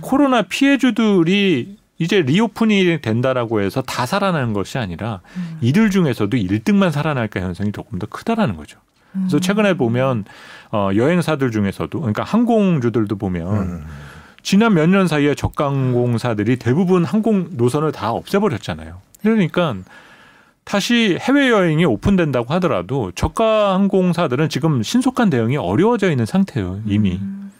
코로나 0.00 0.42
피해주들이 0.42 1.76
이제 1.98 2.20
reopen이 2.22 3.00
된다라고 3.00 3.62
해서 3.62 3.82
다 3.82 4.06
살아나는 4.06 4.52
것이 4.52 4.78
아니라 4.78 5.20
음. 5.36 5.58
이들 5.62 5.90
중에서도 5.90 6.36
1등만 6.36 6.90
살아날 6.92 7.26
가능성이 7.28 7.72
조금 7.72 7.98
더 7.98 8.06
크다라는 8.06 8.56
거죠. 8.56 8.78
그래서 9.12 9.40
최근에 9.40 9.74
보면 9.74 10.24
어, 10.72 10.90
여행사들 10.94 11.50
중에서도 11.50 11.98
그러니까 11.98 12.22
항공주들도 12.24 13.16
보면 13.16 13.46
음. 13.56 13.84
지난 14.42 14.74
몇 14.74 14.86
년 14.88 15.08
사이에 15.08 15.34
저가항공사들이 15.34 16.56
대부분 16.56 17.04
항공 17.04 17.48
노선을 17.52 17.92
다 17.92 18.12
없애버렸잖아요. 18.12 19.00
그러니까 19.22 19.74
다시 20.64 21.18
해외 21.20 21.50
여행이 21.50 21.84
오픈된다고 21.84 22.52
하더라도 22.54 23.12
저가 23.12 23.74
항공사들은 23.74 24.48
지금 24.48 24.82
신속한 24.82 25.30
대응이 25.30 25.56
어려워져 25.56 26.10
있는 26.10 26.26
상태예요 26.26 26.80
이미. 26.86 27.18
음. 27.20 27.52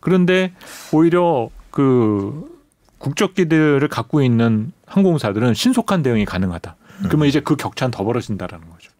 그런데 0.00 0.52
오히려 0.92 1.48
그 1.70 2.50
국적기들을 2.98 3.86
갖고 3.88 4.22
있는 4.22 4.72
항공사들은 4.86 5.54
신속한 5.54 6.02
대응이 6.02 6.24
가능하다. 6.24 6.76
그러면 7.04 7.26
이제 7.28 7.40
그 7.40 7.56
격차는 7.56 7.90
더 7.90 8.04
벌어진다라는 8.04 8.68
거죠. 8.70 8.90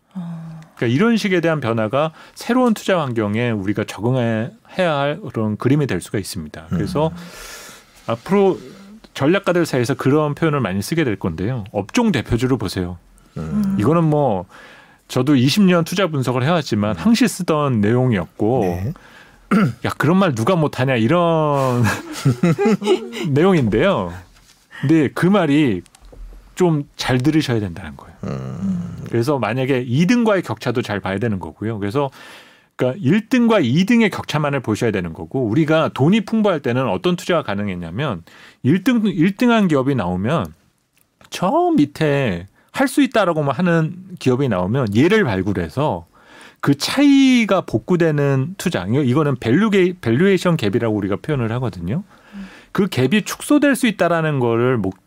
어. 0.84 0.86
그러니까 0.86 0.86
이런 0.86 1.16
식에 1.16 1.40
대한 1.40 1.60
변화가 1.60 2.12
새로운 2.34 2.74
투자 2.74 3.00
환경에 3.00 3.50
우리가 3.50 3.84
적응해야 3.84 4.50
할 4.74 5.20
그런 5.20 5.56
그림이 5.56 5.86
될 5.86 6.00
수가 6.00 6.18
있습니다. 6.18 6.66
그래서 6.70 7.10
앞으로 8.06 8.58
전략가들 9.14 9.64
사이에서 9.64 9.94
그런 9.94 10.34
표현을 10.34 10.60
많이 10.60 10.82
쓰게 10.82 11.04
될 11.04 11.16
건데요. 11.16 11.64
업종 11.72 12.12
대표주를 12.12 12.58
보세요. 12.58 12.98
음. 13.36 13.76
이거는 13.78 14.04
뭐 14.04 14.46
저도 15.08 15.34
20년 15.34 15.84
투자 15.84 16.06
분석을 16.08 16.42
해왔지만 16.44 16.96
항시 16.96 17.28
쓰던 17.28 17.80
내용이었고 17.80 18.60
네. 18.62 18.92
야 19.84 19.90
그런 19.96 20.16
말 20.16 20.34
누가 20.34 20.56
못하냐 20.56 20.96
이런 20.96 21.84
내용인데요. 23.30 24.12
근데 24.80 25.08
그 25.14 25.26
말이 25.26 25.82
좀 26.54 26.84
잘 26.96 27.18
들으셔야 27.18 27.60
된다는 27.60 27.96
거예요. 27.96 28.16
음. 28.24 28.96
그래서 29.08 29.38
만약에 29.38 29.84
2등과의 29.84 30.44
격차도 30.44 30.82
잘 30.82 31.00
봐야 31.00 31.18
되는 31.18 31.38
거고요. 31.38 31.78
그래서 31.78 32.10
그러니까 32.76 33.00
1등과 33.04 33.62
2등의 33.64 34.10
격차만을 34.10 34.60
보셔야 34.60 34.90
되는 34.90 35.12
거고 35.12 35.44
우리가 35.46 35.90
돈이 35.94 36.22
풍부할 36.22 36.60
때는 36.60 36.88
어떤 36.88 37.14
투자가 37.16 37.42
가능했냐면 37.42 38.22
1등 38.64 39.04
1등한 39.04 39.68
기업이 39.68 39.94
나오면 39.94 40.46
저 41.30 41.72
밑에 41.76 42.46
할 42.72 42.88
수 42.88 43.02
있다라고만 43.02 43.54
하는 43.54 43.94
기업이 44.18 44.48
나오면 44.48 44.96
얘를 44.96 45.22
발굴해서 45.24 46.06
그 46.60 46.76
차이가 46.76 47.60
복구되는 47.60 48.54
투자 48.58 48.84
이거- 48.88 49.02
이거는 49.02 49.36
value게 49.38 49.94
valuation 50.00 50.56
gap이라고 50.56 50.96
우리가 50.96 51.16
표현을 51.22 51.52
하거든요. 51.52 52.02
그 52.72 52.86
gap이 52.86 53.24
축소될 53.26 53.76
수 53.76 53.86
있다라는 53.86 54.40
거를 54.40 54.76
목그 54.78 54.98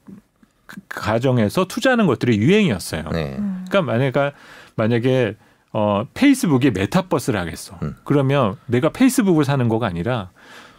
가정에서 0.89 1.65
투자하는 1.65 2.07
것들이 2.07 2.37
유행이었어요. 2.37 3.03
네. 3.11 3.35
음. 3.37 3.65
그러니까 3.67 3.91
만약에 3.91 4.31
만약에 4.75 5.35
어 5.73 6.05
페이스북이 6.13 6.71
메타버스를 6.71 7.39
하겠어. 7.39 7.77
음. 7.83 7.95
그러면 8.03 8.57
내가 8.65 8.89
페이스북을 8.89 9.45
사는 9.45 9.67
거가 9.67 9.87
아니라 9.87 10.29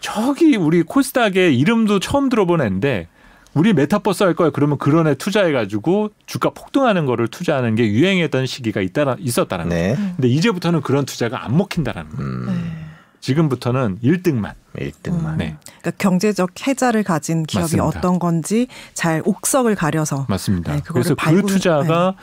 저기 0.01 0.57
우리 0.57 0.83
코스닥의 0.83 1.59
이름도 1.59 2.01
처음 2.01 2.29
들어본 2.29 2.61
애인데 2.63 3.09
우리 3.55 3.73
메타버스 3.73 4.23
할 4.23 4.35
거야. 4.35 4.51
그러면 4.51 4.79
그런 4.79 5.07
애 5.07 5.15
투자해 5.15 5.53
가지고 5.53 6.11
주가 6.27 6.51
폭등하는 6.51 7.07
거를 7.07 7.29
투자하는 7.29 7.75
게 7.75 7.89
유행했던 7.89 8.47
시기가 8.47 8.81
있다라 8.81 9.17
있었다라는 9.19 9.71
거예요. 9.71 9.97
네. 9.97 10.13
근데 10.17 10.29
이제부터는 10.29 10.81
그런 10.83 11.05
투자가 11.05 11.45
안 11.45 11.57
먹힌다라는 11.57 12.11
거예요. 12.11 12.31
음. 12.31 12.47
네. 12.47 12.88
지금부터는 13.21 13.99
1등만. 14.03 14.53
1등만. 14.77 15.37
네. 15.37 15.57
그러니까 15.81 15.91
경제적 15.99 16.67
해자를 16.67 17.03
가진 17.03 17.43
기업이 17.45 17.77
맞습니다. 17.77 17.99
어떤 17.99 18.19
건지 18.19 18.69
잘 18.95 19.23
옥석을 19.25 19.75
가려서 19.75 20.27
맞습니다. 20.29 20.73
네, 20.75 20.83
그래서 20.87 21.11
그 21.11 21.15
발굴- 21.17 21.47
투자가 21.47 22.15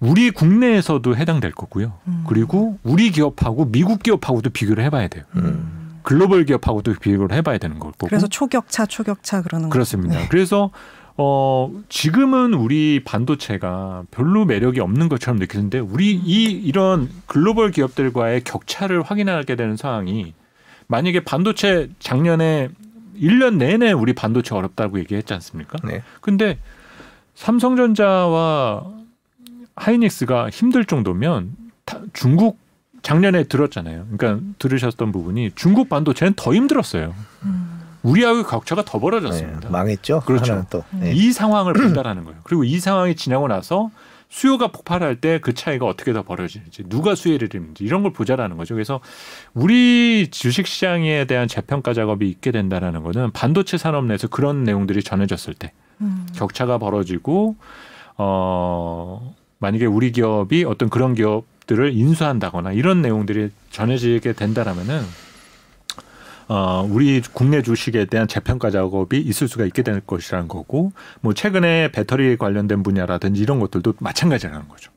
우리 0.00 0.30
국내에서도 0.30 1.16
해당될 1.16 1.52
거고요. 1.52 1.92
음. 2.08 2.24
그리고 2.26 2.78
우리 2.82 3.10
기업하고 3.10 3.66
미국 3.70 4.02
기업하고도 4.02 4.50
비교를 4.50 4.82
해봐야 4.84 5.08
돼요. 5.08 5.24
음. 5.36 6.00
글로벌 6.02 6.46
기업하고도 6.46 6.94
비교를 6.94 7.36
해봐야 7.36 7.58
되는 7.58 7.78
거고. 7.78 8.06
그래서 8.06 8.26
초격차 8.26 8.86
초격차 8.86 9.42
그러는 9.42 9.68
거죠. 9.68 9.72
그렇습니다. 9.72 10.16
네. 10.18 10.28
그래서 10.30 10.70
어 11.16 11.70
지금은 11.88 12.54
우리 12.54 13.02
반도체가 13.04 14.04
별로 14.10 14.44
매력이 14.44 14.80
없는 14.80 15.08
것처럼 15.08 15.38
느끼는데 15.38 15.78
우리 15.78 16.12
이 16.14 16.44
이런 16.44 17.10
글로벌 17.26 17.70
기업들과의 17.72 18.42
격차를 18.44 19.02
확인하게 19.02 19.56
되는 19.56 19.76
상황이 19.76 20.32
만약에 20.86 21.20
반도체 21.20 21.90
작년에 21.98 22.68
1년 23.20 23.56
내내 23.56 23.92
우리 23.92 24.12
반도체 24.14 24.54
어렵다고 24.54 24.98
얘기했지 25.00 25.34
않습니까? 25.34 25.78
네. 25.84 26.02
근데 26.20 26.58
삼성전자와 27.34 28.84
하이닉스가 29.76 30.50
힘들 30.50 30.84
정도면 30.84 31.52
다- 31.84 32.00
중국 32.12 32.58
작년에 33.02 33.44
들었잖아요. 33.44 34.06
그러니까 34.16 34.44
들으셨던 34.58 35.12
부분이 35.12 35.52
중국 35.54 35.88
반도체는 35.88 36.34
더 36.36 36.54
힘들었어요. 36.54 37.14
음. 37.44 37.69
우리하고 38.02 38.42
격차가 38.44 38.84
더 38.84 38.98
네. 38.98 39.02
벌어졌습니다. 39.02 39.70
망했죠. 39.70 40.20
그렇죠. 40.26 40.64
또. 40.70 40.84
네. 40.90 41.12
이 41.12 41.32
상황을 41.32 41.72
본다라는 41.74 42.24
거예요. 42.24 42.40
그리고 42.44 42.64
이 42.64 42.78
상황이 42.80 43.14
지나고 43.14 43.48
나서 43.48 43.90
수요가 44.28 44.68
폭발할 44.68 45.16
때 45.20 45.40
그 45.42 45.54
차이가 45.54 45.86
어떻게 45.86 46.12
더 46.12 46.22
벌어지는지 46.22 46.84
누가 46.88 47.14
수혜를 47.16 47.48
입는지 47.54 47.82
이런 47.84 48.02
걸 48.02 48.12
보자라는 48.12 48.56
거죠. 48.56 48.74
그래서 48.74 49.00
우리 49.54 50.28
주식 50.30 50.66
시장에 50.68 51.24
대한 51.24 51.48
재평가 51.48 51.94
작업이 51.94 52.28
있게 52.28 52.52
된다라는 52.52 53.02
거는 53.02 53.32
반도체 53.32 53.76
산업 53.76 54.04
내에서 54.04 54.28
그런 54.28 54.62
내용들이 54.64 55.02
전해졌을 55.02 55.54
때 55.54 55.72
음. 56.00 56.26
격차가 56.34 56.78
벌어지고 56.78 57.56
어 58.16 59.34
만약에 59.58 59.86
우리 59.86 60.12
기업이 60.12 60.64
어떤 60.64 60.88
그런 60.90 61.14
기업들을 61.14 61.92
인수한다거나 61.94 62.72
이런 62.72 63.02
내용들이 63.02 63.50
전해지게 63.70 64.34
된다라면은 64.34 65.02
어, 66.52 66.84
우리 66.90 67.22
국내 67.32 67.62
주식에 67.62 68.06
대한 68.06 68.26
재평가 68.26 68.72
작업이 68.72 69.20
있을 69.20 69.46
수가 69.46 69.64
있게 69.66 69.84
될 69.84 70.00
것이라는 70.00 70.48
거고, 70.48 70.90
뭐 71.20 71.32
최근에 71.32 71.92
배터리 71.92 72.36
관련된 72.36 72.82
분야라든지 72.82 73.40
이런 73.40 73.60
것들도 73.60 73.94
마찬가지라는 74.00 74.66
거죠. 74.66 74.90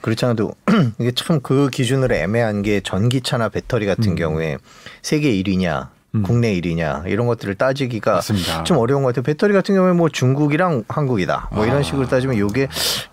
그렇지 0.00 0.24
않아도 0.24 0.54
이게 0.98 1.12
참 1.12 1.38
그 1.40 1.70
기준으로 1.70 2.16
애매한 2.16 2.62
게 2.62 2.80
전기차나 2.80 3.48
배터리 3.48 3.86
같은 3.86 4.10
음. 4.12 4.14
경우에 4.16 4.58
세계 5.02 5.32
1위냐 5.40 5.88
음. 6.14 6.22
국내 6.22 6.58
1위냐 6.58 7.06
이런 7.06 7.26
것들을 7.26 7.54
따지기가 7.56 8.14
맞습니다. 8.14 8.64
좀 8.64 8.78
어려운 8.78 9.02
것 9.02 9.08
같아요. 9.08 9.22
배터리 9.24 9.52
같은 9.52 9.74
경우에 9.74 9.92
뭐 9.92 10.08
중국이랑 10.08 10.84
한국이다. 10.88 11.50
뭐 11.52 11.66
이런 11.66 11.78
아. 11.78 11.82
식으로 11.82 12.06
따지면 12.06 12.38
요게 12.38 12.68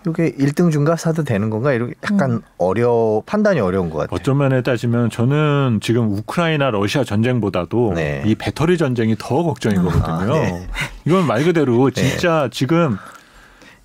요게 0.06 0.32
1등 0.32 0.72
중가 0.72 0.96
사도 0.96 1.22
되는 1.22 1.50
건가? 1.50 1.72
이렇게 1.72 1.94
약간 2.10 2.40
어려 2.56 3.22
판단이 3.26 3.60
어려운 3.60 3.90
것 3.90 3.98
같아요. 3.98 4.16
어떤 4.18 4.38
면에 4.38 4.62
따지면 4.62 5.10
저는 5.10 5.80
지금 5.82 6.10
우크라이나 6.10 6.70
러시아 6.70 7.04
전쟁보다도 7.04 7.92
네. 7.94 8.22
이 8.24 8.34
배터리 8.34 8.78
전쟁이 8.78 9.14
더 9.18 9.42
걱정이거든요. 9.42 10.04
아, 10.04 10.24
네. 10.24 10.66
이건 11.04 11.26
말 11.26 11.44
그대로 11.44 11.90
진짜 11.90 12.48
지금 12.50 12.96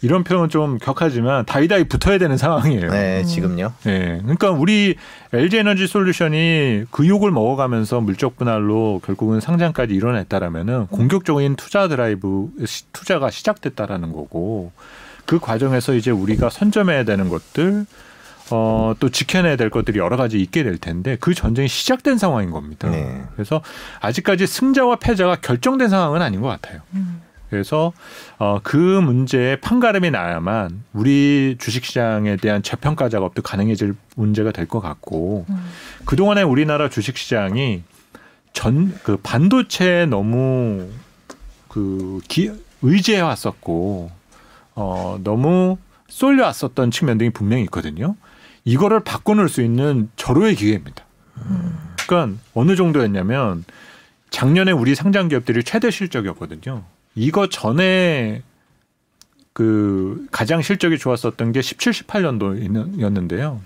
이런 0.04 0.24
표현 0.24 0.50
좀 0.50 0.78
격하지만 0.80 1.46
다이다이 1.46 1.84
붙어야 1.84 2.18
되는 2.18 2.36
상황이에요. 2.36 2.90
네, 2.90 3.24
지금요. 3.24 3.74
예. 3.86 4.20
그러니까 4.24 4.50
우리 4.50 4.96
LG 5.32 5.58
에너지 5.58 5.86
솔루션이 5.88 6.86
그 6.90 7.08
욕을 7.08 7.30
먹어가면서 7.32 8.02
물적 8.02 8.36
분할로 8.38 9.00
결국은 9.06 9.40
상장까지 9.40 9.94
이뤄냈다라면은 9.94 10.88
공격적인 10.88 11.56
투자 11.56 11.88
드라이브 11.88 12.50
시- 12.66 12.86
투자가 12.94 13.30
시작됐다라는 13.30 14.12
거고 14.12 14.72
그 15.26 15.40
과정에서 15.40 15.94
이제 15.94 16.10
우리가 16.10 16.50
선점해야 16.50 17.04
되는 17.04 17.30
것들 17.30 17.86
어, 18.54 18.94
또 19.00 19.08
지켜내야 19.10 19.56
될 19.56 19.70
것들이 19.70 20.00
여러 20.00 20.18
가지 20.18 20.40
있게 20.42 20.64
될 20.64 20.78
텐데 20.78 21.16
그 21.22 21.34
전쟁이 21.34 21.68
시작된 21.68 22.18
상황인 22.18 22.50
겁니다. 22.52 22.90
네. 22.90 23.22
그래서 23.36 23.62
아직까지 24.02 24.48
승자와 24.48 24.98
패자가 24.98 25.38
결정된 25.38 25.88
상황은 25.90 26.22
아닌 26.22 26.42
것 26.42 26.48
같아요. 26.48 26.82
음. 26.96 27.22
그래서 27.52 27.92
어, 28.40 28.60
그 28.64 28.78
문제에 28.78 29.58
판가름이 29.58 30.10
나야만 30.10 30.84
우리 30.94 31.58
주식시장에 31.60 32.38
대한 32.38 32.64
재평가 32.64 33.10
작업도 33.10 33.42
가능해질 33.42 33.94
문제가 34.16 34.52
될 34.52 34.66
것 34.68 34.80
같고 34.80 35.46
음. 35.50 35.66
그 36.06 36.16
동안에 36.16 36.44
우리나라 36.44 36.90
주식시장이 36.90 37.84
전 38.54 38.94
그 39.04 39.18
반도체에 39.18 40.06
너무 40.06 40.90
그 41.68 42.22
기, 42.28 42.52
의지해 42.82 43.20
왔었고 43.20 44.10
어, 44.76 45.20
너무 45.24 45.78
쏠려 46.08 46.46
왔었던 46.46 46.90
측면들이 46.92 47.30
분명히 47.32 47.64
있거든요. 47.64 48.16
이거를 48.64 49.02
바꿔놓을 49.02 49.50
수 49.50 49.62
있는 49.62 50.10
절호의 50.16 50.56
기회입니다. 50.56 51.04
그러니까 52.08 52.40
어느 52.54 52.76
정도였냐면 52.76 53.66
작년에 54.30 54.72
우리 54.72 54.96
상장 54.96 55.28
기업들이 55.28 55.64
최대 55.64 55.92
실적이었거든요. 55.92 56.84
이거 57.16 57.50
전에 57.50 58.44
그 59.54 60.26
가장 60.32 60.62
실적이 60.62 60.98
좋았었던 60.98 61.52
게 61.52 61.62
17, 61.62 61.92
18년도였는데요. 61.92 63.60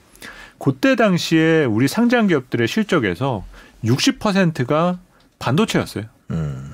그때 0.57 0.95
당시에 0.95 1.65
우리 1.65 1.87
상장 1.87 2.27
기업들의 2.27 2.67
실적에서 2.67 3.45
60%가 3.83 4.99
반도체였어요. 5.37 6.05
음. 6.31 6.71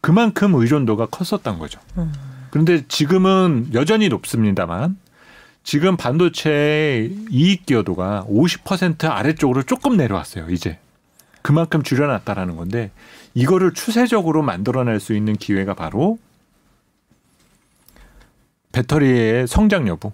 그만큼 0.00 0.54
의존도가 0.54 1.06
컸었던 1.06 1.58
거죠. 1.58 1.80
음. 1.98 2.12
그런데 2.50 2.84
지금은 2.88 3.68
여전히 3.74 4.08
높습니다만 4.08 4.96
지금 5.62 5.96
반도체의 5.96 7.14
이익 7.30 7.66
기여도가 7.66 8.24
50% 8.28 9.10
아래쪽으로 9.10 9.64
조금 9.64 9.96
내려왔어요. 9.96 10.48
이제 10.50 10.78
그만큼 11.42 11.82
줄여놨다라는 11.82 12.56
건데 12.56 12.90
이거를 13.38 13.72
추세적으로 13.72 14.42
만들어낼 14.42 14.98
수 14.98 15.14
있는 15.14 15.36
기회가 15.36 15.72
바로 15.72 16.18
배터리의 18.72 19.46
성장 19.46 19.86
여부 19.86 20.10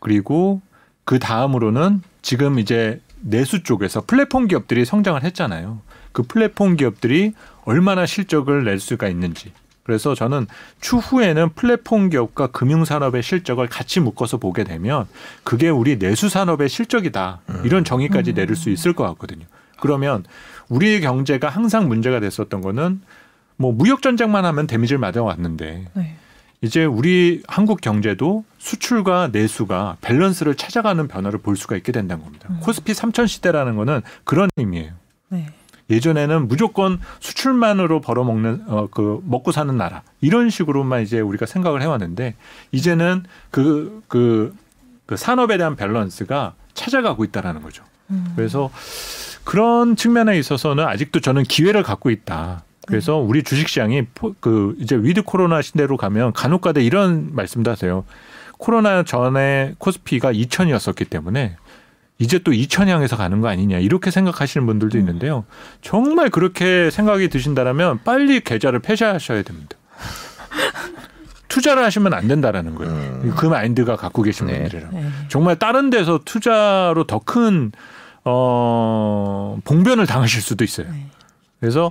그리고 0.00 0.62
그 1.04 1.18
다음으로는 1.18 2.00
지금 2.22 2.58
이제 2.58 3.02
내수 3.20 3.62
쪽에서 3.62 4.02
플랫폼 4.06 4.48
기업들이 4.48 4.86
성장을 4.86 5.22
했잖아요. 5.24 5.82
그 6.12 6.22
플랫폼 6.22 6.76
기업들이 6.76 7.34
얼마나 7.64 8.06
실적을 8.06 8.64
낼 8.64 8.80
수가 8.80 9.08
있는지. 9.08 9.52
그래서 9.82 10.14
저는 10.14 10.46
추후에는 10.80 11.50
플랫폼 11.54 12.08
기업과 12.08 12.46
금융 12.46 12.86
산업의 12.86 13.22
실적을 13.22 13.68
같이 13.68 14.00
묶어서 14.00 14.38
보게 14.38 14.64
되면 14.64 15.06
그게 15.44 15.68
우리 15.68 15.98
내수 15.98 16.30
산업의 16.30 16.70
실적이다. 16.70 17.40
이런 17.64 17.84
정의까지 17.84 18.32
내릴 18.32 18.56
수 18.56 18.70
있을 18.70 18.94
것 18.94 19.04
같거든요. 19.04 19.44
그러면 19.80 20.24
우리의 20.68 21.00
경제가 21.00 21.48
항상 21.48 21.88
문제가 21.88 22.20
됐었던 22.20 22.60
거는 22.60 23.00
뭐 23.56 23.72
무역 23.72 24.02
전쟁만 24.02 24.44
하면 24.44 24.66
damage를 24.66 24.98
맞아왔는데 24.98 25.86
네. 25.94 26.16
이제 26.60 26.84
우리 26.84 27.42
한국 27.46 27.80
경제도 27.80 28.44
수출과 28.58 29.28
내수가 29.32 29.96
밸런스를 30.00 30.56
찾아가는 30.56 31.06
변화를 31.06 31.38
볼 31.38 31.56
수가 31.56 31.76
있게 31.76 31.92
된다는 31.92 32.24
겁니다. 32.24 32.48
음. 32.50 32.58
코스피 32.60 32.92
3천 32.92 33.28
시대라는 33.28 33.76
거는 33.76 34.02
그런 34.24 34.48
의미예요. 34.56 34.92
네. 35.28 35.46
예전에는 35.90 36.48
무조건 36.48 37.00
수출만으로 37.20 38.00
벌어먹는 38.00 38.64
어 38.68 38.88
그 38.90 39.22
먹고 39.24 39.52
사는 39.52 39.74
나라 39.76 40.02
이런 40.20 40.50
식으로만 40.50 41.02
이제 41.02 41.20
우리가 41.20 41.46
생각을 41.46 41.80
해왔는데 41.80 42.34
이제는 42.72 43.24
그그그 43.50 45.16
산업에 45.16 45.56
대한 45.56 45.76
밸런스가 45.76 46.54
찾아가고 46.74 47.24
있다라는 47.24 47.62
거죠. 47.62 47.84
음. 48.10 48.32
그래서 48.36 48.70
그런 49.44 49.96
측면에 49.96 50.38
있어서는 50.38 50.84
아직도 50.86 51.20
저는 51.20 51.42
기회를 51.44 51.82
갖고 51.82 52.10
있다. 52.10 52.64
그래서 52.86 53.16
우리 53.16 53.42
주식시장이 53.42 54.06
포- 54.14 54.34
그 54.40 54.74
이제 54.78 54.96
with 54.96 55.22
코로나 55.22 55.60
시대로 55.62 55.96
가면 55.96 56.32
간혹가다 56.32 56.80
이런 56.80 57.28
말씀도 57.34 57.70
하세요. 57.70 58.04
코로나 58.58 59.02
전에 59.02 59.74
코스피가 59.78 60.32
2천이었었기 60.32 61.08
때문에 61.10 61.56
이제 62.18 62.38
또 62.40 62.50
2천 62.50 62.88
향해서 62.88 63.16
가는 63.16 63.40
거 63.40 63.48
아니냐 63.48 63.78
이렇게 63.78 64.10
생각하시는 64.10 64.66
분들도 64.66 64.98
있는데요. 64.98 65.44
정말 65.82 66.30
그렇게 66.30 66.90
생각이 66.90 67.28
드신다라면 67.28 68.00
빨리 68.04 68.40
계좌를 68.40 68.80
폐쇄하셔야 68.80 69.42
됩니다. 69.42 69.76
투자를 71.48 71.82
하시면 71.84 72.12
안 72.14 72.28
된다라는 72.28 72.74
거예요. 72.74 72.92
음. 72.92 73.32
그 73.36 73.46
마인드가 73.46 73.96
갖고 73.96 74.22
계신 74.22 74.46
네. 74.46 74.60
분들이라. 74.62 74.90
네. 74.92 75.08
정말 75.28 75.56
다른 75.56 75.90
데서 75.90 76.20
투자로 76.24 77.04
더큰 77.04 77.72
어, 78.30 79.58
봉변을 79.64 80.06
당하실 80.06 80.42
수도 80.42 80.64
있어요. 80.64 80.90
네. 80.90 81.06
그래서 81.60 81.90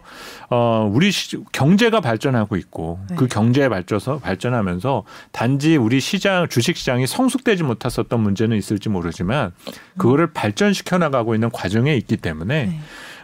어 0.50 0.90
우리 0.92 1.12
시, 1.12 1.38
경제가 1.52 2.00
발전하고 2.00 2.56
있고 2.56 3.00
네. 3.10 3.16
그 3.18 3.28
경제에 3.28 3.68
발전서 3.68 4.20
발전하면서 4.20 5.04
단지 5.34 5.76
우리 5.76 6.00
시장 6.00 6.48
주식 6.48 6.78
시장이 6.78 7.06
성숙되지 7.06 7.64
못했었던 7.64 8.20
문제는 8.20 8.56
있을지 8.56 8.88
모르지만 8.88 9.52
그거를 9.98 10.32
발전시켜 10.32 10.98
나가고 11.00 11.36
있는 11.36 11.50
과정에 11.50 11.96
있기 11.96 12.16
때문에 12.18 12.66
네. 12.68 12.80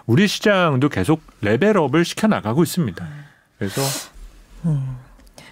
우리 0.05 0.27
시장도 0.27 0.89
계속 0.89 1.21
레벨업을 1.41 2.03
시켜 2.03 2.27
나가고 2.27 2.63
있습니다. 2.63 3.07
그래서 3.57 3.81
음. 4.65 4.97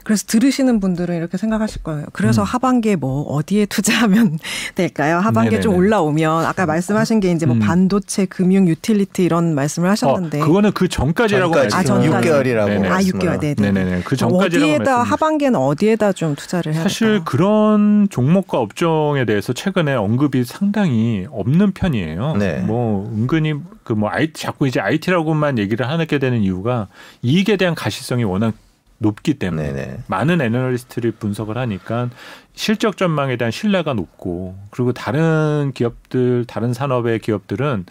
그래서 0.04 0.24
들으시는 0.28 0.80
분들은 0.80 1.16
이렇게 1.16 1.38
생각하실 1.38 1.84
거예요. 1.84 2.06
그래서 2.14 2.42
음. 2.42 2.46
하반기에 2.46 2.96
뭐 2.96 3.22
어디에 3.24 3.66
투자하면 3.66 4.38
될까요? 4.76 5.18
하반기에 5.20 5.60
좀 5.60 5.72
네네네. 5.74 5.86
올라오면 5.88 6.46
아까 6.46 6.66
말씀하신 6.66 7.20
게 7.20 7.32
이제 7.32 7.46
뭐 7.46 7.56
음. 7.56 7.60
반도체, 7.60 8.26
금융, 8.26 8.68
유틸리티 8.68 9.24
이런 9.24 9.54
말씀을 9.56 9.90
하셨는데 9.90 10.42
어, 10.42 10.46
그거는 10.46 10.72
그 10.74 10.88
전까지라고 10.88 11.54
전까지. 11.54 11.76
아, 11.76 11.84
전까지. 11.84 12.30
6개월이라고 12.30 12.68
네네. 12.68 12.88
아, 12.90 13.00
6개월. 13.00 13.40
네, 13.40 13.54
네. 13.56 13.72
네네네. 13.72 14.02
그 14.04 14.16
전까지라고 14.16 14.72
어디에다. 14.74 15.04
하반기에는 15.04 15.60
어디에다 15.60 16.14
좀 16.14 16.36
투자를 16.36 16.74
해야 16.74 16.84
사실 16.84 17.08
될까요? 17.08 17.24
그런 17.26 18.08
종목과 18.10 18.60
업종에 18.60 19.26
대해서 19.26 19.54
최근에 19.54 19.94
언급이 19.94 20.44
상당히 20.44 21.26
없는 21.32 21.72
편이에요. 21.74 22.36
네. 22.38 22.60
뭐 22.60 23.06
은근히 23.14 23.54
그뭐 23.84 24.10
IT 24.10 24.42
자꾸 24.42 24.68
이제 24.68 24.80
IT라고만 24.80 25.58
얘기를 25.58 25.88
하게 25.88 26.18
되는 26.20 26.42
이유가 26.42 26.88
이익에 27.22 27.58
대한 27.58 27.76
가시성이 27.76 28.24
워낙 28.24 28.54
높기 29.02 29.34
때문에 29.34 29.74
네네. 29.74 29.98
많은 30.08 30.42
애널리스트를 30.42 31.12
분석을 31.12 31.58
하니까 31.58 32.10
실적 32.54 32.98
전망에 32.98 33.36
대한 33.36 33.52
신뢰가 33.52 33.94
높고 33.94 34.56
그리고 34.70 34.94
다른 34.94 35.72
기업들 35.74 36.46
다른 36.48 36.74
산업의 36.74 37.20
기업들은 37.20 37.86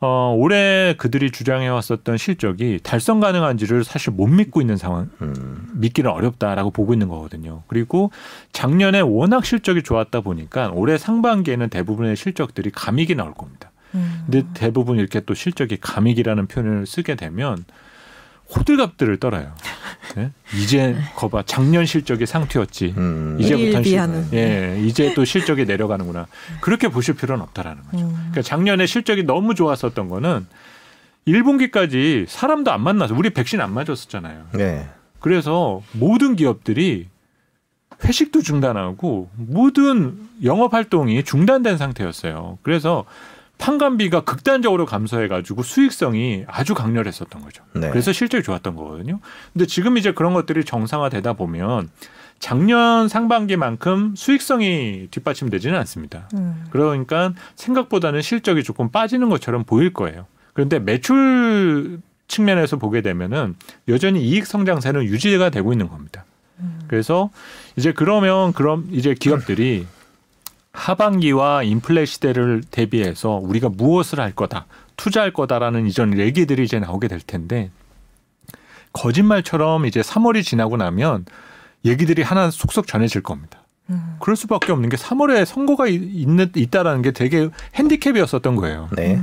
어 0.00 0.34
올해 0.36 0.96
그들이 0.98 1.30
주장해 1.30 1.68
왔었던 1.68 2.18
실적이 2.18 2.80
달성 2.82 3.20
가능한지를 3.20 3.84
사실 3.84 4.12
못 4.12 4.26
믿고 4.26 4.60
있는 4.60 4.76
상황 4.76 5.08
음. 5.22 5.68
믿기는 5.74 6.10
어렵다라고 6.10 6.72
보고 6.72 6.92
있는 6.92 7.08
거거든요. 7.08 7.62
그리고 7.68 8.10
작년에 8.52 9.00
워낙 9.00 9.46
실적이 9.46 9.82
좋았다 9.84 10.20
보니까 10.22 10.72
올해 10.74 10.98
상반기에는 10.98 11.68
대부분의 11.68 12.16
실적들이 12.16 12.70
감익이 12.70 13.14
나올 13.14 13.34
겁니다. 13.34 13.70
음. 13.94 14.24
근데 14.26 14.44
대부분 14.52 14.98
이렇게 14.98 15.20
또 15.20 15.32
실적이 15.32 15.78
감익이라는 15.80 16.48
표현을 16.48 16.86
쓰게 16.86 17.14
되면 17.14 17.64
호들갑들을 18.56 19.18
떨어요. 19.18 19.52
네? 20.16 20.30
이제 20.56 20.96
거봐 21.16 21.42
작년 21.46 21.86
실적이 21.86 22.26
상투였지. 22.26 22.94
음. 22.96 23.36
이제부터 23.40 23.78
일비하는. 23.78 24.28
예, 24.32 24.80
이제 24.84 25.12
또 25.14 25.24
실적이 25.24 25.64
내려가는구나. 25.64 26.26
그렇게 26.60 26.88
보실 26.88 27.14
필요는 27.14 27.42
없다라는 27.42 27.82
거죠. 27.84 28.04
음. 28.04 28.12
그러니까 28.14 28.42
작년에 28.42 28.86
실적이 28.86 29.24
너무 29.24 29.54
좋았었던 29.54 30.08
거는 30.08 30.46
1분기까지 31.26 32.26
사람도 32.28 32.70
안 32.70 32.82
만나서 32.82 33.14
우리 33.14 33.30
백신 33.30 33.60
안 33.60 33.72
맞았었잖아요. 33.72 34.46
네. 34.52 34.88
그래서 35.20 35.82
모든 35.92 36.36
기업들이 36.36 37.08
회식도 38.04 38.42
중단하고 38.42 39.30
모든 39.36 40.18
영업 40.42 40.74
활동이 40.74 41.24
중단된 41.24 41.78
상태였어요. 41.78 42.58
그래서 42.62 43.04
판관비가 43.58 44.22
극단적으로 44.22 44.84
감소해가지고 44.86 45.62
수익성이 45.62 46.44
아주 46.46 46.74
강렬했었던 46.74 47.42
거죠. 47.42 47.62
네. 47.72 47.90
그래서 47.90 48.12
실적이 48.12 48.42
좋았던 48.42 48.74
거거든요. 48.76 49.20
근데 49.52 49.66
지금 49.66 49.96
이제 49.96 50.12
그런 50.12 50.34
것들이 50.34 50.64
정상화되다 50.64 51.34
보면 51.34 51.88
작년 52.40 53.08
상반기만큼 53.08 54.14
수익성이 54.16 55.08
뒷받침되지는 55.10 55.78
않습니다. 55.78 56.28
음. 56.34 56.64
그러니까 56.70 57.32
생각보다는 57.54 58.22
실적이 58.22 58.64
조금 58.64 58.90
빠지는 58.90 59.28
것처럼 59.30 59.64
보일 59.64 59.92
거예요. 59.92 60.26
그런데 60.52 60.78
매출 60.78 62.00
측면에서 62.28 62.76
보게 62.76 63.02
되면은 63.02 63.54
여전히 63.88 64.22
이익 64.22 64.46
성장세는 64.46 65.04
유지가 65.04 65.50
되고 65.50 65.72
있는 65.72 65.88
겁니다. 65.88 66.24
그래서 66.86 67.30
이제 67.76 67.92
그러면 67.92 68.52
그럼 68.52 68.88
이제 68.92 69.14
기업들이 69.14 69.86
하반기와 70.74 71.62
인플레 71.62 72.04
시대를 72.04 72.62
대비해서 72.70 73.30
우리가 73.42 73.68
무엇을 73.70 74.18
할 74.20 74.32
거다, 74.32 74.66
투자할 74.96 75.32
거다라는 75.32 75.86
이전 75.86 76.18
얘기들이 76.18 76.64
이제 76.64 76.78
나오게 76.80 77.08
될 77.08 77.20
텐데 77.20 77.70
거짓말처럼 78.92 79.86
이제 79.86 80.00
3월이 80.00 80.44
지나고 80.44 80.76
나면 80.76 81.24
얘기들이 81.84 82.22
하나 82.22 82.50
속속 82.50 82.86
전해질 82.86 83.22
겁니다. 83.22 83.60
음. 83.90 84.16
그럴 84.20 84.36
수밖에 84.36 84.72
없는 84.72 84.88
게 84.88 84.96
3월에 84.96 85.44
선거가 85.44 85.86
있- 85.86 86.02
있는 86.02 86.50
있다라는 86.54 87.02
게 87.02 87.10
되게 87.12 87.48
핸디캡이었었던 87.76 88.56
거예요. 88.56 88.88
네. 88.96 89.20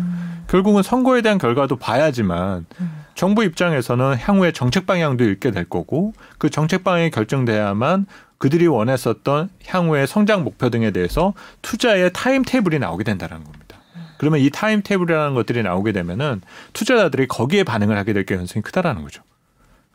결국은 0.47 0.83
선거에 0.83 1.21
대한 1.21 1.37
결과도 1.37 1.75
봐야지만 1.77 2.65
음. 2.79 2.91
정부 3.15 3.43
입장에서는 3.43 4.17
향후에 4.17 4.51
정책 4.51 4.85
방향도 4.85 5.23
읽게 5.25 5.51
될 5.51 5.65
거고 5.65 6.13
그 6.37 6.49
정책 6.49 6.83
방향이 6.83 7.09
결정돼야만 7.11 8.05
그들이 8.41 8.65
원했었던 8.65 9.49
향후의 9.67 10.07
성장 10.07 10.43
목표 10.43 10.71
등에 10.71 10.89
대해서 10.89 11.35
투자의 11.61 12.09
time 12.11 12.41
table이 12.43 12.79
나오게 12.79 13.03
된다는 13.03 13.43
겁니다. 13.43 13.77
그러면 14.17 14.39
이 14.39 14.49
time 14.49 14.81
table이라는 14.81 15.35
것들이 15.35 15.61
나오게 15.61 15.91
되면은 15.91 16.41
투자자들이 16.73 17.27
거기에 17.27 17.63
반응을 17.63 17.95
하게 17.99 18.13
될 18.13 18.25
가능성이 18.25 18.63
크다라는 18.63 19.03
거죠. 19.03 19.21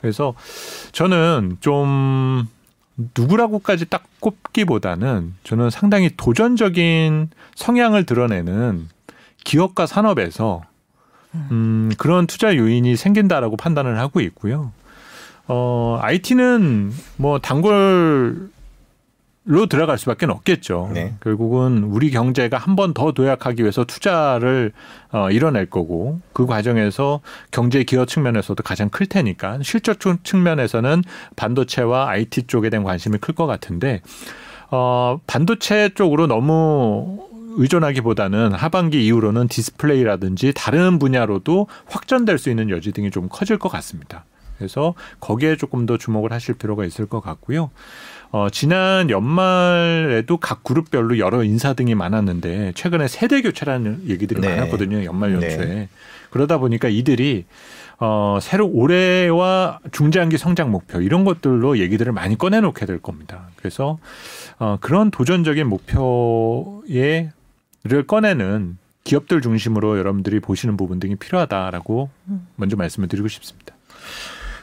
그래서 0.01 0.35
저는 0.93 1.57
좀 1.59 2.47
누구라고까지 3.17 3.87
딱 3.87 4.05
꼽기보다는 4.21 5.35
저는 5.43 5.71
상당히 5.71 6.11
도전적인 6.17 7.31
성향을 7.57 8.07
드러내는 8.07 8.89
기업과 9.43 9.87
산업에서 9.87 10.63
음, 11.35 11.91
그런 11.99 12.29
투자 12.29 12.57
요인이 12.57 12.95
생긴다라고 12.95 13.57
판단을 13.57 13.99
하고 13.99 14.21
있고요. 14.21 14.71
어, 15.49 15.99
IT는 16.03 16.93
뭐 17.17 17.39
단골 17.39 18.51
로 19.49 19.67
들어갈 19.67 19.97
수밖에 19.97 20.27
없겠죠. 20.27 20.91
네. 20.93 21.15
결국은 21.23 21.85
우리 21.85 22.11
경제가 22.11 22.59
한 22.59 22.75
번 22.75 22.93
더 22.95 23.13
도약하기 23.13 23.63
위해서 23.63 23.85
투자를 23.85 24.73
어, 25.13 25.31
이뤄낼 25.31 25.67
거고 25.71 26.21
그 26.33 26.47
과정에서 26.47 27.21
경제 27.53 27.85
기여 27.85 28.07
측면에서도 28.07 28.61
가장 28.65 28.89
클 28.89 29.07
테니까 29.07 29.61
실적 29.63 30.01
쪽- 30.01 30.25
측면에서는 30.25 31.05
반도체와 31.37 32.09
IT 32.09 32.49
쪽에 32.49 32.71
대한 32.71 32.83
관심이 32.83 33.19
클 33.19 33.37
것 33.37 33.47
같은데 33.47 34.01
어, 34.73 35.21
반도체 35.29 35.91
쪽으로 35.95 36.27
너무 36.27 37.25
의존하기보다는 37.59 38.53
하반기 38.53 39.07
이후로는 39.07 39.47
디스플레이라든지 39.47 40.55
다른 40.57 40.99
분야로도 40.99 41.69
확전될 41.87 42.39
수 42.39 42.51
있는 42.51 42.69
여지 42.71 42.91
등이 42.91 43.13
좀 43.13 43.29
커질 43.31 43.59
것 43.61 43.69
같습니다. 43.69 44.25
그래서 44.59 44.95
거기에 45.21 45.57
조금 45.57 45.87
더 45.87 45.99
주목을 45.99 46.33
하실 46.33 46.55
필요가 46.55 46.85
있을 46.85 47.07
것 47.07 47.21
같고요. 47.21 47.71
어, 48.31 48.49
지난 48.51 49.09
연말에도 49.11 50.37
각 50.39 50.65
그룹별로 50.65 51.19
여러 51.19 51.43
인사 51.45 51.73
등이 51.75 51.95
많았는데 51.95 52.73
최근에 52.75 53.09
세대 53.09 53.41
교체라는 53.43 54.05
얘기들이 54.09 54.41
네. 54.41 54.57
많았거든요. 54.57 55.05
연말 55.05 55.33
연초에. 55.33 55.65
네. 55.65 55.89
그러다 56.31 56.59
보니까 56.59 56.89
이들이 56.89 57.45
어, 57.99 58.39
새로 58.43 58.67
올해와 58.67 59.79
중장기 59.91 60.37
성장 60.37 60.71
목표 60.71 61.01
이런 61.01 61.25
것들로 61.25 61.79
얘기들을 61.79 62.13
많이 62.13 62.37
꺼내놓게 62.37 62.85
될 62.85 62.99
겁니다. 62.99 63.49
그래서 63.57 63.99
어, 64.59 64.77
그런 64.81 65.11
도전적인 65.11 65.67
목표에 65.67 67.31
를 67.89 68.07
꺼내는 68.07 68.79
기업들 69.05 69.41
중심으로 69.41 69.99
여러분들이 69.99 70.41
보시는 70.41 70.77
부분 70.77 70.99
등이 70.99 71.15
필요하다라고 71.17 72.11
먼저 72.57 72.77
말씀을 72.77 73.09
드리고 73.09 73.29
싶습니다. 73.29 73.77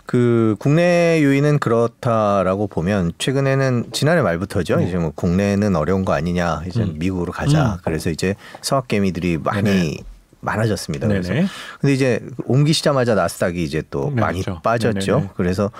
그 0.06 0.56
국내 0.60 1.22
요인은 1.24 1.60
그렇다라고 1.60 2.68
보면 2.68 3.14
최근에는 3.18 3.86
지난해 3.94 4.22
말부터죠. 4.22 4.78
네. 4.78 4.88
이제 4.88 4.98
뭐 4.98 5.12
국내는 5.16 5.76
어려운 5.76 6.04
거 6.06 6.14
아니냐. 6.14 6.64
이제 6.68 6.82
음. 6.84 6.96
미국으로 6.98 7.32
가자. 7.32 7.74
음. 7.74 7.78
그래서 7.84 8.10
이제 8.10 8.36
서학 8.62 8.88
개미들이 8.88 9.38
많이 9.38 9.64
네네. 9.64 9.98
많아졌습니다. 10.42 11.08
그래서 11.08 11.34
네네. 11.34 11.48
근데 11.80 11.94
이제 11.94 12.20
옮기시자마자 12.46 13.16
나스닥이 13.16 13.64
이제 13.64 13.82
또 13.90 14.12
네, 14.14 14.22
많이 14.22 14.42
그렇죠. 14.42 14.62
빠졌죠. 14.62 15.12
네네네. 15.16 15.30
그래서 15.36 15.72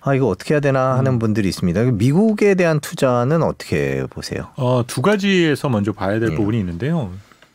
아 0.00 0.14
이거 0.14 0.28
어떻게 0.28 0.54
해야 0.54 0.60
되나 0.60 0.96
하는 0.96 1.14
음. 1.14 1.18
분들이 1.18 1.48
있습니다. 1.48 1.82
미국에 1.92 2.54
대한 2.54 2.78
투자는 2.78 3.42
어떻게 3.42 4.06
보세요? 4.10 4.48
어, 4.56 4.84
두 4.86 5.02
가지에서 5.02 5.68
먼저 5.68 5.92
봐야 5.92 6.20
될 6.20 6.30
예. 6.30 6.34
부분이 6.36 6.58
있는데요. 6.60 7.10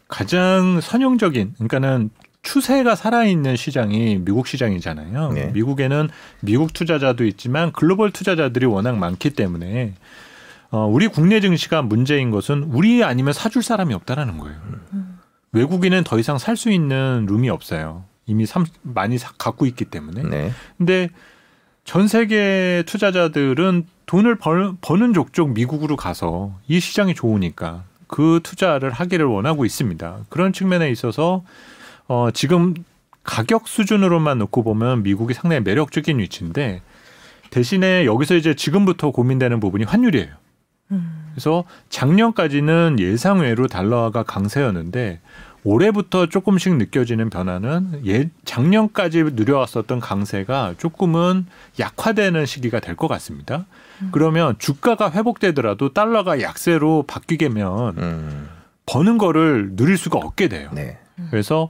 가장 0.10 0.80
선형적인, 0.82 1.54
그러니까는 1.56 2.10
추세가 2.52 2.95
살아있는 2.95 3.58
시장이 3.58 4.20
미국 4.24 4.48
시장이잖아요. 4.48 5.32
네. 5.34 5.48
미국에는 5.48 6.08
미국 6.39 6.72
투자자도 6.72 7.26
있지만 7.26 7.74
글로벌 7.74 8.12
투자자들이 8.12 8.66
워낙 8.66 8.98
많기 8.98 9.32
때문에 9.32 9.93
어, 10.72 10.86
우리 10.86 11.10
국내 11.10 11.41
증시가 11.41 11.82
문제인 11.82 12.32
것은 12.32 12.64
우리 12.72 13.04
아니면 13.04 13.34
사줄 13.34 13.64
사람이 13.64 13.93
없다라는 13.93 14.38
거예요. 14.38 14.58
외국인은 15.52 16.06
더 16.06 16.18
이상 16.20 16.38
살 16.38 16.56
수 16.56 16.72
있는 16.72 17.26
룸이 17.28 17.50
없어요. 17.50 18.06
이미 18.26 18.45
삼- 18.45 18.66
많이 18.82 19.18
사- 19.18 19.32
갖고 19.38 19.66
있기 19.66 19.84
때문에. 19.86 20.24
네. 20.24 20.52
근데 20.78 21.10
전 21.84 22.08
세계 22.08 22.84
투자자들은 22.86 23.86
돈을 24.06 24.36
벌, 24.36 24.74
버는 24.80 25.14
족족 25.14 25.52
미국으로 25.52 25.98
가서 25.98 26.54
이 26.70 26.80
시장이 26.80 27.14
좋으니까 27.14 27.84
그 28.08 28.39
투자를 28.41 28.91
하기를 28.91 29.26
원하고 29.26 29.66
있습니다. 29.66 30.20
그런 30.30 30.54
측면에 30.54 30.89
있어서 30.91 31.43
어, 32.08 32.30
지금 32.32 32.74
가격 33.24 33.68
수준으로만 33.68 34.38
놓고 34.39 34.64
보면 34.64 35.03
미국이 35.03 35.34
상당히 35.34 35.62
매력적인 35.62 36.20
위치인데 36.20 36.82
대신에 37.49 38.05
여기서 38.05 38.36
이제 38.36 38.55
지금부터 38.55 39.12
고민되는 39.12 39.60
부분이 39.60 39.84
환율이에요. 39.84 40.30
음. 40.91 41.28
그래서 41.32 41.66
작년까지는 41.89 42.97
예상외로 42.99 43.68
달러가 43.68 44.24
강세였는데 44.24 45.20
올해부터 45.64 46.28
조금씩 46.28 46.78
느껴지는 46.78 47.30
변화는 47.30 48.01
예, 48.05 48.30
작년까지 48.45 49.24
누려왔었던 49.34 49.99
강세가 49.99 50.76
조금은 50.78 51.45
약화되는 51.78 52.45
시기가 52.45 52.80
될 52.80 52.95
것 52.95 53.08
같습니다. 53.10 53.66
그러면 54.12 54.55
주가가 54.60 55.12
회복되더라도 55.12 55.91
달러가 55.91 56.41
약세로 56.41 57.03
바뀌게 57.05 57.49
되면 57.49 57.97
음. 57.97 58.49
버는 58.86 59.18
거를 59.18 59.72
누릴 59.76 59.97
수가 59.97 60.20
없게 60.20 60.47
돼요. 60.47 60.70
네. 60.74 60.97
그래서 61.32 61.70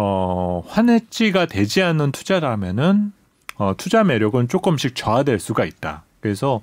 어, 0.00 0.62
환해지가 0.68 1.46
되지 1.46 1.82
않는 1.82 2.12
투자라면은 2.12 3.12
어, 3.56 3.74
투자 3.76 4.04
매력은 4.04 4.46
조금씩 4.46 4.94
저하될 4.94 5.40
수가 5.40 5.64
있다. 5.64 6.04
그래서 6.20 6.60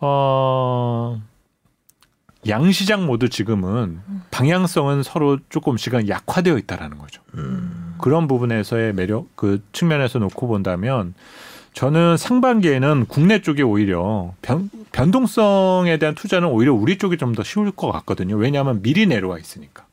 어, 0.00 1.20
양시장 2.48 3.04
모두 3.04 3.28
지금은 3.28 4.00
방향성은 4.30 5.02
서로 5.02 5.38
조금씩은 5.50 6.08
약화되어 6.08 6.56
있다라는 6.56 6.96
거죠. 6.96 7.20
음. 7.34 7.96
그런 7.98 8.26
부분에서의 8.28 8.94
매력 8.94 9.28
그 9.36 9.62
측면에서 9.72 10.18
놓고 10.18 10.48
본다면 10.48 11.12
저는 11.74 12.16
상반기에는 12.16 13.04
국내 13.08 13.42
쪽이 13.42 13.62
오히려 13.62 14.32
변, 14.40 14.70
변동성에 14.92 15.98
대한 15.98 16.14
투자는 16.14 16.48
오히려 16.48 16.72
우리 16.72 16.96
쪽이 16.96 17.18
좀 17.18 17.34
더 17.34 17.42
쉬울 17.42 17.70
것 17.72 17.92
같거든요. 17.92 18.36
왜냐하면 18.36 18.80
미리 18.80 19.06
내려와 19.06 19.38
있으니까. 19.38 19.84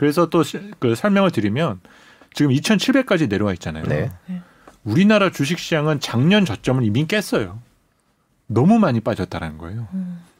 그래서 0.00 0.30
또 0.30 0.42
그 0.78 0.94
설명을 0.94 1.30
드리면 1.30 1.78
지금 2.32 2.52
2,700까지 2.52 3.28
내려와 3.28 3.52
있잖아요. 3.52 3.84
네. 3.84 4.10
우리나라 4.82 5.30
주식시장은 5.30 6.00
작년 6.00 6.46
저점을 6.46 6.82
이미 6.84 7.06
깼어요. 7.06 7.60
너무 8.46 8.78
많이 8.78 9.00
빠졌다라는 9.00 9.58
거예요. 9.58 9.86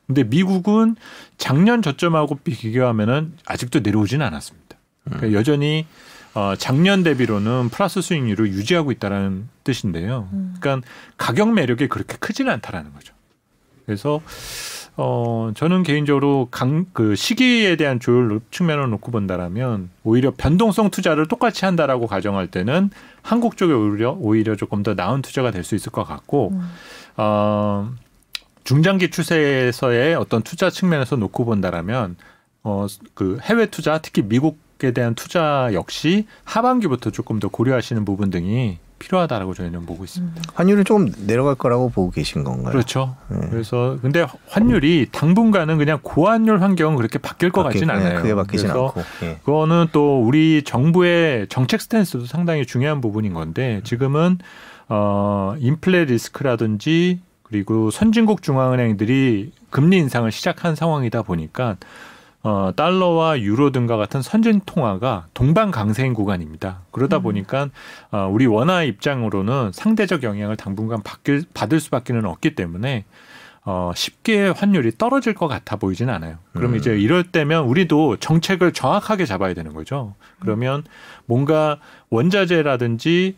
근데 0.07 0.25
미국은 0.25 0.97
작년 1.37 1.83
저점하고 1.83 2.37
비교하면은 2.37 3.35
아직도 3.45 3.81
내려오지는 3.81 4.25
않았습니다. 4.25 4.79
그러니까 5.05 5.33
여전히 5.35 5.87
어, 6.33 6.55
작년 6.57 7.03
대비로는 7.03 7.69
플러스 7.69 8.01
수익률을 8.01 8.49
유지하고 8.55 8.93
있다는 8.93 9.47
뜻인데요. 9.63 10.27
그러니까 10.59 10.89
가격 11.19 11.53
매력이 11.53 11.89
그렇게 11.89 12.17
크지는 12.17 12.51
않다라는 12.55 12.95
거죠. 12.95 13.13
그래서 13.85 14.23
어 15.03 15.51
저는 15.55 15.83
개인적으로 15.83 16.49
강 16.51 16.87
그 16.93 17.15
시기에 17.17 17.77
대한 17.77 18.01
조율 18.01 18.41
측면을 18.51 18.91
놓고 18.91 19.11
본다라면 19.13 19.89
오히려 20.05 20.31
변동성 20.37 20.91
투자를 20.91 21.27
똑같이 21.27 21.65
한다라고 21.65 22.07
가정할 22.07 22.49
때는 22.49 22.91
한국 23.23 23.57
쪽에 23.57 23.73
오히려 23.73 24.13
오히려 24.21 24.57
조금 24.57 24.83
더 24.83 24.93
나은 24.95 25.23
투자가 25.23 25.51
될 25.53 25.65
수 25.65 25.75
있을 25.75 25.91
것 25.93 26.05
같고 26.05 26.53
어 27.17 27.91
중장기 28.65 29.11
추세에서의 29.11 30.15
어떤 30.17 30.43
투자 30.43 30.69
측면에서 30.71 31.17
놓고 31.17 31.45
본다라면 31.47 32.17
어 32.63 32.87
그 33.15 33.39
해외 33.43 33.67
투자 33.67 33.99
특히 34.03 34.21
미국에 34.23 34.93
대한 34.93 35.15
투자 35.15 35.71
역시 35.73 36.27
하반기부터 36.45 37.11
조금 37.11 37.39
더 37.41 37.49
고려하시는 37.49 38.05
부분 38.05 38.29
등이 38.31 38.79
필요하다라고 39.01 39.55
저희는 39.55 39.87
보고 39.87 40.05
있습니다. 40.05 40.43
환율은 40.55 40.85
조금 40.85 41.11
내려갈 41.27 41.57
거라고 41.57 41.89
보고 41.91 42.11
계신 42.11 42.45
건가요? 42.45 42.71
그렇죠. 42.71 43.17
네. 43.29 43.39
그래서 43.51 43.99
근데 44.01 44.25
환율이 44.49 45.09
당분간은 45.11 45.79
그냥 45.79 45.99
고환율 46.03 46.61
환경은 46.63 46.97
그렇게 46.97 47.19
바뀔 47.19 47.51
것 47.51 47.65
같지는 47.65 47.89
네, 47.89 47.93
않아요. 48.01 48.23
크게 48.23 48.35
바뀌진 48.35 48.69
그래서 48.69 48.87
않고. 48.89 49.03
예. 49.25 49.39
그거는 49.43 49.87
또 49.93 50.23
우리 50.23 50.63
정부의 50.63 51.49
정책 51.49 51.81
스탠스도 51.81 52.27
상당히 52.27 52.65
중요한 52.65 53.01
부분인 53.01 53.33
건데 53.35 53.81
지금은 53.85 54.39
어 54.89 55.55
인플레 55.59 56.05
리스크라든지 56.05 57.21
그리고 57.43 57.91
선진국 57.91 58.43
중앙은행들이 58.43 59.51
금리 59.71 59.97
인상을 59.97 60.31
시작한 60.31 60.77
상황이다 60.77 61.23
보니까 61.23 61.77
어 62.43 62.73
달러와 62.75 63.41
유로 63.41 63.71
등과 63.71 63.97
같은 63.97 64.23
선진 64.23 64.61
통화가 64.65 65.27
동반 65.35 65.71
강세인 65.71 66.15
구간입니다. 66.15 66.83
그러다 66.91 67.19
보니까 67.19 67.69
어 68.11 68.29
우리 68.33 68.47
원화 68.47 68.83
입장으로는 68.83 69.73
상대적 69.73 70.23
영향을 70.23 70.57
당분간 70.57 71.03
받길, 71.03 71.45
받을 71.53 71.81
수밖에는 71.81 72.25
없기 72.25 72.55
때문에 72.55 73.05
어, 73.65 73.93
쉽게 73.95 74.49
환율이 74.49 74.93
떨어질 74.97 75.35
것 75.35 75.47
같아 75.47 75.77
보이지는 75.77 76.13
않아요. 76.15 76.39
그럼 76.53 76.73
음. 76.73 76.77
이제 76.77 76.99
이럴 76.99 77.25
때면 77.25 77.65
우리도 77.65 78.17
정책을 78.17 78.73
정확하게 78.73 79.27
잡아야 79.27 79.53
되는 79.53 79.75
거죠. 79.75 80.15
그러면 80.39 80.83
뭔가 81.27 81.79
원자재라든지 82.09 83.37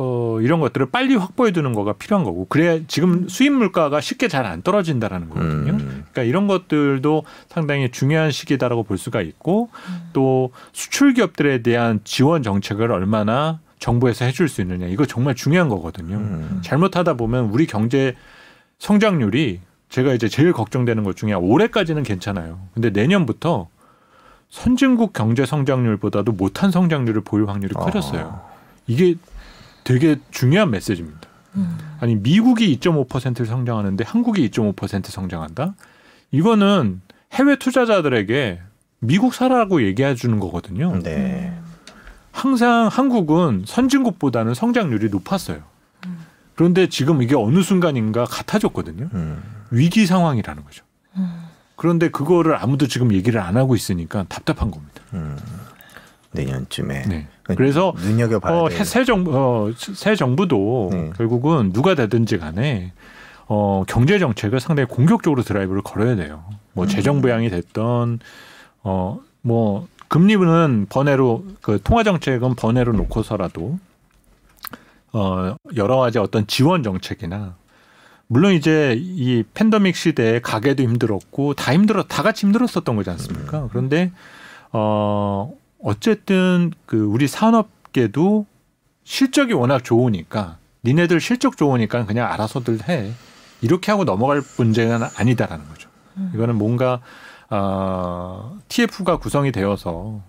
어, 0.00 0.38
이런 0.40 0.60
것들을 0.60 0.86
빨리 0.92 1.16
확보해 1.16 1.50
두는 1.50 1.72
거가 1.72 1.94
필요한 1.94 2.24
거고 2.24 2.46
그래야 2.48 2.78
지금 2.86 3.28
수입 3.28 3.52
물가가 3.52 4.00
쉽게 4.00 4.28
잘 4.28 4.46
안 4.46 4.62
떨어진다라는 4.62 5.28
거거든요. 5.28 5.72
음. 5.72 5.78
그러니까 5.88 6.22
이런 6.22 6.46
것들도 6.46 7.24
상당히 7.48 7.90
중요한 7.90 8.30
시기다라고 8.30 8.84
볼 8.84 8.96
수가 8.96 9.20
있고 9.20 9.68
또 10.12 10.52
수출 10.72 11.12
기업들에 11.12 11.62
대한 11.62 12.00
지원 12.04 12.42
정책을 12.44 12.92
얼마나 12.92 13.58
정부에서 13.80 14.24
해줄 14.24 14.48
수 14.48 14.60
있느냐 14.60 14.86
이거 14.86 15.04
정말 15.04 15.34
중요한 15.34 15.68
거거든요. 15.68 16.16
음. 16.16 16.60
잘못하다 16.62 17.14
보면 17.14 17.46
우리 17.46 17.66
경제 17.66 18.14
성장률이 18.78 19.60
제가 19.88 20.12
이제 20.14 20.28
제일 20.28 20.52
걱정되는 20.52 21.02
것 21.02 21.16
중에 21.16 21.32
올해까지는 21.32 22.04
괜찮아요. 22.04 22.60
근데 22.72 22.90
내년부터 22.90 23.68
선진국 24.50 25.12
경제 25.12 25.44
성장률보다도 25.44 26.32
못한 26.32 26.70
성장률을 26.70 27.22
보일 27.22 27.48
확률이 27.48 27.74
커졌어요. 27.74 28.40
이게 28.86 29.16
되게 29.88 30.16
중요한 30.30 30.70
메시지입니다. 30.70 31.20
아니 31.98 32.14
미국이 32.14 32.78
2.5%를 32.78 33.46
성장하는데 33.46 34.04
한국이 34.04 34.50
2.5% 34.50 35.06
성장한다? 35.06 35.74
이거는 36.30 37.00
해외 37.32 37.56
투자자들에게 37.56 38.60
미국 38.98 39.32
사라고 39.32 39.82
얘기해 39.82 40.14
주는 40.14 40.38
거거든요. 40.40 40.98
네. 41.02 41.58
항상 42.32 42.88
한국은 42.88 43.64
선진국보다는 43.66 44.52
성장률이 44.52 45.08
높았어요. 45.08 45.62
그런데 46.54 46.90
지금 46.90 47.22
이게 47.22 47.34
어느 47.34 47.62
순간인가 47.62 48.26
같아졌거든요. 48.26 49.08
음. 49.14 49.42
위기 49.70 50.04
상황이라는 50.04 50.64
거죠. 50.64 50.84
그런데 51.76 52.10
그거를 52.10 52.56
아무도 52.56 52.88
지금 52.88 53.14
얘기를 53.14 53.40
안 53.40 53.56
하고 53.56 53.74
있으니까 53.74 54.26
답답한 54.28 54.70
겁니다. 54.70 55.00
음. 56.38 56.44
내년쯤에. 56.44 57.02
네. 57.08 57.26
그래서 57.44 57.94
눈여겨봐야 57.96 58.54
어. 58.54 58.68
새 58.70 59.04
정부 59.04 59.32
어, 59.34 59.70
새 59.76 60.14
정부도 60.14 60.90
네. 60.92 61.10
결국은 61.16 61.72
누가 61.72 61.94
되든지 61.94 62.38
간에 62.38 62.92
어, 63.46 63.84
경제 63.88 64.18
정책을 64.18 64.60
상당히 64.60 64.88
공격적으로 64.88 65.42
드라이브를 65.42 65.82
걸어야 65.82 66.16
돼요. 66.16 66.44
뭐 66.72 66.86
재정 66.86 67.20
부양이 67.22 67.48
됐던 67.50 68.20
어, 68.82 69.20
뭐 69.42 69.88
금리는 70.08 70.86
번외로 70.88 71.44
그 71.60 71.80
통화 71.82 72.02
정책은 72.02 72.54
번외로 72.54 72.92
놓고서라도 72.92 73.78
어, 75.12 75.56
여러 75.76 75.96
가지 75.96 76.18
어떤 76.18 76.46
지원 76.46 76.82
정책이나 76.82 77.54
물론 78.26 78.52
이제 78.52 78.94
이 78.98 79.42
팬데믹 79.54 79.96
시대에 79.96 80.40
가게도 80.40 80.82
힘들었고 80.82 81.54
다 81.54 81.72
힘들어 81.72 82.02
다 82.02 82.22
같이 82.22 82.46
힘들었었던 82.46 82.94
거지 82.94 83.08
않습니까? 83.10 83.68
그런데 83.70 84.12
어 84.70 85.50
어쨌든 85.80 86.72
그 86.86 87.04
우리 87.04 87.28
산업계도 87.28 88.46
실적이 89.04 89.54
워낙 89.54 89.84
좋으니까 89.84 90.58
니네들 90.84 91.20
실적 91.20 91.56
좋으니까 91.56 92.04
그냥 92.06 92.30
알아서들 92.32 92.88
해 92.88 93.12
이렇게 93.60 93.90
하고 93.90 94.04
넘어갈 94.04 94.42
문제는 94.58 95.06
아니다라는 95.16 95.68
거죠. 95.68 95.88
이거는 96.34 96.56
뭔가 96.56 97.00
어, 97.50 98.58
TF가 98.68 99.18
구성이 99.18 99.52
되어서 99.52 100.20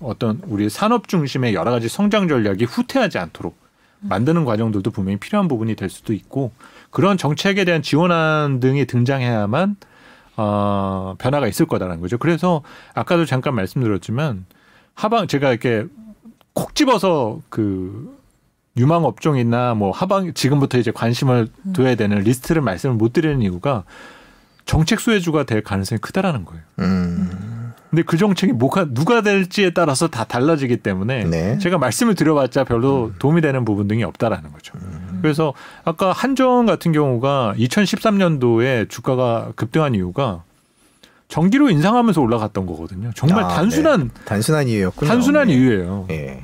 어떤 0.00 0.40
우리 0.46 0.68
산업 0.68 1.08
중심의 1.08 1.54
여러 1.54 1.70
가지 1.70 1.88
성장 1.88 2.28
전략이 2.28 2.64
후퇴하지 2.64 3.18
않도록 3.18 3.56
만드는 4.00 4.44
과정들도 4.44 4.90
분명히 4.90 5.18
필요한 5.18 5.48
부분이 5.48 5.74
될 5.74 5.88
수도 5.88 6.12
있고 6.12 6.52
그런 6.90 7.16
정책에 7.16 7.64
대한 7.64 7.82
지원안 7.82 8.60
등이 8.60 8.86
등장해야만 8.86 9.76
어, 10.36 11.16
변화가 11.18 11.48
있을 11.48 11.66
거다라는 11.66 12.00
거죠. 12.00 12.16
그래서 12.16 12.62
아까도 12.94 13.24
잠깐 13.24 13.54
말씀드렸지만 13.56 14.46
하방 14.98 15.28
제가 15.28 15.50
이렇게 15.50 15.86
콕 16.54 16.74
집어서 16.74 17.40
그 17.50 18.18
유망 18.76 19.04
업종이나 19.04 19.74
뭐 19.74 19.92
하방 19.92 20.34
지금부터 20.34 20.76
이제 20.78 20.90
관심을 20.90 21.46
둬야 21.72 21.94
되는 21.94 22.18
리스트를 22.18 22.62
말씀을 22.62 22.96
못 22.96 23.12
드리는 23.12 23.40
이유가 23.40 23.84
정책 24.66 24.98
수혜주가 24.98 25.44
될 25.44 25.62
가능성이 25.62 26.00
크다라는 26.00 26.44
거예요. 26.44 26.62
음. 26.80 27.72
근데 27.90 28.02
그 28.02 28.16
정책이 28.16 28.52
뭐가 28.54 28.86
누가 28.92 29.20
될지에 29.20 29.70
따라서 29.70 30.08
다 30.08 30.24
달라지기 30.24 30.78
때문에 30.78 31.24
네. 31.24 31.58
제가 31.58 31.78
말씀을 31.78 32.16
드려봤자 32.16 32.64
별로 32.64 33.12
도움이 33.20 33.40
되는 33.40 33.64
부분 33.64 33.86
등이 33.86 34.02
없다라는 34.02 34.52
거죠. 34.52 34.74
그래서 35.22 35.54
아까 35.84 36.10
한전 36.10 36.66
같은 36.66 36.90
경우가 36.90 37.54
2013년도에 37.56 38.90
주가가 38.90 39.52
급등한 39.54 39.94
이유가 39.94 40.42
전기료 41.28 41.68
인상하면서 41.70 42.20
올라갔던 42.20 42.66
거거든요. 42.66 43.10
정말 43.14 43.44
아, 43.44 43.48
단순한 43.48 44.10
네. 44.14 44.24
단순한 44.24 44.66
이유였군요. 44.68 45.08
단순한 45.08 45.48
네. 45.48 45.54
이유예요. 45.54 46.06
예. 46.10 46.42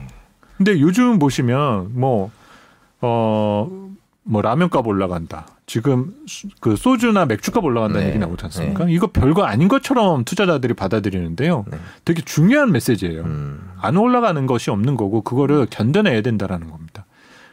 근데 0.56 0.78
요즘 0.80 1.18
보시면 1.18 1.98
뭐, 1.98 2.30
어, 3.00 3.68
뭐 4.22 4.42
라면값 4.42 4.86
올라간다. 4.86 5.46
지금 5.66 6.14
수- 6.26 6.48
그 6.60 6.76
소주나 6.76 7.24
맥주값 7.24 7.64
올라간다는 7.64 8.02
네. 8.02 8.10
얘기 8.10 8.18
나오지 8.18 8.44
않습니까? 8.44 8.86
이거 8.88 9.06
별거 9.06 9.44
아닌 9.44 9.68
것처럼 9.68 10.24
투자자들이 10.24 10.74
받아들이는데요. 10.74 11.64
네. 11.70 11.78
되게 12.04 12.20
중요한 12.22 12.70
메시지예요. 12.70 13.22
음. 13.22 13.70
안 13.80 13.96
올라가는 13.96 14.46
것이 14.46 14.70
없는 14.70 14.96
거고 14.96 15.22
그거를 15.22 15.66
견뎌내야 15.70 16.20
된다라는 16.20 16.70
겁니다. 16.70 17.06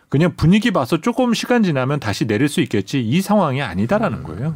그냥 0.09 0.33
분위기 0.35 0.71
봐서 0.71 0.99
조금 0.99 1.33
시간 1.33 1.63
지나면 1.63 2.01
다시 2.01 2.27
내릴 2.27 2.49
수 2.49 2.59
있겠지 2.59 2.99
이 3.01 3.21
상황이 3.21 3.61
아니다라는 3.61 4.23
거예요. 4.23 4.55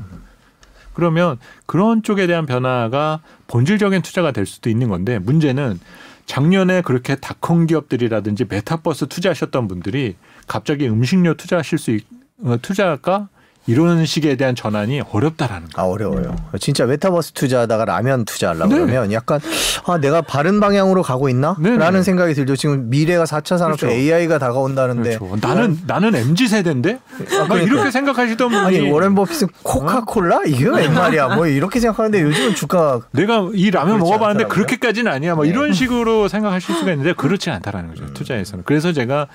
그러면 0.95 1.37
그런 1.65 2.01
쪽에 2.01 2.25
대한 2.25 2.45
변화가 2.45 3.21
본질적인 3.47 4.01
투자가 4.01 4.31
될 4.31 4.45
수도 4.45 4.69
있는 4.69 4.89
건데 4.89 5.19
문제는 5.19 5.79
작년에 6.25 6.81
그렇게 6.81 7.15
닷컴 7.15 7.67
기업들이라든지 7.67 8.45
메타버스 8.49 9.07
투자하셨던 9.07 9.67
분들이 9.67 10.15
갑자기 10.47 10.87
음식료 10.87 11.35
투자하실 11.35 11.77
수 11.77 11.91
있, 11.91 12.05
어, 12.43 12.57
투자가 12.61 13.29
이런 13.67 14.05
식에 14.05 14.35
대한 14.35 14.55
전환이 14.55 15.01
어렵다라는 15.11 15.69
거. 15.69 15.81
아 15.81 15.85
어려워요. 15.85 16.35
진짜 16.59 16.85
메타버스 16.85 17.31
투자하다가 17.33 17.85
라면 17.85 18.25
투자하려고 18.25 18.69
네. 18.69 18.75
그러면 18.75 19.11
약간 19.11 19.39
아 19.85 19.97
내가 19.97 20.21
바른 20.21 20.59
방향으로 20.59 21.01
가고 21.01 21.29
있나? 21.29 21.55
네, 21.59 21.75
라는 21.75 21.99
네. 21.99 22.03
생각이 22.03 22.33
들죠. 22.33 22.55
지금 22.55 22.89
미래가 22.89 23.23
4차 23.23 23.57
산업 23.57 23.79
그렇죠. 23.79 23.89
AI가 23.89 24.37
다가온다는데 24.37 25.17
그렇죠. 25.17 25.37
나는 25.41 25.79
나는 25.87 26.15
mz 26.15 26.47
세대인데 26.47 26.99
막 27.47 27.61
이렇게 27.61 27.89
생각하시던 27.91 28.49
분이 28.49 28.65
아니 28.65 28.91
워렌 28.91 29.15
버핏은 29.15 29.47
코카콜라 29.63 30.41
이게 30.45 30.67
웬 30.69 30.93
말이야? 30.93 31.35
뭐 31.35 31.47
이렇게 31.47 31.79
생각하는데 31.79 32.21
요즘은 32.21 32.55
주가 32.55 33.01
내가 33.11 33.49
이 33.53 33.71
라면 33.71 33.97
먹어봤는데 33.99 34.43
않더라고요. 34.43 34.47
그렇게까지는 34.47 35.11
아니야. 35.11 35.35
뭐 35.35 35.43
네. 35.43 35.49
이런 35.49 35.73
식으로 35.73 36.27
생각하실 36.27 36.75
수가 36.75 36.91
있는데 36.91 37.13
그렇지 37.13 37.49
않다라는 37.49 37.89
거죠. 37.89 38.13
투자에서는. 38.13 38.63
그래서 38.65 38.93
제가 38.93 39.27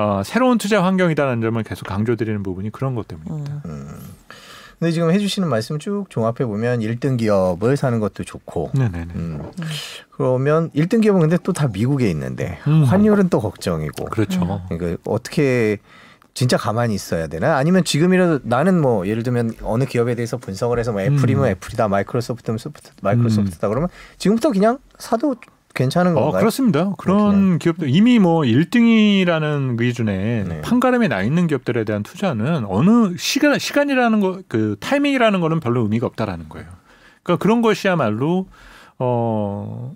어, 0.00 0.22
새로운 0.24 0.56
투자 0.58 0.82
환경이다라는 0.82 1.42
점을 1.42 1.62
계속 1.62 1.86
강조드리는 1.86 2.42
부분이 2.42 2.70
그런 2.70 2.94
것 2.94 3.06
때문입니다. 3.06 3.62
음. 3.66 3.88
근데 4.78 4.92
지금 4.92 5.10
해주시는 5.10 5.46
말씀 5.46 5.78
쭉 5.78 6.06
종합해 6.08 6.46
보면 6.46 6.80
1등 6.80 7.18
기업을 7.18 7.76
사는 7.76 8.00
것도 8.00 8.24
좋고. 8.24 8.70
네네네. 8.72 9.12
음. 9.14 9.42
그러면 10.10 10.70
1등 10.70 11.02
기업은 11.02 11.20
근데 11.20 11.36
또 11.42 11.52
다 11.52 11.68
미국에 11.68 12.08
있는데 12.10 12.58
음. 12.66 12.84
환율은 12.84 13.28
또 13.28 13.40
걱정이고. 13.40 14.06
그렇죠. 14.06 14.62
그러니까 14.70 14.98
어떻게 15.04 15.76
진짜 16.32 16.56
가만히 16.56 16.94
있어야 16.94 17.26
되나? 17.26 17.56
아니면 17.56 17.84
지금이라도 17.84 18.40
나는 18.44 18.80
뭐 18.80 19.06
예를 19.06 19.22
들면 19.22 19.56
어느 19.62 19.84
기업에 19.84 20.14
대해서 20.14 20.38
분석을 20.38 20.78
해서 20.78 20.92
뭐 20.92 21.02
애플이면 21.02 21.44
음. 21.44 21.50
애플이다, 21.50 21.88
마이크로소프트면 21.88 22.56
소프트, 22.56 22.92
마이크로소프트다 23.02 23.68
그러면 23.68 23.90
지금부터 24.16 24.50
그냥 24.50 24.78
사도 24.98 25.34
괜찮은 25.74 26.16
어, 26.16 26.20
건가요? 26.22 26.40
그렇습니다. 26.40 26.92
그런 26.98 27.30
그냥. 27.30 27.58
기업들 27.58 27.88
이미 27.88 28.18
뭐 28.18 28.42
1등이라는 28.42 29.78
기준에 29.78 30.44
네. 30.48 30.60
판가름에 30.62 31.08
나 31.08 31.22
있는 31.22 31.46
기업들에 31.46 31.84
대한 31.84 32.02
투자는 32.02 32.64
어느 32.66 33.16
시간 33.18 33.58
시간이라는 33.58 34.20
거 34.20 34.42
그 34.48 34.76
타이밍이라는 34.80 35.40
거는 35.40 35.60
별로 35.60 35.82
의미가 35.82 36.06
없다라는 36.08 36.48
거예요. 36.48 36.66
그러니까 37.22 37.42
그런 37.42 37.62
것이야말로 37.62 38.46
어 38.98 39.94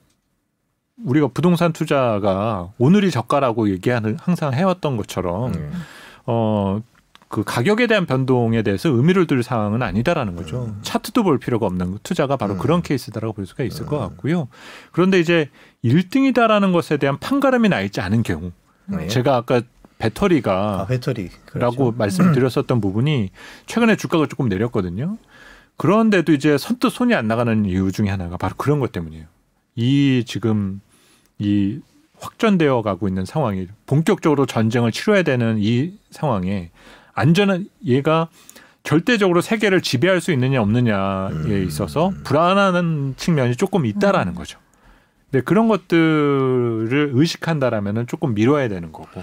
우리가 1.05 1.29
부동산 1.35 1.73
투자가 1.73 2.71
오늘이 2.79 3.11
저가라고 3.11 3.69
얘기하는 3.71 4.17
항상 4.21 4.53
해왔던 4.55 4.97
것처럼 4.97 5.53
음. 5.55 5.73
어, 6.27 6.81
그 7.35 7.43
가격에 7.43 7.89
대한 7.89 8.07
변동에 8.07 8.63
대해서 8.63 8.89
의미를 8.91 9.27
둘 9.27 9.43
사항은 9.43 9.83
아니다라는 9.83 10.37
거죠. 10.37 10.67
음. 10.67 10.79
차트도 10.83 11.25
볼 11.25 11.41
필요가 11.41 11.67
없는 11.67 11.99
투자가 12.05 12.37
바로 12.37 12.55
음. 12.55 12.59
그런 12.61 12.81
케이스다라고 12.81 13.33
볼 13.33 13.45
수가 13.45 13.65
있을 13.65 13.87
것 13.87 13.97
음. 13.97 14.09
같고요. 14.09 14.47
그런데 14.93 15.19
이제 15.19 15.51
1등이다라는 15.85 16.73
것에 16.73 16.97
대한 16.97 17.19
판가름이 17.19 17.71
나 17.71 17.81
있지 17.81 18.01
않은 18.01 18.23
경우, 18.23 18.53
네. 18.87 19.09
제가 19.09 19.35
아까 19.35 19.63
배터리가 19.99 20.83
아, 20.83 20.87
배터리 20.87 21.29
라고 21.55 21.77
그렇죠. 21.77 21.99
말씀드렸었던 21.99 22.81
부분이 22.81 23.31
최근에 23.67 23.97
주가가 23.97 24.27
조금 24.29 24.49
내렸거든요. 24.49 25.19
그런데도 25.77 26.35
이제 26.35 26.57
선뜻 26.57 26.93
손이 26.93 27.17
안 27.17 27.27
나가는 27.27 27.65
이유 27.65 27.91
중에 27.91 28.11
하나가 28.11 28.37
바로 28.37 28.55
그런 28.57 28.79
것 28.79 28.93
때문이에요. 28.93 29.25
이 29.75 30.23
지금 30.25 30.81
이 31.41 31.81
확전되어 32.21 32.83
가고 32.83 33.09
있는 33.09 33.25
상황이 33.25 33.67
본격적으로 33.87 34.47
전쟁을 34.47 34.93
치러야 34.93 35.25
되는 35.25 35.57
이 35.59 35.99
상황에 36.13 36.71
안전한 37.15 37.69
얘가 37.85 38.29
절대적으로 38.83 39.41
세계를 39.41 39.81
지배할 39.81 40.21
수 40.21 40.31
있느냐 40.33 40.61
없느냐에 40.61 41.31
음. 41.31 41.65
있어서 41.67 42.13
불안한 42.25 43.15
측면이 43.17 43.57
조금 43.57 43.87
있다라는 43.87 44.35
거죠. 44.35 44.59
근데 45.31 45.43
그런 45.43 45.69
것들을 45.69 47.11
의식한다라면은 47.15 48.07
조금 48.07 48.35
미뤄야 48.35 48.69
되는 48.69 48.93
거고. 48.93 49.23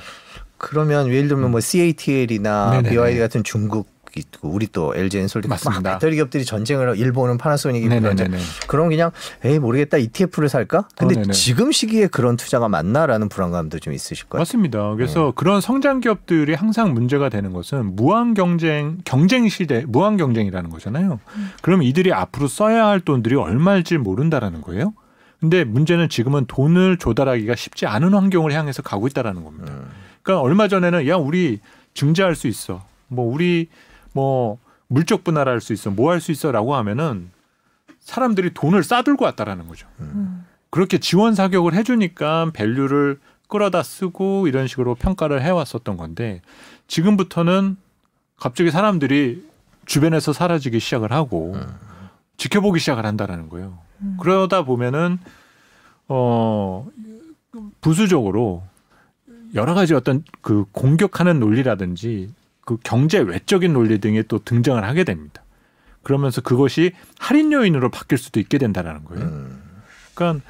그러면 0.57 1.07
예를 1.07 1.27
들면 1.27 1.51
뭐 1.51 1.59
CATL이나 1.59 2.69
음. 2.69 2.72
네네네. 2.72 2.89
BYD 2.89 3.19
같은 3.19 3.43
중국 3.43 4.01
우리 4.41 4.67
또 4.67 4.93
LG 4.95 5.25
맞습니다. 5.47 5.93
배터리 5.93 6.15
기업들이 6.15 6.45
전쟁을 6.45 6.97
일본은 6.97 7.38
파나소닉이 7.38 7.88
네네네. 7.88 8.38
그럼 8.67 8.89
그냥 8.89 9.11
에이 9.43 9.59
모르겠다 9.59 9.97
ETF를 9.97 10.49
살까? 10.49 10.88
근데 10.95 11.19
어. 11.19 11.23
지금 11.31 11.71
시기에 11.71 12.07
그런 12.07 12.38
투자가 12.38 12.67
맞나라는 12.69 13.29
불안감도 13.29 13.79
좀 13.79 13.93
있으실 13.93 14.27
거예요. 14.27 14.41
맞습니다. 14.41 14.95
그래서 14.95 15.31
그런 15.35 15.61
성장 15.61 15.99
기업들이 15.99 16.53
항상 16.53 16.93
문제가 16.93 17.29
되는 17.29 17.53
것은 17.53 17.95
무한 17.95 18.33
경쟁 18.33 18.97
경쟁 19.05 19.47
시대 19.49 19.83
무한 19.88 20.17
경쟁이라는 20.17 20.69
거잖아요. 20.69 21.19
그럼 21.61 21.83
이들이 21.83 22.13
앞으로 22.13 22.47
써야 22.47 22.88
할 22.88 22.99
돈들이 22.99 23.35
얼마일지 23.35 23.97
모른다라는 23.97 24.61
거예요. 24.61 24.93
근데 25.39 25.63
문제는 25.63 26.07
지금은 26.07 26.45
돈을 26.45 26.97
조달하기가 26.97 27.55
쉽지 27.55 27.88
않은 27.88 28.13
환경을 28.13 28.53
향해서 28.53 28.83
가고 28.83 29.07
있다라는 29.07 29.43
겁니다. 29.43 29.73
음. 29.73 29.88
그러니까 30.21 30.43
얼마 30.43 30.67
전에는 30.67 31.07
야 31.07 31.15
우리 31.15 31.59
증자할 31.95 32.35
수 32.35 32.47
있어. 32.47 32.83
뭐 33.07 33.31
우리 33.31 33.67
뭐 34.13 34.57
물적 34.88 35.23
분할할 35.23 35.61
수 35.61 35.73
있어. 35.73 35.89
뭐 35.89 36.11
할 36.11 36.19
수 36.21 36.31
있어라고 36.31 36.75
하면은 36.75 37.31
사람들이 37.99 38.53
돈을 38.53 38.83
싸들고 38.83 39.25
왔다라는 39.25 39.67
거죠. 39.67 39.88
음. 39.99 40.45
그렇게 40.69 40.97
지원 40.97 41.35
사격을 41.35 41.73
해주니까 41.73 42.51
밸류를 42.53 43.19
끌어다 43.47 43.83
쓰고 43.83 44.47
이런 44.47 44.67
식으로 44.67 44.95
평가를 44.95 45.41
해왔었던 45.41 45.97
건데 45.97 46.41
지금부터는 46.88 47.77
갑자기 48.38 48.71
사람들이 48.71 49.45
주변에서 49.85 50.31
사라지기 50.33 50.79
시작을 50.79 51.11
하고 51.11 51.55
지켜보기 52.38 52.79
시작을 52.79 53.05
한다라는 53.05 53.49
거예요. 53.49 53.77
음. 54.01 54.17
그러다 54.19 54.63
보면은 54.63 55.19
어 56.07 56.88
부수적으로 57.81 58.63
여러 59.53 59.73
가지 59.73 59.93
어떤 59.93 60.23
그 60.41 60.65
공격하는 60.71 61.39
논리라든지 61.39 62.33
그 62.72 62.77
경제 62.84 63.19
외적인 63.19 63.73
논리 63.73 63.99
등이 63.99 64.23
또 64.30 64.39
등장을 64.39 64.81
하게 64.81 65.03
됩니다. 65.03 65.43
그러면서 66.03 66.39
그것이 66.39 66.93
할인 67.19 67.52
요인으로 67.52 67.89
바뀔 67.89 68.18
수도 68.18 68.39
있게 68.39 68.57
된다라는 68.57 69.03
거예요. 69.03 69.26
음. 69.26 69.61
그러니까 70.15 70.41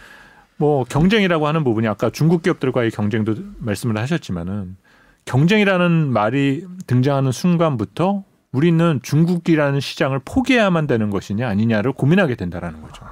뭐 0.57 0.83
경쟁이라고 0.83 1.47
하는 1.47 1.63
부분이 1.63 1.87
아까 1.87 2.11
중국 2.11 2.43
기업들과의 2.43 2.91
경쟁도 2.91 3.35
말씀을 3.57 3.97
하셨지만은 3.97 4.77
경쟁이라는 5.25 6.13
말이 6.13 6.67
등장하는 6.85 7.31
순간부터 7.31 8.23
우리는 8.51 8.99
중국이라는 9.01 9.79
시장을 9.79 10.19
포기해야만 10.23 10.85
되는 10.85 11.09
것이냐 11.09 11.47
아니냐를 11.47 11.91
고민하게 11.91 12.35
된다라는 12.35 12.83
거죠. 12.83 13.03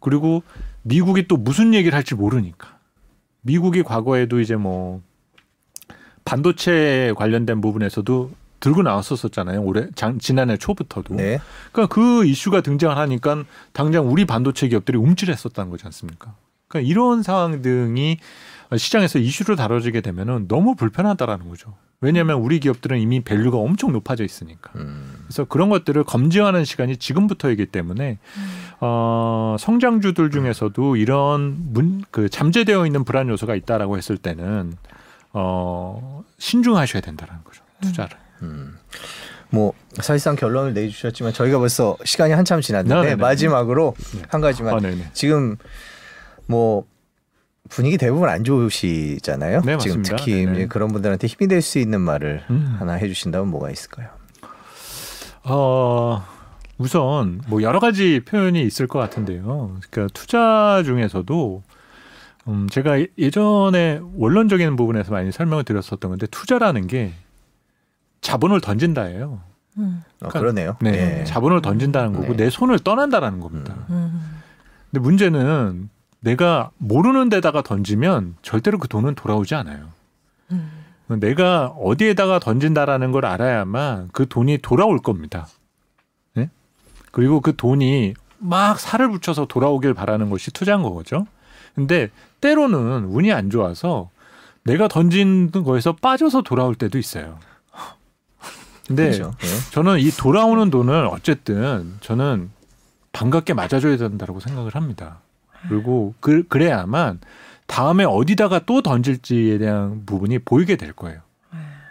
그리고 0.00 0.42
미국이 0.80 1.28
또 1.28 1.36
무슨 1.36 1.74
얘기를 1.74 1.94
할지 1.94 2.14
모르니까 2.14 2.78
미국이 3.42 3.82
과거에도 3.82 4.40
이제 4.40 4.56
뭐 4.56 5.02
반도체 6.26 7.14
관련된 7.16 7.62
부분에서도 7.62 8.30
들고 8.60 8.82
나왔었었잖아요. 8.82 9.62
올해 9.62 9.86
장, 9.94 10.18
지난해 10.18 10.56
초부터도. 10.56 11.14
네. 11.14 11.38
그러니까 11.72 11.94
그 11.94 12.26
이슈가 12.26 12.60
등장을 12.60 12.94
하니까 12.96 13.44
당장 13.72 14.10
우리 14.10 14.26
반도체 14.26 14.68
기업들이 14.68 14.98
움찔했었다는 14.98 15.70
거지 15.70 15.86
않습니까? 15.86 16.34
그러니까 16.68 16.90
이런 16.90 17.22
상황 17.22 17.62
등이 17.62 18.18
시장에서 18.76 19.18
이슈로 19.20 19.54
다뤄지게 19.56 20.00
되면은 20.00 20.48
너무 20.48 20.74
불편하다라는 20.74 21.48
거죠. 21.48 21.74
왜냐하면 22.00 22.38
우리 22.38 22.60
기업들은 22.60 22.98
이미 22.98 23.20
value가 23.20 23.56
엄청 23.56 23.92
높아져 23.92 24.24
있으니까. 24.24 24.72
음. 24.76 25.14
그래서 25.24 25.44
그런 25.44 25.70
것들을 25.70 26.02
검증하는 26.04 26.64
시간이 26.64 26.96
지금부터이기 26.96 27.66
때문에 27.66 28.18
어, 28.80 29.56
성장주들 29.58 30.30
중에서도 30.30 30.96
이런 30.96 31.56
문, 31.72 32.02
그 32.10 32.28
잠재되어 32.28 32.84
있는 32.84 33.04
불안 33.04 33.28
요소가 33.28 33.54
있다라고 33.54 33.96
했을 33.96 34.18
때는 34.18 34.74
어, 35.38 36.24
신중하셔야 36.38 37.02
된다라는 37.02 37.44
거죠. 37.44 37.62
투자를. 37.82 38.16
음. 38.42 38.78
뭐 39.50 39.74
사실상 40.00 40.34
결론을 40.34 40.72
내주셨지만 40.74 41.32
저희가 41.32 41.58
벌써 41.58 41.96
시간이 42.04 42.32
한참 42.32 42.60
지났는데 42.60 42.94
네네네. 42.94 43.16
마지막으로 43.16 43.94
네. 44.14 44.22
한 44.28 44.40
가지만 44.40 44.74
아, 44.74 44.80
네네. 44.80 45.10
지금 45.12 45.56
뭐 46.46 46.84
분위기 47.68 47.98
대부분 47.98 48.28
안 48.28 48.44
좋으시잖아요. 48.44 49.60
네, 49.62 49.76
지금 49.78 49.98
맞습니다. 49.98 50.16
특히 50.16 50.46
네네. 50.46 50.66
그런 50.66 50.88
분들한테 50.88 51.26
힘이 51.26 51.48
될 51.48 51.60
수 51.62 51.78
있는 51.78 52.00
말을 52.00 52.44
음. 52.50 52.76
하나 52.78 52.94
해주신다면 52.94 53.48
뭐가 53.48 53.70
있을까요? 53.70 54.08
어, 55.44 56.24
우선 56.78 57.40
뭐 57.46 57.62
여러 57.62 57.78
가지 57.78 58.20
표현이 58.24 58.62
있을 58.62 58.86
것 58.86 58.98
같은데요. 58.98 59.78
그러니까 59.90 60.12
투자 60.12 60.82
중에서도 60.84 61.62
음, 62.48 62.68
제가 62.68 63.00
예- 63.00 63.08
예전에 63.18 64.00
원론적인 64.16 64.76
부분에서 64.76 65.12
많이 65.12 65.32
설명을 65.32 65.64
드렸었던 65.64 65.98
건데 66.10 66.26
투자라는 66.30 66.86
게 66.86 67.12
자본을 68.20 68.60
던진다예요. 68.60 69.40
음. 69.78 70.02
어, 70.22 70.28
그러니까- 70.28 70.38
그러네요. 70.40 70.76
네, 70.80 71.20
예. 71.20 71.24
자본을 71.24 71.60
던진다는 71.62 72.12
거고 72.12 72.28
네. 72.28 72.44
내 72.44 72.50
손을 72.50 72.78
떠난다라는 72.78 73.40
겁니다. 73.40 73.74
음. 73.90 74.40
근데 74.90 75.00
문제는 75.02 75.90
내가 76.20 76.70
모르는 76.78 77.28
데다가 77.28 77.62
던지면 77.62 78.36
절대로 78.42 78.78
그 78.78 78.88
돈은 78.88 79.14
돌아오지 79.16 79.54
않아요. 79.54 79.88
음. 80.52 80.70
내가 81.20 81.66
어디에다가 81.68 82.38
던진다라는 82.40 83.12
걸 83.12 83.26
알아야만 83.26 84.08
그 84.12 84.26
돈이 84.28 84.58
돌아올 84.58 84.98
겁니다. 84.98 85.46
네? 86.34 86.50
그리고 87.12 87.40
그 87.40 87.54
돈이 87.54 88.14
막 88.38 88.80
살을 88.80 89.10
붙여서 89.10 89.46
돌아오길 89.46 89.94
바라는 89.94 90.30
것이 90.30 90.50
투자인 90.52 90.82
거죠. 90.82 91.26
근데 91.76 92.10
때로는 92.40 93.04
운이 93.04 93.32
안 93.32 93.50
좋아서 93.50 94.10
내가 94.64 94.88
던진 94.88 95.52
거에서 95.52 95.94
빠져서 95.94 96.42
돌아올 96.42 96.74
때도 96.74 96.98
있어요. 96.98 97.38
근데 98.88 99.10
그렇죠. 99.10 99.32
예. 99.42 99.70
저는 99.72 99.98
이 100.00 100.10
돌아오는 100.10 100.70
돈을 100.70 101.06
어쨌든 101.06 101.94
저는 102.00 102.50
반갑게 103.12 103.54
맞아줘야 103.54 103.96
된다고 103.96 104.40
생각을 104.40 104.74
합니다. 104.74 105.20
그리고 105.68 106.14
그, 106.20 106.44
그래야만 106.48 107.20
다음에 107.66 108.04
어디다가 108.04 108.60
또 108.66 108.82
던질지에 108.82 109.58
대한 109.58 110.04
부분이 110.06 110.40
보이게 110.40 110.76
될 110.76 110.92
거예요. 110.92 111.20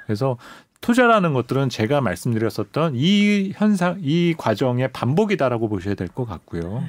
그래서 0.06 0.38
투자라는 0.82 1.34
것들은 1.34 1.70
제가 1.70 2.00
말씀드렸었던 2.00 2.94
이 2.96 3.52
현상, 3.56 3.98
이 4.02 4.34
과정의 4.38 4.92
반복이다라고 4.94 5.68
보셔야 5.68 5.96
될 5.96 6.08
것 6.08 6.26
같고요. 6.26 6.84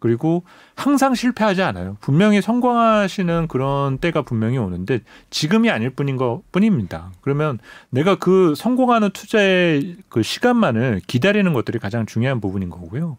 그리고 0.00 0.42
항상 0.74 1.14
실패하지 1.14 1.62
않아요. 1.62 1.96
분명히 2.00 2.42
성공하시는 2.42 3.48
그런 3.48 3.98
때가 3.98 4.22
분명히 4.22 4.58
오는데 4.58 5.00
지금이 5.30 5.70
아닐 5.70 5.90
뿐인 5.90 6.16
것 6.16 6.42
뿐입니다. 6.50 7.12
그러면 7.20 7.58
내가 7.90 8.16
그 8.16 8.54
성공하는 8.56 9.10
투자의 9.10 9.96
그 10.08 10.22
시간만을 10.22 11.02
기다리는 11.06 11.52
것들이 11.52 11.78
가장 11.78 12.06
중요한 12.06 12.40
부분인 12.40 12.70
거고요. 12.70 13.18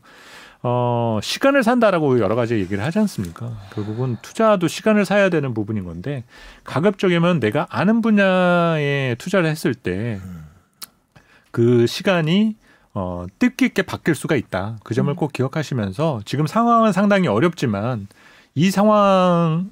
어, 0.64 1.20
시간을 1.24 1.64
산다라고 1.64 2.20
여러 2.20 2.36
가지 2.36 2.56
얘기를 2.56 2.84
하지 2.84 3.00
않습니까? 3.00 3.52
결국은 3.74 4.18
투자도 4.22 4.68
시간을 4.68 5.06
사야 5.06 5.30
되는 5.30 5.54
부분인 5.54 5.86
건데 5.86 6.24
가급적이면 6.64 7.40
내가 7.40 7.66
아는 7.70 8.02
분야에 8.02 9.16
투자를 9.18 9.50
했을 9.50 9.74
때 9.74 10.20
그 11.52 11.86
시간이 11.86 12.56
어, 12.94 13.26
뜻깊게 13.40 13.84
바뀔 13.84 14.16
수가 14.16 14.36
있다. 14.36 14.78
그 14.84 14.94
점을 14.94 15.14
꼭 15.16 15.32
기억하시면서 15.32 16.22
지금 16.26 16.48
상황은 16.48 16.92
상당히 16.92 17.28
어렵지만 17.28 18.08
이 18.54 18.70
상황 18.70 19.72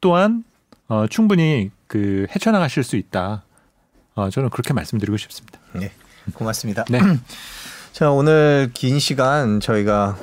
또한 0.00 0.44
어, 0.88 1.06
충분히 1.08 1.70
그 1.86 2.26
헤쳐나가실 2.34 2.82
수 2.82 2.96
있다. 2.96 3.44
어, 4.14 4.28
저는 4.28 4.50
그렇게 4.50 4.74
말씀드리고 4.74 5.16
싶습니다. 5.16 5.58
네, 5.72 5.92
고맙습니다. 6.34 6.84
네. 6.90 7.00
자, 7.92 8.10
오늘 8.10 8.70
긴 8.74 8.98
시간 8.98 9.60
저희가 9.60 10.18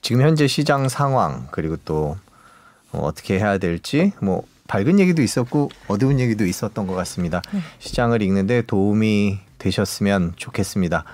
지금 0.00 0.22
현재 0.22 0.46
시장 0.46 0.88
상황 0.88 1.48
그리고 1.50 1.76
또 1.84 2.16
어, 2.92 3.00
어떻게 3.00 3.38
해야 3.38 3.58
될지 3.58 4.12
뭐 4.22 4.44
밝은 4.68 5.00
얘기도 5.00 5.22
있었고 5.22 5.70
어두운 5.88 6.20
얘기도 6.20 6.44
있었던 6.46 6.86
것 6.86 6.94
같습니다. 6.94 7.42
시장을 7.78 8.22
읽는데 8.22 8.62
도움이 8.62 9.45
되셨으면 9.58 10.32
좋겠습니다. 10.36 11.04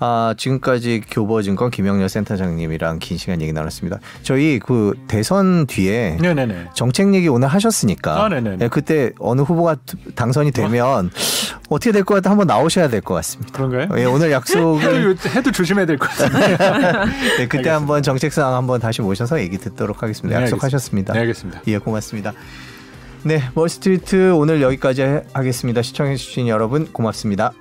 아, 0.00 0.32
지금까지 0.38 1.02
교보증권 1.10 1.72
김영렬 1.72 2.08
센터장님이랑 2.08 3.00
긴 3.00 3.18
시간 3.18 3.42
얘기 3.42 3.52
나눴습니다. 3.52 3.98
저희 4.22 4.60
그 4.60 4.94
대선 5.08 5.66
뒤에 5.66 6.18
네네네. 6.20 6.68
정책 6.74 7.12
얘기 7.14 7.26
오늘 7.26 7.48
하셨으니까 7.48 8.12
아. 8.24 8.28
예, 8.60 8.68
그때 8.68 9.10
어느 9.18 9.40
후보가 9.40 9.76
당선이 10.14 10.52
되면 10.52 11.10
어. 11.68 11.78
떻게 11.78 11.90
될 11.90 12.04
것 12.04 12.14
같아 12.14 12.30
한번 12.30 12.46
나오셔야 12.46 12.88
될 12.88 13.00
것 13.00 13.14
같습니다. 13.14 13.52
그런가요? 13.52 13.88
예, 14.00 14.04
오늘 14.04 14.30
약속을 14.30 15.10
해도, 15.10 15.28
해도 15.30 15.50
조심해야 15.50 15.84
될 15.84 15.98
것 15.98 16.08
같은데. 16.10 16.56
네, 17.38 17.48
그때 17.50 17.68
한번 17.68 18.00
정책 18.04 18.32
사항 18.32 18.54
한번 18.54 18.80
다시 18.80 19.02
모셔서 19.02 19.40
얘기 19.40 19.58
듣도록 19.58 20.04
하겠습니다. 20.04 20.38
네, 20.38 20.44
약속하셨습니다. 20.44 21.12
네, 21.12 21.18
알겠습니다. 21.20 21.62
예, 21.66 21.78
고맙습니다. 21.78 22.32
네, 23.24 23.42
월스트리트 23.56 24.30
오늘 24.30 24.62
여기까지 24.62 25.02
하겠습니다. 25.32 25.82
시청해주신 25.82 26.46
여러분 26.46 26.86
고맙습니다. 26.92 27.52